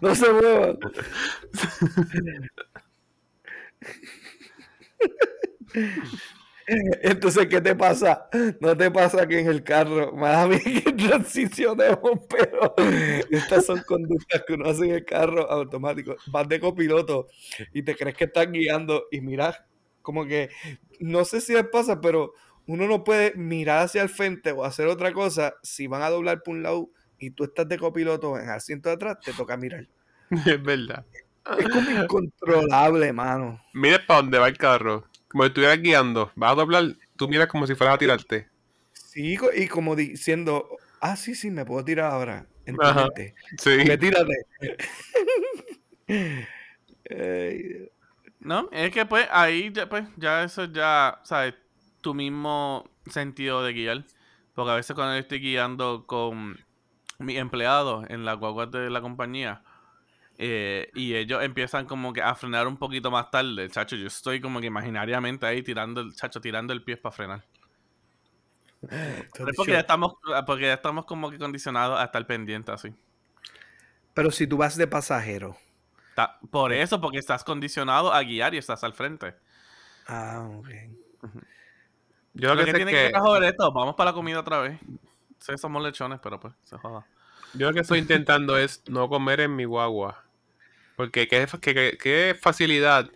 No 0.00 0.14
se 0.14 0.32
muevan. 0.32 0.78
Entonces, 7.02 7.46
¿qué 7.46 7.60
te 7.60 7.74
pasa? 7.74 8.28
No 8.60 8.76
te 8.76 8.90
pasa 8.90 9.26
que 9.26 9.40
en 9.40 9.48
el 9.48 9.62
carro, 9.64 10.12
mala 10.12 10.46
mía 10.48 10.60
que 10.60 10.92
transicionemos, 10.92 12.20
pero 12.28 12.74
estas 13.30 13.64
son 13.66 13.80
conductas 13.86 14.42
que 14.46 14.52
uno 14.54 14.66
hace 14.68 14.84
en 14.84 14.90
el 14.96 15.04
carro 15.04 15.50
automático. 15.50 16.16
Vas 16.26 16.48
de 16.48 16.60
copiloto 16.60 17.28
y 17.72 17.82
te 17.82 17.96
crees 17.96 18.16
que 18.16 18.24
estás 18.24 18.50
guiando 18.50 19.04
y 19.10 19.20
miras 19.20 19.58
como 20.08 20.24
que, 20.24 20.48
no 21.00 21.26
sé 21.26 21.42
si 21.42 21.52
les 21.52 21.66
pasa, 21.66 22.00
pero 22.00 22.32
uno 22.66 22.88
no 22.88 23.04
puede 23.04 23.34
mirar 23.34 23.84
hacia 23.84 24.00
el 24.00 24.08
frente 24.08 24.52
o 24.52 24.64
hacer 24.64 24.86
otra 24.86 25.12
cosa 25.12 25.56
si 25.62 25.86
van 25.86 26.00
a 26.00 26.08
doblar 26.08 26.42
por 26.42 26.54
un 26.54 26.62
lado 26.62 26.88
y 27.18 27.32
tú 27.32 27.44
estás 27.44 27.68
de 27.68 27.76
copiloto 27.76 28.38
en 28.38 28.44
el 28.44 28.50
asiento 28.52 28.88
de 28.88 28.94
atrás, 28.94 29.18
te 29.22 29.34
toca 29.34 29.58
mirar. 29.58 29.86
Es 30.46 30.62
verdad. 30.62 31.04
Es 31.58 31.68
como 31.68 31.90
incontrolable, 31.90 33.12
mano. 33.12 33.60
Mira 33.74 34.00
para 34.06 34.22
dónde 34.22 34.38
va 34.38 34.48
el 34.48 34.56
carro. 34.56 35.04
Como 35.28 35.42
si 35.44 35.48
estuvieras 35.48 35.82
guiando. 35.82 36.32
Vas 36.34 36.52
a 36.52 36.54
doblar, 36.54 36.96
tú 37.16 37.28
miras 37.28 37.48
como 37.48 37.66
si 37.66 37.74
fueras 37.74 37.96
a 37.96 37.98
tirarte. 37.98 38.48
Sí, 38.94 39.36
y 39.56 39.68
como 39.68 39.94
diciendo, 39.94 40.70
ah, 41.02 41.16
sí, 41.16 41.34
sí, 41.34 41.50
me 41.50 41.66
puedo 41.66 41.84
tirar 41.84 42.12
ahora. 42.12 42.46
En 42.64 42.76
tu 42.76 42.82
Ajá. 42.82 43.08
mente. 43.14 43.34
Sí. 43.58 43.84
Que 43.84 43.98
tírate. 43.98 44.46
Ay, 47.10 47.90
No, 48.40 48.68
es 48.72 48.90
que 48.92 49.04
pues 49.04 49.26
ahí 49.30 49.72
ya, 49.72 49.88
pues, 49.88 50.06
ya 50.16 50.44
eso 50.44 50.64
ya, 50.66 51.20
¿sabes? 51.24 51.54
Tu 52.00 52.14
mismo 52.14 52.88
sentido 53.06 53.62
de 53.62 53.72
guiar. 53.72 54.04
Porque 54.54 54.72
a 54.72 54.76
veces 54.76 54.94
cuando 54.94 55.14
yo 55.14 55.20
estoy 55.20 55.40
guiando 55.40 56.04
con 56.06 56.58
mis 57.18 57.36
empleados 57.36 58.06
en 58.08 58.24
la 58.24 58.34
guagua 58.34 58.66
de 58.66 58.90
la 58.90 59.00
compañía 59.00 59.62
eh, 60.40 60.90
y 60.94 61.14
ellos 61.14 61.42
empiezan 61.42 61.86
como 61.86 62.12
que 62.12 62.22
a 62.22 62.34
frenar 62.36 62.68
un 62.68 62.76
poquito 62.76 63.10
más 63.10 63.30
tarde, 63.30 63.68
chacho, 63.70 63.96
yo 63.96 64.06
estoy 64.06 64.40
como 64.40 64.60
que 64.60 64.66
imaginariamente 64.66 65.44
ahí 65.46 65.62
tirando 65.62 66.00
el, 66.00 66.14
chacho, 66.14 66.40
tirando 66.40 66.72
el 66.72 66.82
pie 66.82 66.96
para 66.96 67.14
frenar. 67.14 67.44
Pero 68.80 69.50
es 69.50 69.56
porque 69.56 69.72
ya 69.72 69.80
estamos, 69.80 70.14
porque 70.46 70.66
ya 70.66 70.74
estamos 70.74 71.04
como 71.06 71.30
que 71.30 71.38
condicionados 71.38 71.98
a 71.98 72.04
estar 72.04 72.24
pendientes 72.24 72.72
así. 72.72 72.94
Pero 74.14 74.30
si 74.30 74.46
tú 74.46 74.56
vas 74.56 74.76
de 74.76 74.86
pasajero. 74.86 75.56
Por 76.50 76.72
eso, 76.72 77.00
porque 77.00 77.18
estás 77.18 77.44
condicionado 77.44 78.12
a 78.12 78.22
guiar 78.22 78.54
y 78.54 78.58
estás 78.58 78.84
al 78.84 78.94
frente. 78.94 79.34
Ah, 80.06 80.48
ok. 80.58 80.68
Yo 82.34 82.54
lo 82.54 82.54
Lo 82.54 82.64
que 82.64 82.72
que 82.72 82.74
tiene 82.74 82.94
que, 82.94 83.10
que 83.12 83.18
joder 83.18 83.44
esto, 83.44 83.72
vamos 83.72 83.94
para 83.94 84.10
la 84.10 84.14
comida 84.14 84.40
otra 84.40 84.60
vez. 84.60 84.80
Sí, 85.38 85.56
somos 85.58 85.82
lechones, 85.82 86.20
pero 86.22 86.38
pues, 86.40 86.54
se 86.64 86.76
joda. 86.78 87.06
yo 87.52 87.68
lo 87.68 87.74
que 87.74 87.80
estoy 87.80 87.98
intentando 87.98 88.56
es 88.58 88.82
no 88.88 89.08
comer 89.08 89.40
en 89.40 89.56
mi 89.56 89.64
guagua. 89.64 90.24
Porque 90.96 91.28
qué, 91.28 91.46
qué- 91.62 91.74
qué- 91.74 91.98
qué 92.00 92.38
facilidad 92.40 93.10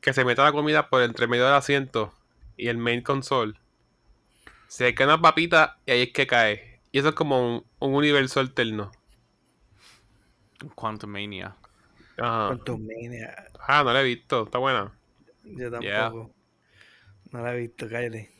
que 0.00 0.12
se 0.14 0.24
meta 0.24 0.44
la 0.44 0.52
comida 0.52 0.88
por 0.90 1.02
entre 1.02 1.26
medio 1.28 1.46
del 1.46 1.54
asiento 1.54 2.14
y 2.56 2.68
el 2.68 2.78
main 2.78 3.02
console. 3.02 3.54
Se 4.66 4.92
cae 4.92 5.06
una 5.06 5.20
papita 5.22 5.78
y 5.86 5.92
ahí 5.92 6.02
es 6.02 6.12
que 6.12 6.26
cae. 6.26 6.80
Y 6.90 6.98
eso 6.98 7.10
es 7.10 7.14
como 7.14 7.40
un, 7.58 7.66
un 7.78 7.94
universo 7.94 8.40
alterno. 8.40 8.90
Quantum 10.74 11.10
Mania. 11.10 11.54
Ajá. 12.22 12.58
Ah, 13.66 13.82
no 13.84 13.92
la 13.92 14.00
he 14.00 14.04
visto. 14.04 14.44
Está 14.44 14.58
buena. 14.58 14.92
Yo 15.44 15.70
tampoco. 15.70 15.80
Yeah. 15.82 16.10
No 17.32 17.42
la 17.42 17.54
he 17.54 17.58
visto, 17.60 17.88
cállate. 17.88 18.30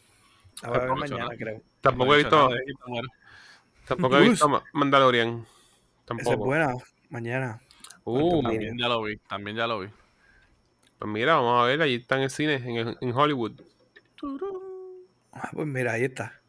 La 0.62 0.68
voy 0.68 0.76
a 0.76 0.80
ver 0.80 0.88
Tampoco, 0.88 1.00
mañana, 1.10 1.24
¿no? 1.30 1.36
creo. 1.38 1.62
Tampoco 1.80 2.14
he 2.14 2.18
visto, 2.18 2.50
tampoco 3.86 4.18
he 4.18 4.28
visto 4.28 4.48
Ma- 4.48 4.62
Mandalorian. 4.72 5.28
Esa 5.40 5.42
es 5.42 6.06
Tampoco. 6.24 6.44
buena. 6.44 6.74
Mañana. 7.10 7.60
Uh, 8.04 8.42
También 8.42 8.78
ya 8.78 8.88
lo 8.88 9.02
vi, 9.02 9.16
también 9.28 9.56
ya 9.56 9.66
lo 9.66 9.80
vi. 9.80 9.88
pues 10.98 11.10
mira, 11.10 11.34
vamos 11.36 11.62
a 11.62 11.66
ver, 11.66 11.82
allí 11.82 11.96
está 11.96 12.16
en 12.16 12.22
el 12.22 12.30
cine, 12.30 12.54
en, 12.54 12.76
el- 12.76 12.98
en 13.00 13.12
Hollywood. 13.12 13.60
Ah, 15.32 15.50
pues 15.52 15.66
mira, 15.66 15.92
ahí 15.92 16.04
está. 16.04 16.40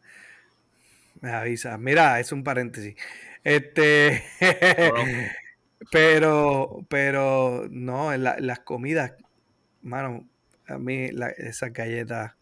Me 1.21 1.31
avisa. 1.31 1.77
Mira, 1.77 2.19
es 2.19 2.31
un 2.31 2.43
paréntesis. 2.43 2.95
Este. 3.43 4.23
pero, 5.91 6.85
pero, 6.89 7.67
no, 7.69 8.13
en 8.13 8.23
la- 8.23 8.37
las 8.39 8.59
comidas, 8.59 9.13
mano, 9.81 10.27
a 10.67 10.77
mí 10.77 11.11
la- 11.11 11.29
esas 11.29 11.73
galletas, 11.73 12.33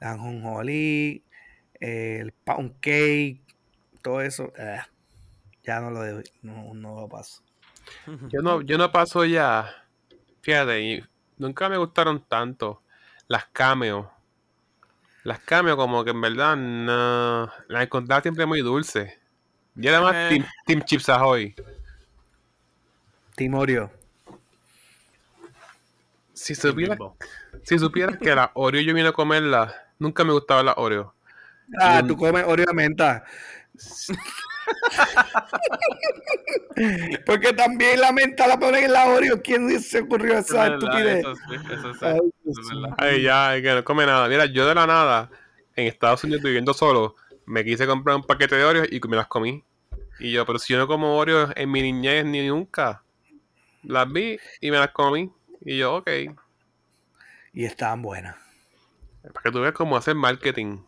la 0.00 0.12
ajonjolí, 0.12 1.22
el 1.80 2.32
pound 2.32 2.74
cake, 2.80 3.40
todo 4.02 4.20
eso, 4.20 4.52
eh, 4.56 4.80
ya 5.62 5.80
no 5.80 5.90
lo 5.90 6.04
doy, 6.04 6.24
no, 6.42 6.74
no 6.74 7.00
lo 7.00 7.08
paso. 7.08 7.42
Yo 8.32 8.42
no, 8.42 8.60
yo 8.60 8.76
no 8.76 8.92
paso 8.92 9.24
ya. 9.24 9.66
Fíjate, 10.42 10.80
y 10.82 11.04
nunca 11.38 11.68
me 11.70 11.78
gustaron 11.78 12.22
tanto 12.28 12.82
las 13.28 13.46
cameos. 13.46 14.06
Las 15.24 15.40
cameos 15.40 15.76
como 15.76 16.04
que 16.04 16.10
en 16.10 16.20
verdad 16.20 16.56
no. 16.56 17.50
Las 17.68 17.82
encontraba 17.82 18.20
siempre 18.22 18.44
muy 18.46 18.60
dulces. 18.60 19.12
Yo 19.74 19.90
era 19.90 20.00
más 20.00 20.14
Eh. 20.14 20.28
team, 20.30 20.44
team 20.66 20.82
Chips 20.84 21.08
Ahoy. 21.08 21.54
Timorio, 23.38 23.90
Si 26.34 26.54
supieras, 26.54 26.98
Bimbo. 26.98 27.16
si 27.62 27.78
supieras 27.78 28.18
que 28.18 28.34
la 28.34 28.50
Oreo 28.54 28.80
yo 28.82 28.92
vine 28.94 29.08
a 29.08 29.12
comerla, 29.12 29.74
nunca 29.98 30.24
me 30.24 30.32
gustaba 30.32 30.62
la 30.62 30.74
Oreo. 30.76 31.14
ah, 31.80 32.02
tú 32.06 32.16
comes 32.16 32.44
Oreo 32.46 32.66
de 32.66 32.74
menta. 32.74 33.24
Porque 37.26 37.52
también 37.52 38.00
la 38.00 38.12
menta 38.12 38.46
la 38.46 38.58
ponen 38.58 38.84
en 38.84 38.92
la 38.92 39.06
Oreo. 39.06 39.40
¿Quién 39.42 39.80
se 39.80 40.00
ocurrió 40.00 40.34
Es 40.38 40.46
esa 40.46 40.68
verdad, 40.68 40.78
estupidez? 40.78 41.18
Eso 41.20 41.34
sí, 41.34 41.54
eso 41.72 41.94
sí, 41.94 41.98
Ay, 42.02 42.16
eso 42.16 42.30
Dios 42.44 42.58
es 42.72 42.80
verdad. 42.82 42.96
Ay, 42.98 43.22
ya, 43.22 43.62
que 43.62 43.74
no 43.74 43.84
come 43.84 44.06
nada. 44.06 44.28
Mira, 44.28 44.46
yo 44.46 44.66
de 44.66 44.74
la 44.74 44.86
nada, 44.86 45.30
en 45.76 45.86
Estados 45.86 46.24
Unidos 46.24 46.42
viviendo 46.42 46.74
solo, 46.74 47.16
me 47.46 47.64
quise 47.64 47.86
comprar 47.86 48.16
un 48.16 48.24
paquete 48.24 48.56
de 48.56 48.64
Oreos 48.64 48.88
y 48.90 49.00
me 49.08 49.16
las 49.16 49.26
comí. 49.26 49.64
Y 50.20 50.32
yo, 50.32 50.44
pero 50.46 50.58
si 50.58 50.72
yo 50.72 50.78
no 50.78 50.86
como 50.88 51.16
Oreos 51.16 51.50
en 51.56 51.70
mi 51.70 51.82
niñez 51.82 52.24
ni 52.24 52.46
nunca. 52.46 53.02
Las 53.88 54.12
vi 54.12 54.38
y 54.60 54.70
me 54.70 54.76
las 54.78 54.92
comí. 54.92 55.32
Y 55.62 55.78
yo, 55.78 55.96
ok. 55.96 56.08
Y 57.52 57.64
estaban 57.64 58.02
buenas. 58.02 58.36
Para 59.22 59.42
que 59.44 59.50
tú 59.50 59.60
veas 59.60 59.72
cómo 59.74 59.96
hacer 59.96 60.14
marketing. 60.14 60.78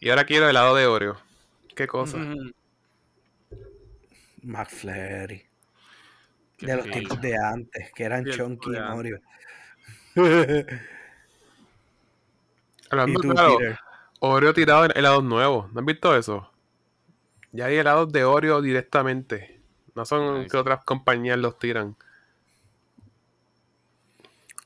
Y 0.00 0.10
ahora 0.10 0.24
quiero 0.24 0.48
helado 0.48 0.74
de 0.74 0.86
Oreo. 0.86 1.16
Qué 1.74 1.86
cosa. 1.86 2.26
McFlurry. 4.42 5.46
Qué 6.56 6.66
De 6.66 6.76
los 6.76 6.86
rico. 6.86 6.98
tipos 7.00 7.20
de 7.20 7.36
antes, 7.36 7.92
que 7.92 8.04
eran 8.04 8.24
chunky 8.26 8.70
y. 8.76 8.76
Oreo. 8.76 9.20
¿Y 10.16 10.80
Hablando 12.90 13.20
tú, 13.20 13.28
claro, 13.28 13.56
Peter? 13.58 13.78
Oreo 14.20 14.52
tirado 14.54 14.84
en 14.86 14.92
helados 14.96 15.24
nuevos. 15.24 15.72
¿No 15.72 15.80
has 15.80 15.86
visto 15.86 16.16
eso? 16.16 16.50
Ya 17.52 17.66
hay 17.66 17.76
helados 17.76 18.10
de 18.12 18.24
Oreo 18.24 18.62
directamente. 18.62 19.57
No 19.98 20.04
son 20.04 20.38
Nice. 20.38 20.50
que 20.52 20.56
otras 20.56 20.84
compañías 20.84 21.38
los 21.38 21.58
tiran. 21.58 21.96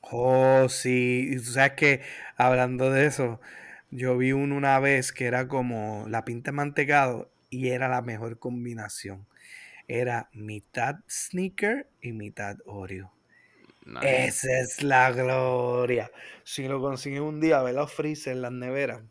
Oh, 0.03 0.69
sí. 0.69 1.27
Y 1.31 1.37
tú 1.37 1.45
sabes 1.45 1.71
que, 1.71 2.01
hablando 2.37 2.91
de 2.91 3.07
eso, 3.07 3.41
yo 3.89 4.15
vi 4.15 4.31
uno 4.31 4.55
una 4.55 4.79
vez 4.79 5.11
que 5.11 5.25
era 5.25 5.47
como 5.47 6.05
la 6.07 6.23
pinta 6.23 6.51
de 6.51 6.57
mantecado 6.57 7.31
y 7.49 7.69
era 7.69 7.89
la 7.89 8.03
mejor 8.03 8.37
combinación. 8.37 9.25
Era 9.87 10.29
mitad 10.33 10.97
sneaker 11.09 11.87
y 11.99 12.11
mitad 12.11 12.57
Oreo. 12.67 13.11
Nice. 13.87 14.25
Esa 14.27 14.59
es 14.59 14.83
la 14.83 15.11
gloria. 15.13 16.11
Si 16.43 16.67
lo 16.67 16.79
consigues 16.79 17.21
un 17.21 17.41
día, 17.41 17.63
ve 17.63 17.73
los 17.73 17.91
freezer 17.91 18.33
en 18.33 18.43
las 18.43 18.51
neveras. 18.51 19.01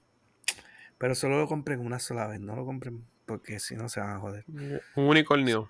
Pero 0.99 1.17
solo 1.17 1.41
lo 1.41 1.49
compren 1.49 1.81
una 1.81 1.99
sola 1.99 2.29
vez, 2.29 2.39
no 2.39 2.55
lo 2.55 2.65
compren 2.65 3.05
porque 3.27 3.59
si 3.59 3.75
no 3.75 3.89
se 3.89 3.99
van 3.99 4.11
a 4.11 4.21
joder. 4.21 4.45
Un 4.95 5.05
unicornio. 5.09 5.69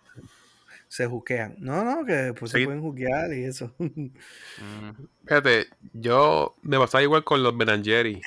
Se 0.93 1.07
juquean. 1.07 1.55
No, 1.59 1.83
no, 1.85 2.05
que 2.05 2.13
después 2.13 2.51
se 2.51 2.59
Sí. 2.59 2.65
pueden 2.67 2.83
juquear 2.83 3.33
y 3.33 3.45
eso. 3.45 3.75
Mm. 4.59 4.91
Fíjate, 5.27 5.69
yo 5.95 6.55
me 6.61 6.79
pasaba 6.79 7.03
igual 7.03 7.25
con 7.25 7.43
los 7.43 7.57
Ben 7.57 7.83
Jerry. 7.83 8.21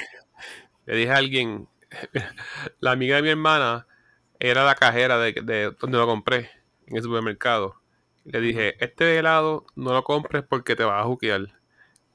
Le 0.88 0.96
dije 0.96 1.12
a 1.12 1.18
alguien, 1.18 1.68
la 2.80 2.90
amiga 2.92 3.18
de 3.18 3.22
mi 3.22 3.30
hermana 3.30 3.86
era 4.40 4.66
la 4.66 4.74
cajera 4.74 5.20
de, 5.20 5.34
de 5.34 5.76
donde 5.80 6.00
lo 6.00 6.08
compré, 6.08 6.50
en 6.88 6.98
el 6.98 7.04
supermercado. 7.04 7.76
Le 8.24 8.42
dije, 8.42 8.84
este 8.84 9.16
helado 9.20 9.68
no 9.76 9.94
lo 9.94 10.04
compres 10.04 10.44
porque 10.50 10.76
te 10.76 10.84
vas 10.84 11.04
a 11.04 11.06
juquear. 11.06 11.42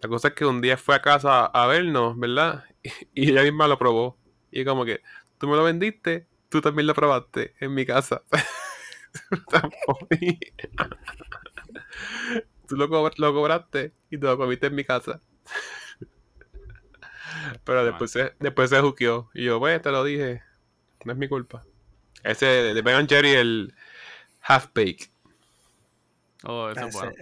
La 0.00 0.08
cosa 0.08 0.28
es 0.28 0.34
que 0.34 0.46
un 0.46 0.60
día 0.60 0.76
fue 0.76 0.96
a 0.96 1.02
casa 1.02 1.46
a 1.46 1.66
vernos, 1.68 2.18
¿verdad? 2.18 2.64
Y 3.14 3.30
ella 3.30 3.44
misma 3.44 3.68
lo 3.68 3.78
probó. 3.78 4.18
Y 4.50 4.64
como 4.64 4.84
que, 4.84 5.00
tú 5.38 5.46
me 5.46 5.54
lo 5.56 5.62
vendiste, 5.62 6.26
tú 6.48 6.60
también 6.60 6.88
lo 6.88 6.94
probaste 6.94 7.54
en 7.60 7.72
mi 7.72 7.86
casa. 7.86 8.22
Tú 12.66 12.76
lo, 12.76 12.88
cobr- 12.88 13.18
lo 13.18 13.32
cobraste 13.34 13.92
y 14.10 14.18
te 14.18 14.26
lo 14.26 14.36
comiste 14.38 14.66
en 14.68 14.74
mi 14.74 14.84
casa. 14.84 15.20
Pero 17.64 17.84
después 17.84 18.10
se, 18.10 18.32
después 18.40 18.70
se 18.70 18.80
juqueó. 18.80 19.30
Y 19.34 19.44
yo, 19.44 19.58
pues, 19.58 19.80
te 19.82 19.90
lo 19.90 20.04
dije. 20.04 20.42
No 21.04 21.12
es 21.12 21.18
mi 21.18 21.28
culpa. 21.28 21.62
Ese 22.22 22.46
de, 22.46 22.74
de 22.74 22.82
Ben 22.82 23.08
Jerry, 23.08 23.30
el 23.30 23.74
half 24.42 24.66
bake. 24.74 25.10
Oh, 26.44 26.70
eso 26.70 26.80
es 26.80 26.86
Ese, 26.88 26.98
bueno. 26.98 27.12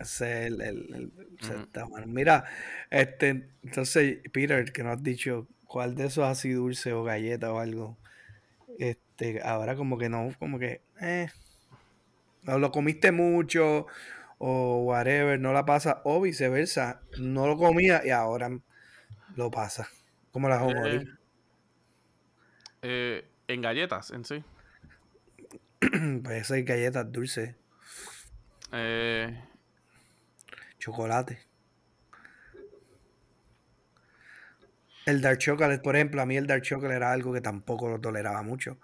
ese 0.00 0.40
es 0.40 0.46
el, 0.46 0.60
el- 0.60 1.12
el-. 1.42 2.06
Mira, 2.06 2.44
este, 2.90 3.48
entonces, 3.62 4.18
Peter, 4.32 4.72
que 4.72 4.82
nos 4.82 4.96
has 4.96 5.02
dicho, 5.02 5.46
¿cuál 5.66 5.94
de 5.94 6.06
esos 6.06 6.24
así 6.24 6.50
dulce 6.52 6.92
o 6.92 7.04
galleta 7.04 7.52
o 7.52 7.58
algo? 7.58 7.96
Este, 8.78 9.03
ahora 9.42 9.76
como 9.76 9.98
que 9.98 10.08
no, 10.08 10.30
como 10.38 10.58
que, 10.58 10.82
eh, 11.00 11.28
o 12.46 12.58
lo 12.58 12.70
comiste 12.70 13.12
mucho 13.12 13.86
o 14.38 14.82
whatever, 14.84 15.40
no 15.40 15.52
la 15.52 15.64
pasa, 15.64 16.02
o 16.04 16.20
viceversa, 16.20 17.00
no 17.18 17.46
lo 17.46 17.56
comía 17.56 18.02
y 18.04 18.10
ahora 18.10 18.50
lo 19.36 19.50
pasa. 19.50 19.88
Como 20.32 20.48
la 20.48 20.62
Eh, 20.62 20.64
homo 20.64 20.84
eh, 22.82 23.24
en 23.48 23.60
galletas 23.62 24.10
en 24.10 24.24
sí. 24.24 24.44
Pues 26.22 26.42
esas 26.50 26.64
galletas 26.64 27.10
dulces, 27.12 27.54
Eh, 28.72 29.32
chocolate. 30.78 31.38
El 35.06 35.20
dark 35.20 35.38
chocolate, 35.38 35.82
por 35.82 35.96
ejemplo, 35.96 36.22
a 36.22 36.26
mí 36.26 36.36
el 36.36 36.46
dark 36.46 36.62
chocolate 36.62 36.96
era 36.96 37.12
algo 37.12 37.32
que 37.32 37.40
tampoco 37.40 37.88
lo 37.88 38.00
toleraba 38.00 38.42
mucho. 38.42 38.78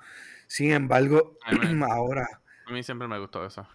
Sin 0.47 0.73
embargo, 0.73 1.37
A 1.45 1.53
me- 1.53 1.87
ahora 1.91 2.27
a 2.67 2.73
mí 2.73 2.83
siempre 2.83 3.09
me 3.09 3.19
gustó 3.19 3.45
eso. 3.47 3.67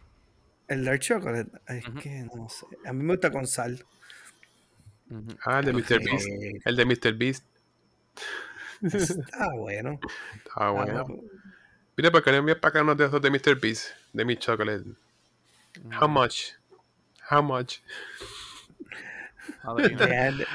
el 0.68 0.86
dark 0.86 1.00
chocolate, 1.00 1.50
es 1.68 1.86
que 2.02 2.28
no 2.34 2.48
sé, 2.50 2.66
a 2.86 2.93
mí 2.93 3.04
me 3.04 3.14
gusta 3.14 3.32
con 3.32 3.46
sal. 3.48 3.84
Ah, 5.43 5.60
el 5.60 5.66
de 5.66 5.74
Mr. 5.74 6.00
Beast. 6.04 6.28
El 6.66 6.76
de 6.76 6.86
Mr. 6.86 7.14
Beast. 7.14 7.46
está 8.82 9.50
bueno. 9.56 10.00
Estaba 10.36 10.68
Ah, 10.68 10.72
bueno. 10.72 11.06
no, 11.08 11.16
Mira, 11.98 12.12
¿por 12.12 12.24
qué 12.24 12.32
no 12.32 12.38
envías 12.38 12.58
para 12.58 12.70
acá 12.70 12.82
unos 12.82 12.98
de 12.98 13.06
esos 13.06 13.22
de 13.22 13.30
Mr. 13.30 13.60
Beast? 13.60 13.89
De 14.14 14.26
mi 14.26 14.36
chocolate. 14.38 14.84
How 16.02 16.08
much? 16.08 16.52
How 17.30 17.41
much? 17.41 17.78
Llegan, 19.78 20.38
de- 20.38 20.48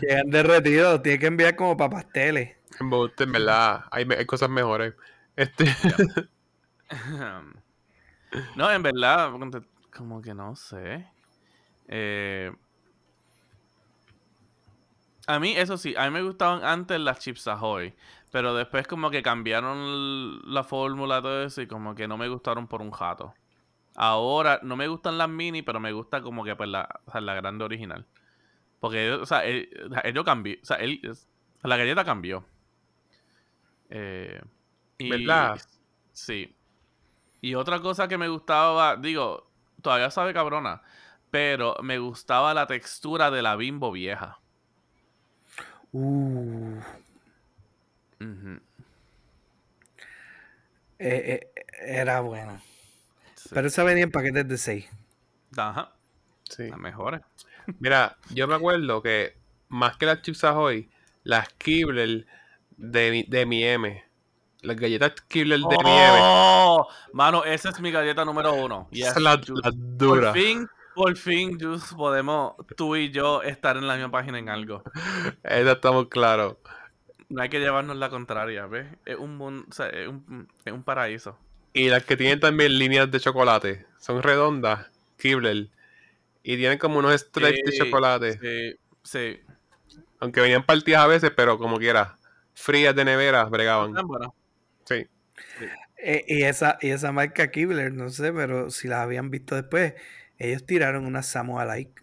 llegan 0.00 0.30
derretidos, 0.30 1.02
tiene 1.02 1.18
que 1.18 1.26
enviar 1.26 1.56
como 1.56 1.76
para 1.76 1.90
pasteles. 1.90 2.56
En 2.80 3.32
verdad. 3.32 3.84
Hay, 3.90 4.06
cosas 4.26 4.50
mejores. 4.50 4.94
Este. 5.36 5.64
no, 8.56 8.70
en 8.70 8.82
verdad, 8.82 9.32
como 9.90 10.22
que 10.22 10.34
no 10.34 10.56
sé. 10.56 11.06
Eh, 11.88 12.52
a 15.26 15.38
mí, 15.38 15.54
eso 15.56 15.76
sí, 15.76 15.94
a 15.96 16.04
mí 16.04 16.10
me 16.10 16.22
gustaban 16.22 16.64
antes 16.64 16.98
las 17.00 17.18
Chips 17.18 17.48
Ahoy, 17.48 17.94
pero 18.30 18.54
después 18.54 18.86
como 18.86 19.10
que 19.10 19.22
cambiaron 19.22 20.40
la 20.52 20.64
fórmula, 20.64 21.20
todo 21.20 21.44
eso, 21.44 21.60
y 21.60 21.66
como 21.66 21.94
que 21.94 22.08
no 22.08 22.16
me 22.16 22.28
gustaron 22.28 22.66
por 22.66 22.80
un 22.80 22.90
jato. 22.90 23.34
Ahora, 23.94 24.60
no 24.62 24.76
me 24.76 24.88
gustan 24.88 25.18
las 25.18 25.28
mini, 25.28 25.62
pero 25.62 25.80
me 25.80 25.92
gusta 25.92 26.22
como 26.22 26.44
que 26.44 26.54
pues 26.56 26.68
la, 26.68 27.00
o 27.06 27.10
sea, 27.10 27.20
la 27.20 27.34
grande 27.34 27.64
original. 27.64 28.06
Porque, 28.80 29.12
o 29.12 29.26
sea, 29.26 29.44
él, 29.44 29.68
ello 30.04 30.24
cambió, 30.24 30.56
o 30.62 30.64
sea, 30.64 30.76
él, 30.76 31.00
la 31.62 31.76
galleta 31.76 32.04
cambió. 32.04 32.44
Eh, 33.90 34.40
y, 34.98 35.10
¿Verdad? 35.10 35.60
Sí. 36.12 36.54
Y 37.40 37.54
otra 37.54 37.80
cosa 37.80 38.08
que 38.08 38.18
me 38.18 38.28
gustaba, 38.28 38.96
digo, 38.96 39.48
todavía 39.82 40.10
sabe 40.10 40.34
cabrona, 40.34 40.82
pero 41.30 41.76
me 41.82 41.98
gustaba 41.98 42.54
la 42.54 42.66
textura 42.66 43.30
de 43.30 43.42
la 43.42 43.56
bimbo 43.56 43.92
vieja. 43.92 44.38
Uh, 45.92 46.80
eh, 50.98 51.40
eh, 51.54 51.64
era 51.80 52.20
buena. 52.20 52.60
sí. 53.36 53.48
Pero 53.52 53.68
esa 53.68 53.84
venía 53.84 54.04
en 54.04 54.10
paquetes 54.10 54.46
de 54.48 54.58
6. 54.58 54.90
Ajá, 55.56 55.92
Sí. 56.44 56.68
las 56.68 56.78
mejores. 56.78 57.20
Mira, 57.78 58.16
yo 58.30 58.46
me 58.48 58.54
acuerdo 58.54 59.02
que 59.02 59.36
más 59.68 59.96
que 59.96 60.06
las 60.06 60.22
chips 60.22 60.44
Ahoy, 60.44 60.88
las 61.24 61.48
Kibble 61.54 62.26
de, 62.76 63.10
mi- 63.10 63.22
de 63.24 63.46
mi 63.46 63.64
M. 63.64 64.04
Las 64.62 64.76
galletas 64.76 65.12
Kibble 65.28 65.56
de 65.58 65.60
mi 65.84 65.90
M. 65.90 66.18
¡Oh! 66.20 66.88
Mano, 67.12 67.44
esa 67.44 67.68
es 67.70 67.80
mi 67.80 67.90
galleta 67.90 68.24
número 68.24 68.54
uno. 68.54 68.88
Yes, 68.90 69.12
son 69.14 69.24
las, 69.24 69.36
Juice. 69.46 69.62
las 69.62 69.74
Por 69.98 70.32
fin, 70.32 70.68
por 70.94 71.16
fin, 71.16 71.58
Juice, 71.60 71.94
podemos 71.94 72.54
tú 72.76 72.96
y 72.96 73.10
yo 73.10 73.42
estar 73.42 73.76
en 73.76 73.86
la 73.86 73.94
misma 73.94 74.10
página 74.10 74.38
en 74.38 74.48
algo. 74.48 74.82
Esas 75.44 75.76
estamos 75.76 76.08
claros. 76.08 76.56
No 77.28 77.42
hay 77.42 77.50
que 77.50 77.60
llevarnos 77.60 77.96
la 77.98 78.08
contraria, 78.08 78.66
¿ves? 78.66 78.86
Es 79.04 79.16
un, 79.16 79.40
o 79.68 79.72
sea, 79.72 79.88
es 79.90 80.08
un, 80.08 80.48
es 80.64 80.72
un 80.72 80.82
paraíso. 80.82 81.38
Y 81.74 81.88
las 81.90 82.02
que 82.04 82.16
tienen 82.16 82.40
también 82.40 82.78
líneas 82.78 83.10
de 83.10 83.20
chocolate. 83.20 83.86
Son 83.98 84.22
redondas, 84.22 84.86
Kibble. 85.18 85.68
Y 86.50 86.56
tienen 86.56 86.78
como 86.78 86.98
unos 86.98 87.12
stripes 87.20 87.62
de 87.62 87.72
Sí, 87.72 87.78
chocolate. 87.78 88.38
Sí, 88.38 88.80
sí. 89.02 89.40
Aunque 90.18 90.40
venían 90.40 90.64
partidas 90.64 91.02
a 91.02 91.06
veces, 91.06 91.30
pero 91.36 91.58
como 91.58 91.76
quiera. 91.76 92.16
Frías 92.54 92.96
de 92.96 93.04
nevera, 93.04 93.44
bregaban. 93.44 93.92
Buenas. 94.06 94.30
Sí. 94.86 95.06
Eh, 95.98 96.24
y, 96.26 96.44
esa, 96.44 96.78
y 96.80 96.88
esa 96.88 97.12
marca 97.12 97.50
Kibler, 97.50 97.92
no 97.92 98.08
sé, 98.08 98.32
pero 98.32 98.70
si 98.70 98.88
las 98.88 99.00
habían 99.00 99.28
visto 99.28 99.56
después, 99.56 99.92
ellos 100.38 100.64
tiraron 100.64 101.04
una 101.04 101.22
Samoa 101.22 101.66
Like. 101.66 102.02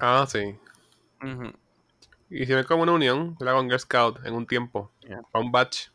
Ah, 0.00 0.26
sí. 0.28 0.58
Ujú. 1.22 1.52
Hicieron 2.28 2.64
como 2.64 2.82
una 2.82 2.92
unión, 2.92 3.36
la 3.38 3.52
con 3.52 3.66
Girl 3.66 3.78
Scout 3.78 4.18
en 4.26 4.34
un 4.34 4.48
tiempo. 4.48 4.90
Yeah. 5.02 5.22
Para 5.30 5.44
un 5.44 5.52
batch. 5.52 5.90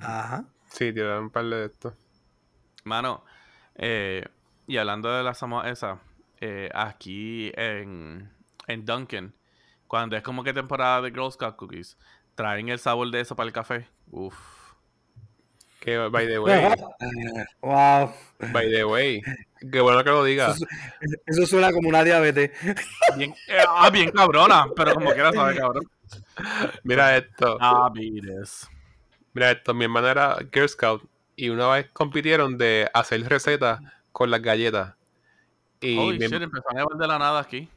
Ajá. 0.00 0.46
Sí, 0.72 0.92
tiraron 0.92 1.26
un 1.26 1.30
par 1.30 1.44
de 1.44 1.66
estos. 1.66 1.94
Mano, 2.82 3.24
eh, 3.76 4.26
y 4.66 4.78
hablando 4.78 5.16
de 5.16 5.22
la 5.22 5.34
Samoa 5.34 5.70
esa, 5.70 6.00
eh, 6.40 6.70
aquí 6.74 7.52
en, 7.56 8.30
en 8.66 8.84
Dunkin', 8.84 9.34
cuando 9.86 10.16
es 10.16 10.22
como 10.22 10.44
que 10.44 10.52
temporada 10.52 11.02
de 11.02 11.10
Girl 11.10 11.32
Scout 11.32 11.56
Cookies, 11.56 11.96
traen 12.34 12.68
el 12.68 12.78
sabor 12.78 13.10
de 13.10 13.20
eso 13.20 13.34
para 13.36 13.46
el 13.46 13.52
café. 13.52 13.88
Uf. 14.10 14.36
Que, 15.80 15.96
by 15.96 16.26
the 16.26 16.38
way, 16.40 16.74
wow. 17.62 18.12
by 18.52 18.68
the 18.68 18.84
way. 18.84 19.22
Qué 19.72 19.80
bueno 19.80 20.02
que 20.02 20.10
lo 20.10 20.24
digas. 20.24 20.56
Eso, 20.56 20.66
eso 21.24 21.46
suena 21.46 21.72
como 21.72 21.88
una 21.88 22.02
diabetes. 22.02 22.50
Bien, 23.16 23.32
eh, 23.48 23.62
ah, 23.66 23.88
bien 23.90 24.10
cabrona, 24.10 24.66
pero 24.74 24.94
como 24.94 25.12
quiera 25.12 25.32
sabe 25.32 25.56
cabrón. 25.56 25.88
Mira 26.82 27.16
esto. 27.16 27.58
Mira 29.32 29.50
esto. 29.52 29.74
Mi 29.74 29.84
hermana 29.84 30.10
era 30.10 30.36
Girl 30.52 30.68
Scout. 30.68 31.08
Y 31.36 31.50
una 31.50 31.68
vez 31.68 31.88
compitieron 31.92 32.58
de 32.58 32.90
hacer 32.92 33.22
recetas 33.28 33.80
con 34.10 34.30
las 34.30 34.42
galletas. 34.42 34.97
Y 35.80 35.98
Holy 35.98 36.18
shit, 36.18 36.32
empezó 36.34 36.70
a 36.70 36.74
nevar 36.74 36.96
de 36.96 37.06
la 37.06 37.18
nada 37.18 37.40
aquí. 37.40 37.68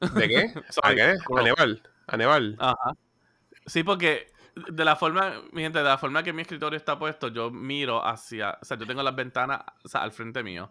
¿De 0.00 0.28
qué? 0.28 0.54
¿A 0.82 0.94
qué? 0.94 1.14
A 1.36 1.42
nevar. 1.42 1.68
A 2.06 2.16
nevar. 2.16 2.42
Ajá. 2.58 2.96
Sí, 3.66 3.82
porque 3.82 4.32
de 4.54 4.84
la 4.84 4.96
forma, 4.96 5.42
mi 5.52 5.62
gente, 5.62 5.78
de 5.78 5.84
la 5.84 5.98
forma 5.98 6.22
que 6.22 6.32
mi 6.32 6.42
escritorio 6.42 6.76
está 6.76 6.98
puesto, 6.98 7.28
yo 7.28 7.50
miro 7.50 8.04
hacia, 8.04 8.58
o 8.60 8.64
sea, 8.64 8.78
yo 8.78 8.86
tengo 8.86 9.02
las 9.02 9.14
ventanas 9.14 9.60
o 9.84 9.88
sea, 9.88 10.02
al 10.02 10.12
frente 10.12 10.42
mío. 10.42 10.70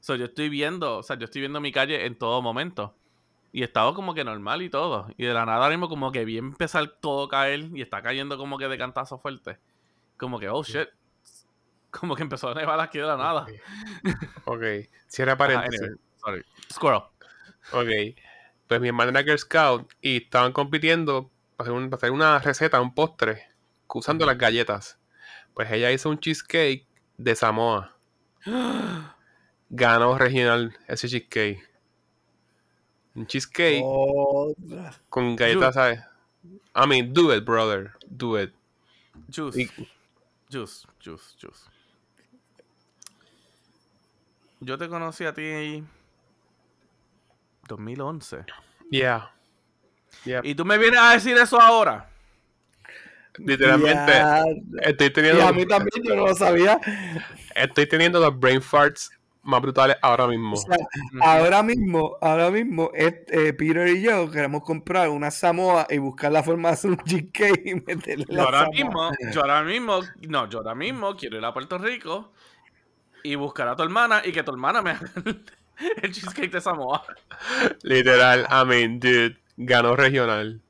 So, 0.00 0.14
yo 0.14 0.26
estoy 0.26 0.48
viendo, 0.48 0.98
o 0.98 1.02
sea, 1.02 1.18
yo 1.18 1.24
estoy 1.24 1.40
viendo 1.40 1.60
mi 1.60 1.72
calle 1.72 2.06
en 2.06 2.16
todo 2.16 2.40
momento. 2.40 2.94
Y 3.50 3.62
estaba 3.62 3.94
como 3.94 4.14
que 4.14 4.24
normal 4.24 4.62
y 4.62 4.70
todo. 4.70 5.08
Y 5.16 5.24
de 5.24 5.34
la 5.34 5.44
nada 5.44 5.58
ahora 5.58 5.70
mismo 5.70 5.88
como 5.88 6.12
que 6.12 6.24
vi 6.24 6.38
empezar 6.38 6.86
todo 7.00 7.24
a 7.24 7.28
caer 7.28 7.70
y 7.74 7.82
está 7.82 8.02
cayendo 8.02 8.36
como 8.38 8.58
que 8.58 8.68
de 8.68 8.78
cantazo 8.78 9.18
fuerte. 9.18 9.58
Como 10.16 10.38
que, 10.38 10.48
oh 10.48 10.62
shit. 10.62 10.88
Como 11.90 12.14
que 12.14 12.22
empezó 12.22 12.50
a 12.50 12.54
nevar 12.54 12.78
aquí 12.80 12.98
de 12.98 13.04
la 13.06 13.16
nada. 13.16 13.46
Ok. 14.44 14.62
Cierra 15.06 15.36
paréntesis. 15.36 15.90
sorry. 16.22 16.44
Squirrel. 16.72 17.02
Ok. 17.72 18.18
Pues 18.66 18.80
mi 18.80 18.88
hermana 18.88 19.10
era 19.10 19.22
Girl 19.22 19.38
Scout 19.38 19.90
y 20.02 20.18
estaban 20.24 20.52
compitiendo 20.52 21.30
para 21.56 21.68
hacer, 21.70 21.80
un- 21.82 21.88
para 21.90 21.96
hacer 21.98 22.10
una 22.10 22.38
receta, 22.38 22.80
un 22.80 22.94
postre, 22.94 23.48
usando 23.88 24.26
las 24.26 24.36
galletas. 24.36 24.98
Pues 25.54 25.70
ella 25.72 25.90
hizo 25.90 26.10
un 26.10 26.20
cheesecake 26.20 26.86
de 27.16 27.34
Samoa. 27.34 27.96
Ganó 29.70 30.16
regional 30.18 30.76
ese 30.86 31.08
cheesecake. 31.08 31.66
Un 33.14 33.26
cheesecake 33.26 33.82
con 35.08 35.36
galletas, 35.36 35.74
¿sabes? 35.74 36.00
I 36.74 36.86
mean, 36.86 37.12
do 37.12 37.34
it, 37.34 37.44
brother. 37.44 37.92
Do 38.06 38.40
it. 38.40 38.52
Juice. 39.34 39.60
Y- 39.62 39.70
Juice, 40.50 40.86
juice, 41.04 41.34
juice. 41.40 41.64
Yo 44.60 44.76
te 44.78 44.88
conocí 44.88 45.24
a 45.24 45.32
ti 45.32 45.82
2011. 47.68 48.44
Yeah. 48.90 49.30
Yeah. 50.24 50.40
Y 50.42 50.54
tú 50.54 50.64
me 50.64 50.78
vienes 50.78 50.98
a 51.00 51.12
decir 51.12 51.36
eso 51.36 51.60
ahora. 51.60 52.08
Literalmente, 53.36 54.12
estoy 54.82 55.06
Y 55.06 55.10
teniendo, 55.10 55.46
a 55.46 55.52
mí 55.52 55.64
también, 55.64 56.02
yo 56.04 56.16
no 56.16 56.26
lo 56.26 56.34
sabía. 56.34 56.80
estoy 57.54 57.86
teniendo 57.86 58.18
los 58.18 58.36
brain 58.38 58.60
farts 58.60 59.10
más 59.42 59.62
brutales 59.62 59.96
ahora 60.02 60.26
mismo. 60.26 60.54
O 60.54 60.56
sea, 60.56 60.76
ahora 61.20 61.62
mismo, 61.62 62.16
ahora 62.20 62.50
mismo, 62.50 62.90
eh, 62.94 63.52
Peter 63.56 63.86
y 63.88 64.02
yo 64.02 64.28
queremos 64.30 64.62
comprar 64.64 65.08
una 65.08 65.30
Samoa 65.30 65.86
y 65.88 65.98
buscar 65.98 66.32
la 66.32 66.42
forma 66.42 66.70
de 66.70 66.74
hacer 66.74 66.90
un 66.90 66.98
cheesecake 67.04 67.62
y 67.64 67.74
meterle 67.76 68.24
Yo 68.28 68.34
la 68.36 68.42
ahora 68.42 68.58
Samoa. 68.64 68.72
mismo, 68.74 69.10
yo 69.32 69.40
ahora 69.42 69.62
mismo, 69.62 70.00
no, 70.28 70.48
yo 70.50 70.58
ahora 70.58 70.74
mismo 70.74 71.16
quiero 71.16 71.38
ir 71.38 71.44
a 71.44 71.52
Puerto 71.54 71.78
Rico 71.78 72.32
y 73.22 73.34
buscar 73.36 73.68
a 73.68 73.76
tu 73.76 73.82
hermana 73.82 74.22
y 74.24 74.32
que 74.32 74.42
tu 74.42 74.50
hermana 74.50 74.82
me 74.82 74.90
haga 74.90 75.10
el, 76.02 76.12
cheesecake 76.12 76.50
de 76.50 76.60
Samoa. 76.60 77.04
Literal, 77.82 78.46
I 78.50 78.64
mean, 78.66 79.00
dude, 79.00 79.38
ganó 79.56 79.96
regional. 79.96 80.60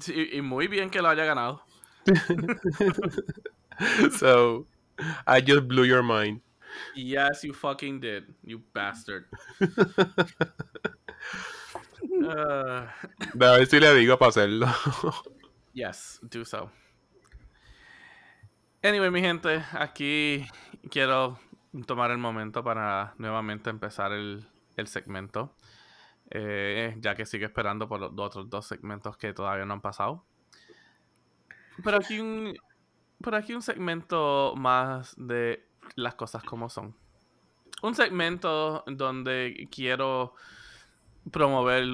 Sí, 0.00 0.30
y 0.32 0.42
muy 0.42 0.68
bien 0.68 0.90
que 0.90 1.02
lo 1.02 1.08
haya 1.08 1.24
ganado. 1.24 1.62
So, 4.12 4.66
I 5.26 5.42
just 5.42 5.68
blew 5.68 5.84
your 5.84 6.02
mind. 6.02 6.40
Yes, 6.94 7.44
you 7.44 7.52
fucking 7.52 8.00
did, 8.00 8.24
you 8.42 8.62
bastard. 8.72 9.26
Uh, 12.18 12.86
De 13.34 13.46
a 13.46 13.58
ver 13.58 13.66
si 13.66 13.78
le 13.78 13.94
digo 13.94 14.18
para 14.18 14.30
hacerlo. 14.30 14.66
yes, 15.74 16.18
do 16.22 16.44
so. 16.44 16.70
Anyway, 18.82 19.10
mi 19.10 19.20
gente, 19.20 19.62
aquí 19.72 20.46
quiero 20.90 21.38
tomar 21.84 22.10
el 22.10 22.18
momento 22.18 22.62
para 22.64 23.14
nuevamente 23.18 23.70
empezar 23.70 24.12
el, 24.12 24.48
el 24.76 24.86
segmento. 24.86 25.54
eh, 26.30 26.96
ya 27.00 27.14
que 27.14 27.26
sigo 27.26 27.44
esperando 27.46 27.88
por 27.88 28.00
los 28.00 28.12
otros 28.16 28.50
dos 28.50 28.66
segmentos 28.66 29.16
que 29.16 29.32
todavía 29.32 29.64
no 29.64 29.74
han 29.74 29.80
pasado. 29.80 30.24
Pero 31.84 31.98
aquí 31.98 32.20
un, 32.20 32.54
pero 33.22 33.36
aquí 33.36 33.54
un 33.54 33.62
segmento 33.62 34.54
más 34.56 35.14
de 35.16 35.66
las 35.94 36.14
cosas 36.14 36.42
como 36.44 36.68
son. 36.68 36.96
Un 37.82 37.94
segmento 37.94 38.82
donde 38.86 39.68
quiero 39.70 40.34
promover 41.30 41.84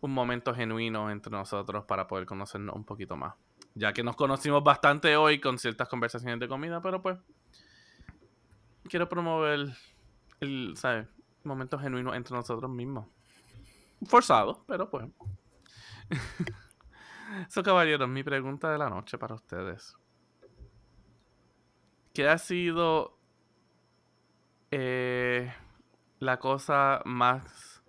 un 0.00 0.10
momento 0.10 0.54
genuino 0.54 1.10
entre 1.10 1.30
nosotros 1.32 1.84
para 1.86 2.06
poder 2.06 2.26
conocernos 2.26 2.76
un 2.76 2.84
poquito 2.84 3.16
más. 3.16 3.34
Ya 3.74 3.92
que 3.92 4.02
nos 4.02 4.16
conocimos 4.16 4.62
bastante 4.62 5.16
hoy 5.16 5.40
con 5.40 5.58
ciertas 5.58 5.88
conversaciones 5.88 6.40
de 6.40 6.48
comida, 6.48 6.82
pero 6.82 7.00
pues 7.00 7.18
quiero 8.90 9.08
promover 9.08 9.72
el, 10.40 10.76
¿sabes? 10.76 11.06
Momento 11.44 11.78
genuino 11.78 12.14
entre 12.14 12.36
nosotros 12.36 12.70
mismos. 12.70 13.06
Forzado, 14.06 14.64
pero 14.66 14.90
pues. 14.90 15.08
So, 17.48 17.62
caballeros, 17.62 18.08
mi 18.08 18.24
pregunta 18.24 18.72
de 18.72 18.78
la 18.78 18.90
noche 18.90 19.16
para 19.16 19.36
ustedes. 19.36 19.96
¿Qué 22.12 22.28
ha 22.28 22.36
sido 22.38 23.16
eh, 24.72 25.54
la 26.18 26.40
cosa 26.40 27.02
más 27.04 27.84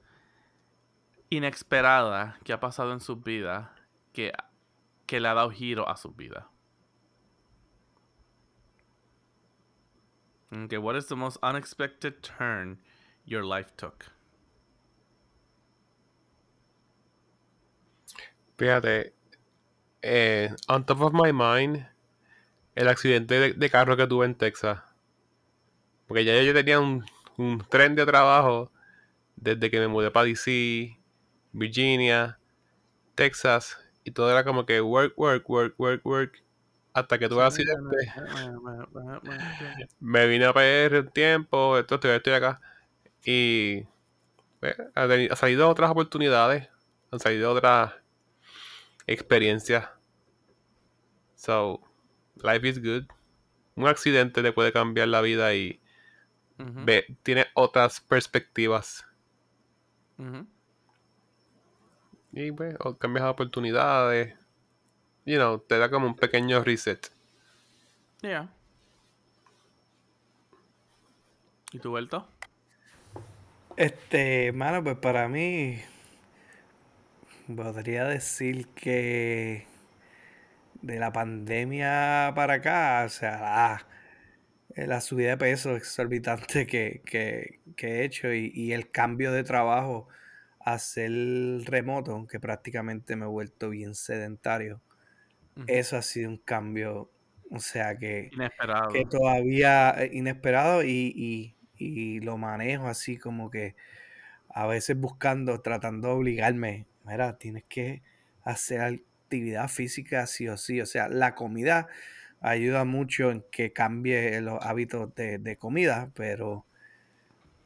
inesperada 1.31 2.37
que 2.43 2.53
ha 2.53 2.59
pasado 2.59 2.93
en 2.93 2.99
sus 2.99 3.23
vidas 3.23 3.67
que, 4.13 4.31
que 5.07 5.19
le 5.19 5.27
ha 5.27 5.33
dado 5.33 5.49
giro 5.49 5.89
a 5.89 5.97
sus 5.97 6.15
vidas? 6.15 6.45
Okay, 10.53 10.77
what 10.77 10.97
is 10.97 11.05
the 11.05 11.15
most 11.15 11.37
unexpected 11.41 12.21
turn 12.21 12.77
your 13.23 13.43
life 13.43 13.71
took? 13.77 14.11
Fíjate, 18.57 19.13
eh, 20.03 20.49
on 20.67 20.83
top 20.83 21.01
of 21.01 21.13
my 21.13 21.31
mind, 21.31 21.87
el 22.75 22.87
accidente 22.89 23.39
de, 23.39 23.53
de 23.53 23.69
carro 23.69 23.95
que 23.95 24.05
tuve 24.07 24.25
en 24.25 24.35
Texas. 24.35 24.79
Porque 26.07 26.25
ya 26.25 26.41
yo 26.43 26.53
tenía 26.53 26.81
un, 26.81 27.05
un 27.37 27.59
tren 27.69 27.95
de 27.95 28.05
trabajo 28.05 28.69
desde 29.37 29.71
que 29.71 29.79
me 29.79 29.87
mudé 29.87 30.11
para 30.11 30.25
DC, 30.25 30.99
Virginia, 31.53 32.37
Texas, 33.15 33.77
y 34.03 34.11
todo 34.11 34.29
era 34.29 34.43
como 34.43 34.65
que 34.65 34.81
work, 34.81 35.13
work, 35.17 35.49
work, 35.49 35.75
work, 35.79 36.05
work. 36.05 36.43
Hasta 36.93 37.17
que 37.17 37.29
tuve 37.29 37.43
accidente. 37.43 37.97
me 39.99 40.27
vine 40.27 40.45
a 40.45 40.53
PR 40.53 40.99
un 40.99 41.09
tiempo, 41.09 41.77
esto 41.77 41.95
estoy, 41.95 42.11
estoy 42.11 42.33
acá. 42.33 42.59
Y 43.23 43.83
pues, 44.59 44.75
ha, 44.95 45.07
teni- 45.07 45.31
ha 45.31 45.35
salido 45.35 45.69
otras 45.69 45.91
oportunidades, 45.91 46.69
han 47.11 47.19
salido 47.19 47.51
otras 47.53 47.93
experiencias. 49.07 49.89
So, 51.35 51.81
life 52.43 52.67
is 52.67 52.79
good. 52.81 53.05
Un 53.75 53.87
accidente 53.87 54.41
te 54.43 54.51
puede 54.51 54.71
cambiar 54.73 55.07
la 55.07 55.21
vida 55.21 55.53
y 55.55 55.79
ve, 56.85 57.05
tiene 57.23 57.47
otras 57.55 58.01
perspectivas. 58.01 59.05
Y 62.33 62.51
pues, 62.51 62.75
cambias 62.99 63.25
oportunidades. 63.25 64.35
You 65.25 65.37
know, 65.37 65.59
te 65.59 65.77
da 65.77 65.89
como 65.89 66.07
un 66.07 66.15
pequeño 66.15 66.63
reset. 66.63 67.11
Yeah. 68.21 68.49
¿Y 71.71 71.79
tu 71.79 71.91
vuelto? 71.91 72.27
Este, 73.77 74.51
mano, 74.51 74.83
pues 74.83 74.97
para 74.97 75.27
mí 75.27 75.79
podría 77.55 78.05
decir 78.05 78.67
que 78.69 79.65
de 80.81 80.99
la 80.99 81.11
pandemia 81.11 82.33
para 82.35 82.55
acá, 82.55 83.03
o 83.05 83.09
sea, 83.09 83.39
la, 83.39 83.87
eh, 84.75 84.87
la 84.87 85.01
subida 85.01 85.31
de 85.31 85.37
peso 85.37 85.75
exorbitante 85.75 86.65
que, 86.67 87.01
que, 87.05 87.59
que 87.75 87.87
he 87.87 88.03
hecho 88.05 88.33
y, 88.33 88.51
y 88.53 88.73
el 88.73 88.91
cambio 88.91 89.31
de 89.31 89.43
trabajo 89.43 90.07
a 90.59 90.77
ser 90.79 91.11
remoto, 91.65 92.27
que 92.27 92.39
prácticamente 92.39 93.15
me 93.15 93.25
he 93.25 93.29
vuelto 93.29 93.69
bien 93.69 93.95
sedentario, 93.95 94.81
Eso 95.67 95.97
ha 95.97 96.01
sido 96.01 96.29
un 96.29 96.37
cambio, 96.37 97.11
o 97.51 97.59
sea, 97.59 97.97
que 97.97 98.33
Inesperado. 98.33 98.89
que 98.89 99.05
todavía 99.05 99.91
eh, 99.97 100.09
inesperado 100.13 100.83
y, 100.83 101.13
y- 101.15 101.57
y 101.77 102.19
lo 102.21 102.37
manejo 102.37 102.87
así 102.87 103.17
como 103.17 103.49
que 103.51 103.75
a 104.49 104.67
veces 104.67 104.97
buscando, 104.97 105.61
tratando 105.61 106.09
de 106.09 106.13
obligarme, 106.15 106.87
mira, 107.05 107.37
tienes 107.37 107.63
que 107.69 108.03
hacer 108.43 108.81
actividad 108.81 109.67
física 109.69 110.27
sí 110.27 110.47
o 110.49 110.57
sí, 110.57 110.81
o 110.81 110.85
sea, 110.85 111.09
la 111.09 111.35
comida 111.35 111.87
ayuda 112.41 112.85
mucho 112.85 113.31
en 113.31 113.45
que 113.51 113.73
cambie 113.73 114.41
los 114.41 114.59
hábitos 114.65 115.13
de, 115.15 115.37
de 115.39 115.57
comida, 115.57 116.11
pero, 116.15 116.65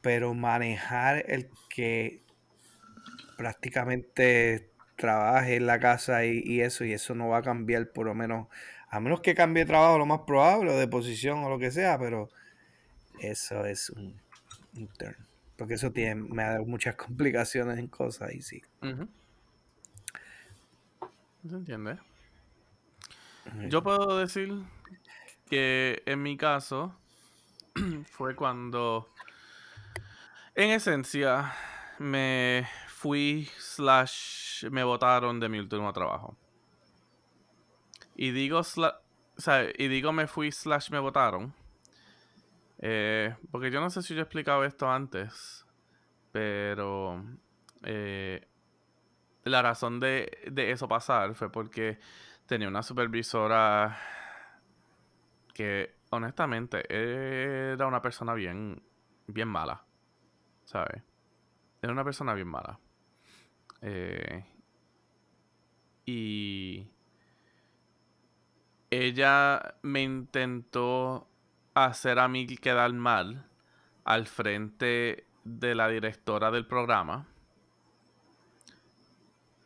pero 0.00 0.34
manejar 0.34 1.24
el 1.30 1.50
que 1.68 2.22
prácticamente 3.36 4.70
trabaje 4.96 5.56
en 5.56 5.66
la 5.66 5.78
casa 5.78 6.24
y, 6.24 6.42
y 6.44 6.60
eso, 6.62 6.84
y 6.84 6.92
eso 6.92 7.14
no 7.14 7.28
va 7.28 7.38
a 7.38 7.42
cambiar 7.42 7.92
por 7.92 8.06
lo 8.06 8.14
menos, 8.14 8.48
a 8.88 9.00
menos 9.00 9.20
que 9.20 9.34
cambie 9.34 9.64
de 9.64 9.68
trabajo 9.68 9.98
lo 9.98 10.06
más 10.06 10.20
probable, 10.26 10.72
o 10.72 10.78
de 10.78 10.88
posición 10.88 11.44
o 11.44 11.48
lo 11.50 11.58
que 11.58 11.70
sea, 11.70 11.98
pero 11.98 12.28
eso 13.20 13.64
es 13.64 13.90
un, 13.90 14.20
un 14.76 14.88
turn. 14.98 15.16
Porque 15.56 15.74
eso 15.74 15.90
tiene, 15.92 16.16
me 16.16 16.42
ha 16.42 16.50
dado 16.52 16.64
muchas 16.64 16.96
complicaciones 16.96 17.78
en 17.78 17.88
cosas 17.88 18.34
y 18.34 18.42
sí. 18.42 18.62
Ujú. 18.82 19.08
¿Se 21.48 21.54
entiende? 21.54 21.98
Yo 23.68 23.82
puedo 23.82 24.18
decir 24.18 24.52
que 25.48 26.02
en 26.04 26.22
mi 26.22 26.36
caso 26.36 26.98
fue 28.10 28.34
cuando 28.34 29.08
En 30.58 30.70
esencia, 30.70 31.52
me 31.98 32.66
fui 32.88 33.46
slash 33.58 34.45
me 34.70 34.84
votaron 34.84 35.40
de 35.40 35.48
mi 35.48 35.58
último 35.58 35.92
trabajo. 35.92 36.36
Y 38.16 38.30
digo 38.32 38.60
sla- 38.64 38.98
o 39.36 39.40
sea, 39.40 39.64
y 39.76 39.88
digo 39.88 40.12
me 40.12 40.26
fui 40.26 40.50
slash 40.50 40.90
me 40.90 40.98
votaron. 40.98 41.54
eh, 42.78 43.34
porque 43.50 43.70
yo 43.70 43.80
no 43.80 43.90
sé 43.90 44.02
si 44.02 44.14
yo 44.14 44.20
he 44.20 44.22
explicado 44.22 44.64
esto 44.64 44.90
antes. 44.90 45.64
Pero 46.32 47.24
eh, 47.84 48.46
la 49.44 49.62
razón 49.62 50.00
de, 50.00 50.38
de 50.50 50.72
eso 50.72 50.88
pasar 50.88 51.34
fue 51.34 51.50
porque 51.50 51.98
tenía 52.46 52.68
una 52.68 52.82
supervisora 52.82 53.98
que 55.54 55.96
honestamente 56.10 56.84
era 56.88 57.86
una 57.86 58.02
persona 58.02 58.34
bien, 58.34 58.82
bien 59.26 59.48
mala. 59.48 59.84
¿Sabes? 60.64 61.02
Era 61.82 61.92
una 61.92 62.04
persona 62.04 62.34
bien 62.34 62.48
mala. 62.48 62.80
Eh, 63.88 64.44
y 66.06 66.88
ella 68.90 69.76
me 69.82 70.02
intentó 70.02 71.28
hacer 71.72 72.18
a 72.18 72.26
mí 72.26 72.48
quedar 72.56 72.92
mal 72.94 73.46
al 74.04 74.26
frente 74.26 75.24
de 75.44 75.74
la 75.76 75.88
directora 75.88 76.50
del 76.50 76.66
programa. 76.66 77.28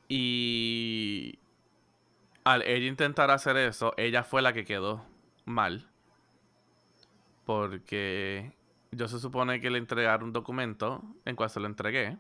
Y 0.07 1.39
al 2.45 2.61
ella 2.63 2.87
intentar 2.89 3.31
hacer 3.31 3.57
eso, 3.57 3.95
ella 3.97 4.23
fue 4.23 4.43
la 4.43 4.53
que 4.53 4.67
quedó 4.67 5.03
mal. 5.47 5.89
Porque 7.47 8.53
yo 8.91 9.09
se 9.09 9.19
supone 9.19 9.63
que 9.63 9.71
le 9.71 9.79
entregaron 9.79 10.29
un 10.29 10.33
documento 10.35 11.03
en 11.25 11.37
cual 11.37 11.49
se 11.49 11.61
lo 11.61 11.67
entregué, 11.67 12.19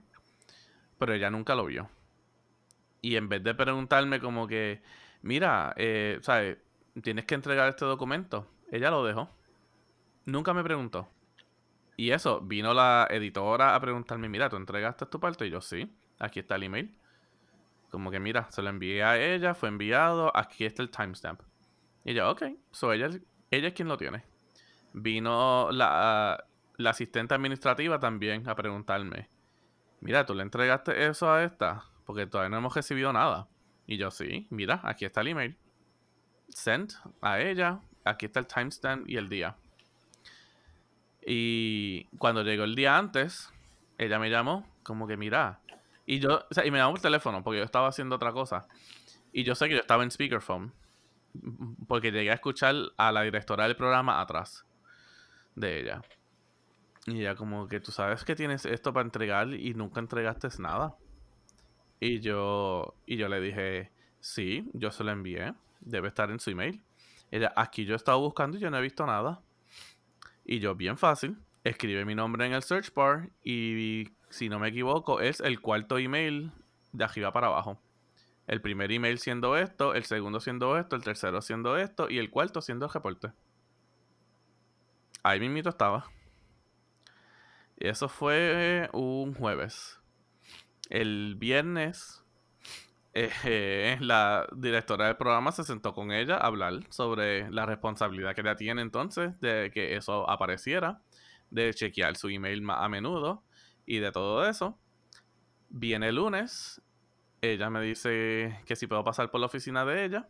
pero 1.00 1.14
ella 1.14 1.30
nunca 1.30 1.54
lo 1.54 1.64
vio. 1.64 1.88
Y 3.00 3.16
en 3.16 3.30
vez 3.30 3.42
de 3.42 3.54
preguntarme 3.54 4.20
como 4.20 4.46
que, 4.46 4.82
mira, 5.22 5.72
eh, 5.78 6.18
¿sabes? 6.20 6.58
Tienes 7.02 7.24
que 7.24 7.34
entregar 7.34 7.70
este 7.70 7.86
documento. 7.86 8.46
Ella 8.70 8.90
lo 8.90 9.02
dejó. 9.02 9.30
Nunca 10.26 10.52
me 10.52 10.62
preguntó. 10.62 11.08
Y 11.96 12.10
eso, 12.10 12.42
vino 12.42 12.74
la 12.74 13.08
editora 13.10 13.74
a 13.74 13.80
preguntarme, 13.80 14.28
mira, 14.28 14.50
¿tú 14.50 14.56
entregaste 14.56 15.06
tu 15.06 15.18
parte? 15.18 15.46
Y 15.46 15.50
yo, 15.50 15.62
sí, 15.62 15.90
aquí 16.18 16.40
está 16.40 16.56
el 16.56 16.64
email. 16.64 16.94
Como 17.90 18.10
que, 18.10 18.20
mira, 18.20 18.50
se 18.50 18.60
lo 18.60 18.68
envié 18.68 19.02
a 19.02 19.18
ella, 19.18 19.54
fue 19.54 19.70
enviado, 19.70 20.30
aquí 20.36 20.66
está 20.66 20.82
el 20.82 20.90
timestamp. 20.90 21.40
Y 22.04 22.12
yo, 22.12 22.30
ok, 22.30 22.42
so 22.72 22.92
ella, 22.92 23.08
ella 23.50 23.68
es 23.68 23.74
quien 23.74 23.88
lo 23.88 23.96
tiene. 23.96 24.22
Vino 24.92 25.70
la, 25.72 26.44
la 26.76 26.90
asistente 26.90 27.34
administrativa 27.34 27.98
también 27.98 28.46
a 28.46 28.54
preguntarme, 28.54 29.30
mira, 30.00 30.26
¿tú 30.26 30.34
le 30.34 30.42
entregaste 30.42 31.06
eso 31.06 31.30
a 31.30 31.44
esta? 31.44 31.84
Porque 32.04 32.26
todavía 32.26 32.50
no 32.50 32.58
hemos 32.58 32.74
recibido 32.74 33.12
nada. 33.12 33.48
Y 33.86 33.96
yo, 33.96 34.10
sí, 34.10 34.46
mira, 34.50 34.80
aquí 34.84 35.04
está 35.04 35.20
el 35.20 35.28
email. 35.28 35.56
Sent 36.48 36.92
a 37.20 37.40
ella, 37.40 37.80
aquí 38.04 38.26
está 38.26 38.40
el 38.40 38.46
timestamp 38.46 39.08
y 39.08 39.16
el 39.16 39.28
día. 39.28 39.56
Y 41.24 42.04
cuando 42.18 42.42
llegó 42.42 42.64
el 42.64 42.74
día 42.74 42.96
antes, 42.96 43.52
ella 43.98 44.18
me 44.18 44.30
llamó, 44.30 44.66
como 44.82 45.06
que 45.06 45.16
mira. 45.16 45.60
Y 46.06 46.18
yo, 46.18 46.46
o 46.50 46.54
sea, 46.54 46.64
y 46.66 46.70
me 46.70 46.78
llamó 46.78 46.92
por 46.92 47.00
teléfono, 47.00 47.42
porque 47.42 47.58
yo 47.58 47.64
estaba 47.64 47.88
haciendo 47.88 48.16
otra 48.16 48.32
cosa. 48.32 48.66
Y 49.32 49.44
yo 49.44 49.54
sé 49.54 49.68
que 49.68 49.74
yo 49.74 49.80
estaba 49.80 50.02
en 50.02 50.10
speakerphone. 50.10 50.72
Porque 51.86 52.10
llegué 52.10 52.30
a 52.30 52.34
escuchar 52.34 52.74
a 52.96 53.12
la 53.12 53.22
directora 53.22 53.64
del 53.64 53.76
programa 53.76 54.20
atrás 54.20 54.66
de 55.54 55.80
ella. 55.80 56.02
Y 57.06 57.20
ella 57.20 57.34
como 57.34 57.66
que 57.66 57.80
tú 57.80 57.92
sabes 57.92 58.24
que 58.24 58.36
tienes 58.36 58.66
esto 58.66 58.92
para 58.92 59.04
entregar 59.04 59.52
y 59.54 59.74
nunca 59.74 60.00
entregaste 60.00 60.48
nada. 60.58 60.96
Y 61.98 62.20
yo, 62.20 62.94
y 63.06 63.16
yo 63.16 63.28
le 63.28 63.40
dije, 63.40 63.90
sí, 64.20 64.68
yo 64.72 64.90
se 64.90 65.04
lo 65.04 65.10
envié. 65.10 65.54
Debe 65.80 66.08
estar 66.08 66.30
en 66.30 66.40
su 66.40 66.50
email. 66.50 66.82
Ella, 67.30 67.52
aquí 67.56 67.84
yo 67.84 67.94
he 67.94 67.96
estado 67.96 68.20
buscando 68.20 68.56
y 68.56 68.60
yo 68.60 68.70
no 68.70 68.78
he 68.78 68.82
visto 68.82 69.06
nada. 69.06 69.40
Y 70.44 70.58
yo, 70.58 70.74
bien 70.74 70.98
fácil, 70.98 71.38
escribe 71.64 72.04
mi 72.04 72.14
nombre 72.14 72.46
en 72.46 72.52
el 72.52 72.62
search 72.62 72.92
bar 72.94 73.30
y 73.44 74.08
si 74.30 74.48
no 74.48 74.58
me 74.58 74.68
equivoco 74.68 75.20
es 75.20 75.40
el 75.40 75.60
cuarto 75.60 75.98
email 75.98 76.52
de 76.92 77.04
arriba 77.04 77.32
para 77.32 77.48
abajo. 77.48 77.80
El 78.46 78.60
primer 78.60 78.90
email 78.90 79.18
siendo 79.18 79.56
esto, 79.56 79.94
el 79.94 80.04
segundo 80.04 80.40
siendo 80.40 80.76
esto, 80.76 80.96
el 80.96 81.04
tercero 81.04 81.40
siendo 81.40 81.76
esto 81.76 82.10
y 82.10 82.18
el 82.18 82.30
cuarto 82.30 82.60
siendo 82.60 82.86
el 82.86 82.92
reporte. 82.92 83.32
Ahí 85.22 85.38
mismito 85.38 85.68
estaba. 85.68 86.10
Eso 87.80 88.10
fue 88.10 88.90
un 88.92 89.32
jueves. 89.32 89.98
El 90.90 91.34
viernes, 91.36 92.22
eh, 93.14 93.96
la 94.00 94.46
directora 94.54 95.06
del 95.06 95.16
programa 95.16 95.50
se 95.50 95.64
sentó 95.64 95.94
con 95.94 96.12
ella 96.12 96.36
a 96.36 96.46
hablar 96.46 96.80
sobre 96.90 97.50
la 97.50 97.64
responsabilidad 97.64 98.34
que 98.34 98.42
ella 98.42 98.56
tiene 98.56 98.82
entonces 98.82 99.40
de 99.40 99.70
que 99.72 99.96
eso 99.96 100.28
apareciera, 100.28 101.00
de 101.50 101.72
chequear 101.72 102.16
su 102.16 102.28
email 102.28 102.62
a 102.68 102.86
menudo 102.90 103.44
y 103.86 103.98
de 103.98 104.12
todo 104.12 104.46
eso. 104.46 104.78
Viene 105.70 106.08
el 106.08 106.16
lunes, 106.16 106.82
ella 107.40 107.70
me 107.70 107.80
dice 107.80 108.60
que 108.66 108.76
si 108.76 108.86
puedo 108.88 109.04
pasar 109.04 109.30
por 109.30 109.40
la 109.40 109.46
oficina 109.46 109.86
de 109.86 110.04
ella 110.04 110.28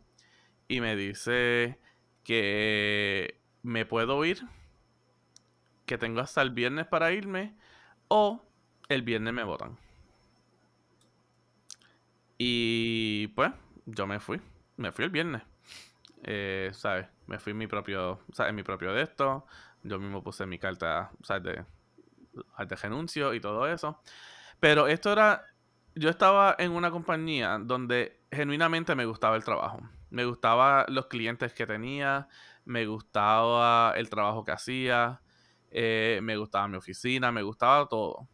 y 0.69 0.79
me 0.79 0.95
dice 0.95 1.79
que 2.23 3.41
me 3.61 3.85
puedo 3.85 4.23
ir, 4.23 4.41
que 5.85 5.97
tengo 5.97 6.21
hasta 6.21 6.41
el 6.41 6.51
viernes 6.51 6.87
para 6.87 7.11
irme 7.11 7.55
o 8.07 8.41
el 8.89 9.01
viernes 9.03 9.33
me 9.33 9.43
votan. 9.43 9.77
Y 12.37 13.27
pues 13.29 13.51
yo 13.85 14.07
me 14.07 14.19
fui, 14.19 14.41
me 14.77 14.91
fui 14.91 15.05
el 15.05 15.11
viernes. 15.11 15.43
Eh, 16.23 16.71
¿Sabes? 16.73 17.07
Me 17.27 17.39
fui 17.39 17.53
mi 17.53 17.67
propio, 17.67 18.19
¿sabes? 18.33 18.53
Mi 18.53 18.63
propio 18.63 18.93
de 18.93 19.03
esto. 19.03 19.45
Yo 19.83 19.99
mismo 19.99 20.23
puse 20.23 20.45
mi 20.45 20.59
carta, 20.59 21.11
¿sabes? 21.23 21.43
De, 21.43 21.65
de 22.65 22.75
renuncio 22.75 23.33
y 23.33 23.39
todo 23.39 23.67
eso. 23.67 24.01
Pero 24.59 24.87
esto 24.87 25.11
era, 25.11 25.45
yo 25.95 26.09
estaba 26.09 26.55
en 26.57 26.71
una 26.71 26.91
compañía 26.91 27.57
donde 27.59 28.21
genuinamente 28.31 28.95
me 28.95 29.05
gustaba 29.05 29.35
el 29.35 29.43
trabajo. 29.43 29.81
Me 30.09 30.25
gustaba 30.25 30.85
los 30.89 31.07
clientes 31.07 31.53
que 31.53 31.65
tenía, 31.65 32.27
me 32.65 32.85
gustaba 32.85 33.93
el 33.95 34.09
trabajo 34.09 34.43
que 34.43 34.51
hacía, 34.51 35.21
eh, 35.71 36.19
me 36.21 36.37
gustaba 36.37 36.67
mi 36.67 36.77
oficina, 36.77 37.31
me 37.31 37.41
gustaba 37.41 37.87
todo. 37.87 38.27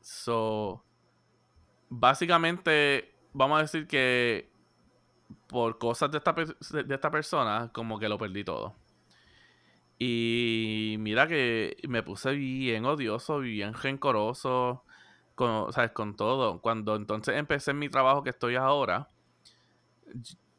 So, 0.00 0.84
básicamente, 1.88 3.14
vamos 3.32 3.58
a 3.58 3.62
decir 3.62 3.86
que 3.86 4.50
por 5.46 5.78
cosas 5.78 6.10
de 6.10 6.18
esta, 6.18 6.32
de 6.32 6.94
esta 6.94 7.10
persona, 7.10 7.70
como 7.72 7.98
que 7.98 8.08
lo 8.08 8.18
perdí 8.18 8.44
todo. 8.44 8.74
Y 9.98 10.96
mira 10.98 11.28
que 11.28 11.76
me 11.86 12.02
puse 12.02 12.32
bien 12.32 12.86
odioso, 12.86 13.40
bien 13.40 13.74
rencoroso, 13.74 14.84
con, 15.34 15.72
¿sabes? 15.72 15.92
Con 15.92 16.16
todo. 16.16 16.60
Cuando 16.62 16.96
entonces 16.96 17.36
empecé 17.36 17.74
mi 17.74 17.88
trabajo 17.90 18.22
que 18.22 18.30
estoy 18.30 18.56
ahora, 18.56 19.10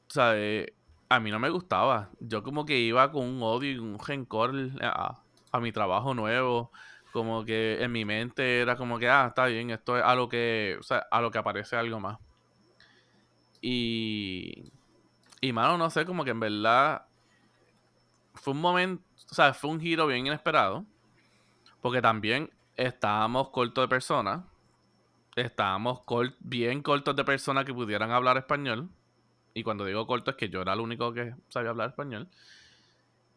¿sabes? 0.09 0.71
A 1.09 1.19
mí 1.19 1.31
no 1.31 1.39
me 1.39 1.49
gustaba. 1.49 2.11
Yo 2.19 2.43
como 2.43 2.65
que 2.65 2.79
iba 2.79 3.11
con 3.11 3.25
un 3.25 3.41
odio 3.41 3.71
y 3.71 3.77
un 3.79 3.97
rencor 3.99 4.53
a, 4.81 5.20
a 5.51 5.59
mi 5.59 5.71
trabajo 5.71 6.13
nuevo. 6.13 6.71
Como 7.11 7.43
que 7.45 7.83
en 7.83 7.91
mi 7.91 8.05
mente 8.05 8.61
era 8.61 8.77
como 8.77 8.97
que, 8.99 9.09
ah, 9.09 9.27
está 9.29 9.45
bien, 9.47 9.69
esto 9.71 9.97
es 9.97 10.03
a 10.03 10.15
lo 10.15 10.29
que, 10.29 10.77
o 10.79 10.83
sea, 10.83 10.99
a 11.11 11.21
lo 11.21 11.29
que 11.31 11.37
aparece 11.39 11.75
algo 11.75 11.99
más. 11.99 12.17
Y, 13.61 14.71
y 15.41 15.53
mano, 15.53 15.77
no 15.77 15.89
sé, 15.89 16.05
como 16.05 16.23
que 16.23 16.31
en 16.31 16.39
verdad 16.39 17.05
fue 18.33 18.53
un 18.53 18.61
momento, 18.61 19.03
o 19.31 19.35
sea, 19.35 19.53
fue 19.53 19.69
un 19.69 19.79
giro 19.79 20.07
bien 20.07 20.25
inesperado. 20.27 20.85
Porque 21.81 22.01
también 22.01 22.51
estábamos 22.77 23.49
cortos 23.49 23.83
de 23.83 23.87
personas. 23.87 24.43
Estábamos 25.35 26.01
cort- 26.05 26.35
bien 26.39 26.81
cortos 26.83 27.15
de 27.15 27.23
personas 27.25 27.65
que 27.65 27.73
pudieran 27.73 28.11
hablar 28.11 28.37
español. 28.37 28.89
Y 29.53 29.63
cuando 29.63 29.85
digo 29.85 30.07
corto 30.07 30.31
es 30.31 30.37
que 30.37 30.49
yo 30.49 30.61
era 30.61 30.73
el 30.73 30.81
único 30.81 31.13
que 31.13 31.35
sabía 31.49 31.71
hablar 31.71 31.89
español. 31.89 32.29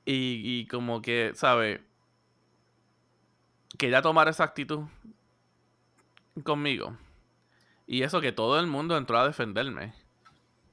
Y, 0.05 0.43
y 0.61 0.67
como 0.67 1.01
que, 1.01 1.33
¿sabes? 1.35 1.81
Que 3.79 3.89
ella 3.89 4.03
tomara 4.03 4.31
esa 4.31 4.45
actitud 4.45 4.85
conmigo. 6.43 6.97
Y 7.87 8.03
eso 8.03 8.21
que 8.21 8.33
todo 8.33 8.59
el 8.59 8.67
mundo 8.67 8.97
entró 8.97 9.19
a 9.19 9.27
defenderme. 9.27 9.95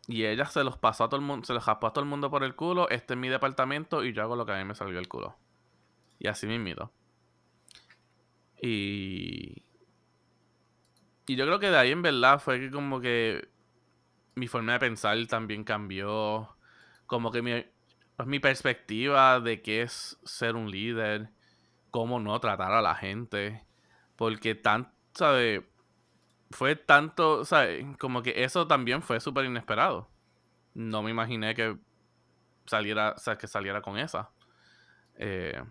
Y 0.07 0.25
ella 0.25 0.45
se 0.45 0.63
los 0.63 0.77
pasó 0.77 1.05
a 1.05 1.09
todo 1.09 1.19
el 1.19 1.25
mundo, 1.25 1.45
se 1.45 1.53
los 1.53 1.65
raspó 1.65 1.87
a 1.87 1.93
todo 1.93 2.03
el 2.03 2.09
mundo 2.09 2.29
por 2.29 2.43
el 2.43 2.55
culo. 2.55 2.89
Este 2.89 3.13
es 3.13 3.19
mi 3.19 3.29
departamento 3.29 4.03
y 4.03 4.13
yo 4.13 4.23
hago 4.23 4.35
lo 4.35 4.45
que 4.45 4.53
a 4.53 4.57
mí 4.57 4.65
me 4.65 4.75
salió 4.75 4.99
el 4.99 5.07
culo. 5.07 5.37
Y 6.19 6.27
así 6.27 6.47
mismito. 6.47 6.91
Y. 8.61 9.63
Y 11.27 11.35
yo 11.35 11.45
creo 11.45 11.59
que 11.59 11.69
de 11.69 11.77
ahí 11.77 11.91
en 11.91 12.01
verdad 12.01 12.39
fue 12.39 12.59
que 12.59 12.71
como 12.71 12.99
que 12.99 13.47
mi 14.35 14.47
forma 14.47 14.73
de 14.73 14.79
pensar 14.79 15.17
también 15.27 15.63
cambió. 15.63 16.55
Como 17.05 17.31
que 17.31 17.41
mi, 17.41 17.65
mi 18.25 18.39
perspectiva 18.39 19.39
de 19.39 19.61
qué 19.61 19.83
es 19.83 20.19
ser 20.23 20.55
un 20.55 20.69
líder, 20.69 21.29
cómo 21.91 22.19
no 22.19 22.39
tratar 22.39 22.71
a 22.73 22.81
la 22.81 22.95
gente. 22.95 23.63
Porque 24.15 24.55
tan, 24.55 24.91
¿sabes? 25.13 25.63
Fue 26.51 26.75
tanto, 26.75 27.45
¿sabes? 27.45 27.85
Como 27.97 28.23
que 28.23 28.43
eso 28.43 28.67
también 28.67 29.01
fue 29.01 29.19
súper 29.19 29.45
inesperado. 29.45 30.09
No 30.73 31.03
me 31.03 31.11
imaginé 31.11 31.53
que 31.53 31.77
saliera, 32.65 33.15
que 33.39 33.47
saliera 33.47 33.81
con 33.81 33.97
esa. 33.97 34.31
Eh, 35.15 35.61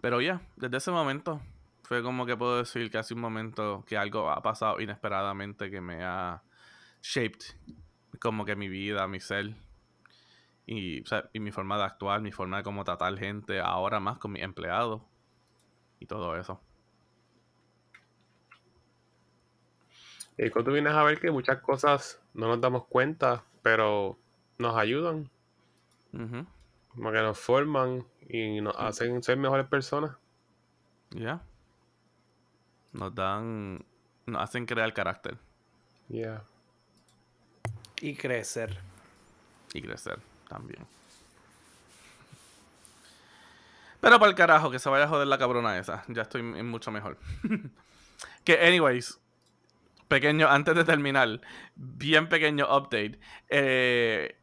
pero 0.00 0.20
ya, 0.20 0.40
desde 0.56 0.76
ese 0.78 0.90
momento 0.90 1.40
fue 1.82 2.02
como 2.02 2.24
que 2.24 2.36
puedo 2.36 2.58
decir 2.58 2.90
que 2.90 2.98
hace 2.98 3.14
un 3.14 3.20
momento 3.20 3.84
que 3.86 3.96
algo 3.96 4.30
ha 4.30 4.42
pasado 4.42 4.80
inesperadamente 4.80 5.70
que 5.70 5.80
me 5.80 6.02
ha 6.02 6.42
shaped 7.02 7.40
como 8.20 8.44
que 8.44 8.56
mi 8.56 8.68
vida, 8.68 9.06
mi 9.06 9.20
ser 9.20 9.54
y, 10.66 11.02
o 11.02 11.06
sea, 11.06 11.28
y 11.32 11.40
mi 11.40 11.50
forma 11.50 11.76
de 11.76 11.84
actuar, 11.84 12.20
mi 12.20 12.32
forma 12.32 12.58
de 12.58 12.62
cómo 12.62 12.84
tratar 12.84 13.16
gente 13.18 13.60
ahora 13.60 14.00
más 14.00 14.18
con 14.18 14.32
mis 14.32 14.42
empleados 14.42 15.02
y 16.00 16.06
todo 16.06 16.36
eso. 16.36 16.60
Y 20.36 20.50
cuando 20.50 20.72
vienes 20.72 20.92
a 20.94 21.02
ver 21.04 21.20
que 21.20 21.30
muchas 21.30 21.60
cosas 21.60 22.20
no 22.34 22.48
nos 22.48 22.60
damos 22.60 22.86
cuenta, 22.86 23.44
pero 23.62 24.18
nos 24.58 24.76
ayudan, 24.76 25.30
Ujú, 26.12 26.46
como 26.88 27.12
que 27.12 27.18
nos 27.20 27.38
forman 27.38 28.04
y 28.28 28.60
nos 28.60 28.74
hacen 28.76 29.22
ser 29.22 29.36
mejores 29.36 29.66
personas. 29.66 30.16
Ya. 31.10 31.42
Nos 32.92 33.14
dan. 33.14 33.84
Nos 34.26 34.42
hacen 34.42 34.66
crear 34.66 34.92
carácter 34.94 35.36
Yeah. 36.08 36.42
Y 38.00 38.14
crecer. 38.14 38.78
y 39.72 39.80
crecer 39.82 40.18
también. 40.48 40.86
Pero 44.00 44.18
para 44.18 44.30
el 44.30 44.36
carajo, 44.36 44.70
que 44.70 44.78
se 44.78 44.90
vaya 44.90 45.04
a 45.04 45.08
joder 45.08 45.26
la 45.26 45.38
cabrona 45.38 45.78
esa. 45.78 46.04
Ya 46.08 46.22
estoy 46.22 46.42
mucho 46.42 46.90
mejor. 46.90 47.16
que, 48.44 48.58
anyways, 48.58 49.18
pequeño, 50.08 50.46
antes 50.48 50.74
de 50.74 50.84
terminar, 50.84 51.40
bien 51.74 52.28
pequeño 52.28 52.66
update. 52.66 53.18
Eh, 53.48 54.36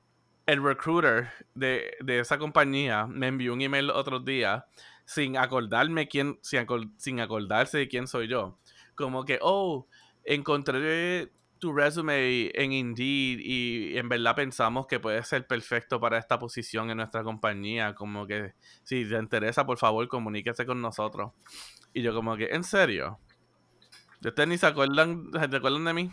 el 0.47 0.64
recruiter 0.64 1.32
de, 1.54 1.95
de 1.99 2.20
esa 2.20 2.39
compañía 2.39 3.06
me 3.06 3.28
envió 3.28 3.54
un 3.54 3.62
email 3.62 3.91
otro 3.91 4.20
día 4.20 4.66
sin 5.06 5.38
acordarme 5.38 6.08
quién, 6.08 6.39
sin 6.41 7.20
acordarse 7.20 7.78
de 7.78 7.88
quién 7.88 8.08
soy 8.08 8.28
yo. 8.28 8.58
Como 8.95 9.26
que, 9.26 9.38
oh, 9.41 9.88
encontré 10.24 11.32
tu 11.62 11.72
resume 11.72 12.51
en 12.55 12.74
Indeed 12.74 13.39
y 13.39 13.95
en 13.95 14.09
verdad 14.09 14.36
pensamos 14.36 14.88
que 14.88 14.99
puede 14.99 15.24
ser 15.24 15.45
perfecto 15.45 15.99
para 15.99 16.18
esta 16.18 16.39
posición 16.39 16.89
en 16.89 16.97
nuestra 16.97 17.24
compañía. 17.24 17.93
Como 17.93 18.26
que, 18.26 18.55
si 18.84 19.07
te 19.07 19.16
interesa, 19.16 19.64
por 19.64 19.78
favor, 19.78 20.07
comuníquese 20.07 20.66
con 20.66 20.82
nosotros. 20.82 21.34
Y 21.93 22.01
yo 22.01 22.16
como 22.16 22.36
que, 22.36 22.45
¿en 22.45 22.64
serio? 22.64 23.20
¿Ustedes 24.26 24.49
ni 24.49 24.57
se 24.57 24.66
acuerdan, 24.66 25.30
se 25.32 25.55
acuerdan 25.55 25.86
de 25.86 25.93
mí? 25.93 26.12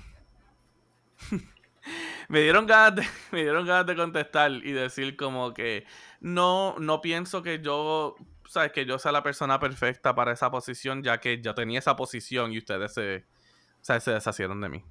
me 2.29 2.43
dieron 2.43 2.67
ganas 2.67 2.97
de, 2.97 3.03
me 3.33 3.41
dieron 3.41 3.67
ganas 3.67 3.87
de 3.87 3.97
contestar 3.97 4.53
y 4.53 4.73
decir 4.73 5.17
como 5.17 5.55
que 5.55 5.87
no, 6.21 6.77
no 6.79 7.01
pienso 7.01 7.43
que 7.43 7.63
yo, 7.63 8.17
sabes, 8.47 8.73
que 8.73 8.85
yo 8.85 8.99
sea 8.99 9.13
la 9.13 9.23
persona 9.23 9.59
perfecta 9.59 10.15
para 10.15 10.33
esa 10.33 10.51
posición, 10.51 11.03
ya 11.03 11.21
que 11.21 11.41
yo 11.41 11.55
tenía 11.55 11.79
esa 11.79 11.97
posición 11.97 12.53
y 12.53 12.59
ustedes 12.59 12.93
se, 12.93 13.25
se 13.81 14.11
deshacieron 14.11 14.61
de 14.61 14.69
mí. 14.69 14.85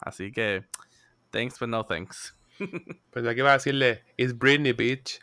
Así 0.00 0.32
que, 0.32 0.64
thanks 1.30 1.58
but 1.58 1.68
no 1.68 1.84
thanks. 1.84 2.34
Pensé 2.58 3.34
que 3.34 3.40
iba 3.40 3.50
a 3.50 3.54
decirle, 3.54 4.02
it's 4.16 4.36
Britney, 4.36 4.72
bitch. 4.72 5.20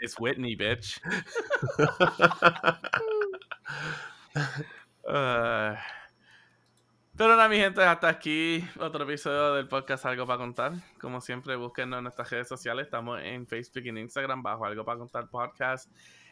It's 0.00 0.18
Whitney, 0.18 0.56
bitch. 0.56 1.00
Pero 7.16 7.36
nada, 7.36 7.48
mi 7.48 7.58
gente, 7.58 7.80
hasta 7.82 8.08
aquí 8.08 8.64
otro 8.80 9.04
episodio 9.04 9.54
del 9.54 9.68
podcast 9.68 10.04
Algo 10.06 10.26
para 10.26 10.38
Contar. 10.38 10.72
Como 11.00 11.20
siempre, 11.20 11.54
búsquenos 11.54 11.98
en 11.98 12.04
nuestras 12.04 12.30
redes 12.30 12.48
sociales. 12.48 12.86
Estamos 12.86 13.20
en 13.22 13.46
Facebook 13.46 13.84
y 13.84 13.90
en 13.90 13.98
Instagram 13.98 14.42
bajo 14.42 14.64
Algo 14.64 14.84
para 14.84 14.98
Contar 14.98 15.28
Podcast. 15.28 15.88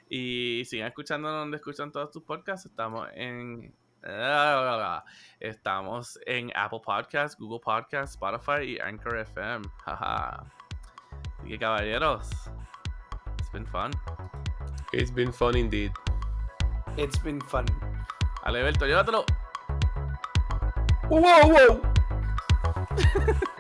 Y 0.09 0.65
sigan 0.67 0.89
escuchando 0.89 1.31
donde 1.31 1.59
escuchan 1.59 1.93
todos 1.93 2.11
tus 2.11 2.25
podcasts. 2.25 2.67
Estamos 2.67 3.09
en... 3.15 3.73
Estamos 5.41 6.19
en 6.27 6.51
Apple 6.57 6.81
Podcasts, 6.85 7.37
Google 7.39 7.61
Podcasts, 7.61 8.15
Spotify 8.15 8.63
y 8.63 8.79
Anchor 8.81 9.17
FM. 9.19 9.65
Jaja. 9.85 10.45
Así 11.39 11.49
que 11.49 11.59
caballeros, 11.59 12.31
it's 13.39 13.51
been 13.53 13.67
fun. 13.67 13.91
It's 14.93 15.13
been 15.13 15.33
fun 15.33 15.57
indeed. 15.57 15.93
It's 16.97 17.19
been 17.23 17.41
fun. 17.43 17.65
Aleberto, 18.45 18.87
llévatelo. 18.87 19.25
¡Wow, 21.09 21.21
wow! 21.51 21.83